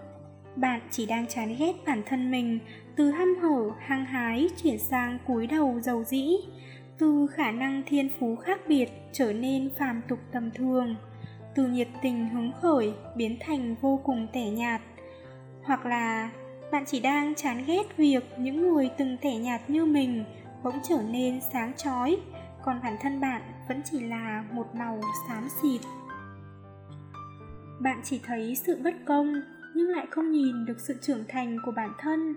[0.56, 2.58] bạn chỉ đang chán ghét bản thân mình
[2.96, 6.30] từ hăm hở hăng hái chuyển sang cúi đầu dầu dĩ
[6.98, 10.96] từ khả năng thiên phú khác biệt trở nên phàm tục tầm thường
[11.54, 14.80] từ nhiệt tình hứng khởi biến thành vô cùng tẻ nhạt
[15.62, 16.30] hoặc là
[16.72, 20.24] bạn chỉ đang chán ghét việc những người từng tẻ nhạt như mình
[20.62, 22.16] bỗng trở nên sáng chói
[22.62, 25.80] còn bản thân bạn vẫn chỉ là một màu xám xịt.
[27.80, 29.34] Bạn chỉ thấy sự bất công,
[29.74, 32.34] nhưng lại không nhìn được sự trưởng thành của bản thân.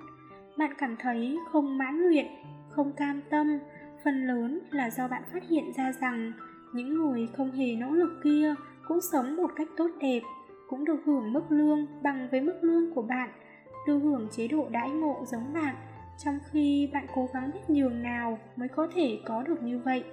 [0.58, 2.28] Bạn cảm thấy không mãn nguyện,
[2.70, 3.60] không cam tâm,
[4.04, 6.32] phần lớn là do bạn phát hiện ra rằng
[6.74, 8.56] những người không hề nỗ lực kia
[8.88, 10.22] cũng sống một cách tốt đẹp,
[10.70, 13.30] cũng được hưởng mức lương bằng với mức lương của bạn,
[13.88, 15.76] được hưởng chế độ đãi ngộ giống bạn
[16.24, 20.04] trong khi bạn cố gắng biết nhường nào mới có thể có được như vậy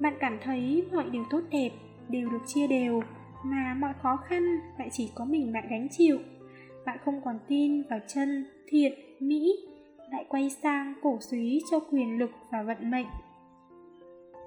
[0.00, 1.70] bạn cảm thấy mọi điều tốt đẹp
[2.08, 3.02] đều được chia đều,
[3.44, 4.42] mà mọi khó khăn
[4.78, 6.18] lại chỉ có mình bạn gánh chịu.
[6.86, 9.56] Bạn không còn tin vào chân, thiện, mỹ,
[10.10, 13.06] lại quay sang cổ suý cho quyền lực và vận mệnh.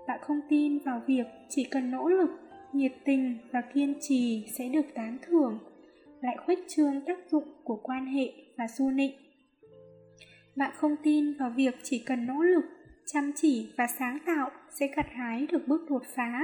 [0.08, 2.30] Bạn không tin vào việc chỉ cần nỗ lực,
[2.74, 5.60] nhiệt tình và kiên trì sẽ được tán thưởng,
[6.22, 9.12] lại khuếch trương tác dụng của quan hệ và du nịnh.
[10.56, 12.64] Bạn không tin vào việc chỉ cần nỗ lực
[13.14, 14.50] chăm chỉ và sáng tạo
[14.80, 16.44] sẽ gặt hái được bước đột phá,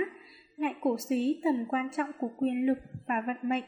[0.58, 2.78] lại cổ suý tầm quan trọng của quyền lực
[3.08, 3.64] và vận mệnh.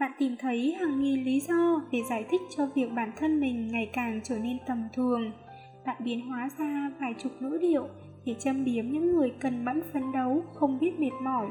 [0.00, 3.68] Bạn tìm thấy hàng nghìn lý do để giải thích cho việc bản thân mình
[3.72, 5.32] ngày càng trở nên tầm thường.
[5.86, 7.88] Bạn biến hóa ra vài chục ngữ điệu
[8.24, 11.46] để châm biếm những người cần mẫn phấn đấu, không biết mệt mỏi,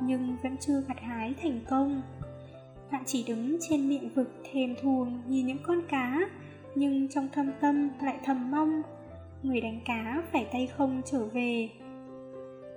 [0.00, 2.02] nhưng vẫn chưa gặt hái thành công.
[2.92, 6.20] Bạn chỉ đứng trên miệng vực thèm thuồng nhìn những con cá,
[6.74, 8.82] nhưng trong thâm tâm lại thầm mong
[9.44, 11.68] người đánh cá phải tay không trở về.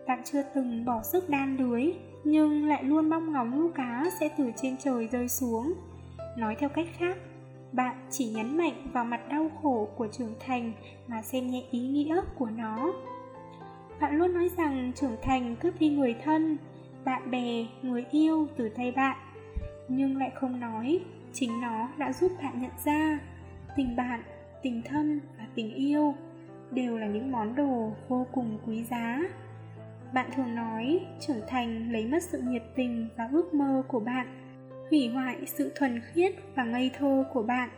[0.07, 4.29] Bạn chưa từng bỏ sức đan lưới, nhưng lại luôn mong ngóng lũ cá sẽ
[4.37, 5.73] từ trên trời rơi xuống.
[6.37, 7.17] Nói theo cách khác,
[7.71, 10.73] bạn chỉ nhấn mạnh vào mặt đau khổ của trưởng thành
[11.07, 12.93] mà xem nhẹ ý nghĩa của nó.
[14.01, 16.57] Bạn luôn nói rằng trưởng thành cướp đi người thân,
[17.05, 19.17] bạn bè, người yêu từ tay bạn.
[19.87, 20.99] Nhưng lại không nói,
[21.33, 23.19] chính nó đã giúp bạn nhận ra
[23.75, 24.23] tình bạn,
[24.63, 26.15] tình thân và tình yêu
[26.71, 29.21] đều là những món đồ vô cùng quý giá.
[30.13, 34.27] Bạn thường nói trưởng thành lấy mất sự nhiệt tình và ước mơ của bạn,
[34.89, 37.69] hủy hoại sự thuần khiết và ngây thơ của bạn.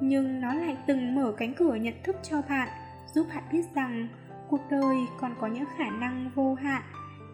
[0.00, 2.68] Nhưng nó lại từng mở cánh cửa nhận thức cho bạn,
[3.14, 4.08] giúp bạn biết rằng
[4.48, 6.82] cuộc đời còn có những khả năng vô hạn,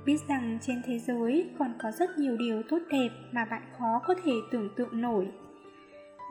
[0.07, 4.03] biết rằng trên thế giới còn có rất nhiều điều tốt đẹp mà bạn khó
[4.07, 5.29] có thể tưởng tượng nổi.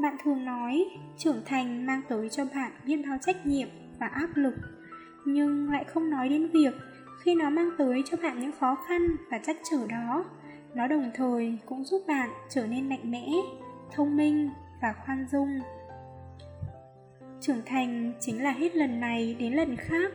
[0.01, 0.85] Bạn thường nói,
[1.17, 3.67] trưởng thành mang tới cho bạn biết bao trách nhiệm
[3.99, 4.55] và áp lực.
[5.25, 6.73] Nhưng lại không nói đến việc
[7.23, 10.25] khi nó mang tới cho bạn những khó khăn và trắc trở đó,
[10.73, 13.27] nó đồng thời cũng giúp bạn trở nên mạnh mẽ,
[13.91, 14.49] thông minh
[14.81, 15.59] và khoan dung.
[17.41, 20.11] Trưởng thành chính là hết lần này đến lần khác.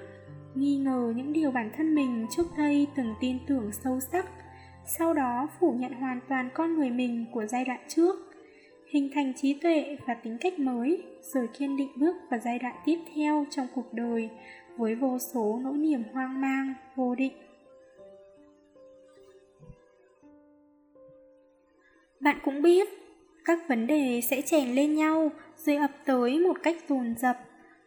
[0.55, 4.27] Nghi ngờ những điều bản thân mình trước đây từng tin tưởng sâu sắc,
[4.86, 8.30] sau đó phủ nhận hoàn toàn con người mình của giai đoạn trước
[8.91, 12.77] hình thành trí tuệ và tính cách mới, rồi kiên định bước vào giai đoạn
[12.85, 14.29] tiếp theo trong cuộc đời
[14.77, 17.33] với vô số nỗi niềm hoang mang, vô định.
[22.21, 22.89] Bạn cũng biết,
[23.45, 27.37] các vấn đề sẽ chèn lên nhau rồi ập tới một cách dồn dập,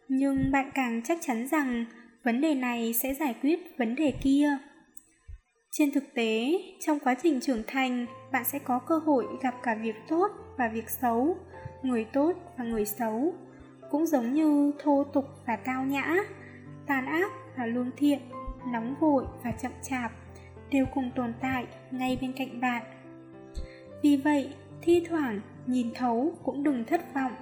[0.08, 1.84] nhưng bạn càng chắc chắn rằng
[2.22, 4.58] vấn đề này sẽ giải quyết vấn đề kia.
[5.70, 9.74] Trên thực tế, trong quá trình trưởng thành, bạn sẽ có cơ hội gặp cả
[9.82, 11.36] việc tốt và việc xấu,
[11.82, 13.34] người tốt và người xấu,
[13.90, 16.16] cũng giống như thô tục và tao nhã,
[16.86, 18.18] tàn ác và lương thiện,
[18.72, 20.12] nóng vội và chậm chạp,
[20.70, 22.82] đều cùng tồn tại ngay bên cạnh bạn.
[24.02, 27.32] Vì vậy, thi thoảng nhìn thấu cũng đừng thất vọng,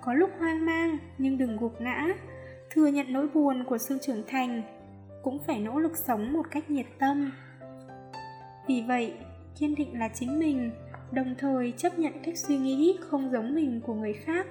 [0.00, 2.06] có lúc hoang mang nhưng đừng gục ngã,
[2.70, 4.62] thừa nhận nỗi buồn của sự trưởng thành,
[5.22, 7.32] cũng phải nỗ lực sống một cách nhiệt tâm.
[8.66, 9.14] Vì vậy,
[9.58, 10.70] kiên định là chính mình
[11.12, 14.46] đồng thời chấp nhận cách suy nghĩ không giống mình của người khác,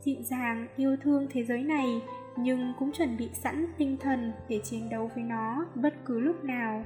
[0.00, 2.02] dịu dàng yêu thương thế giới này
[2.36, 6.44] nhưng cũng chuẩn bị sẵn tinh thần để chiến đấu với nó bất cứ lúc
[6.44, 6.84] nào.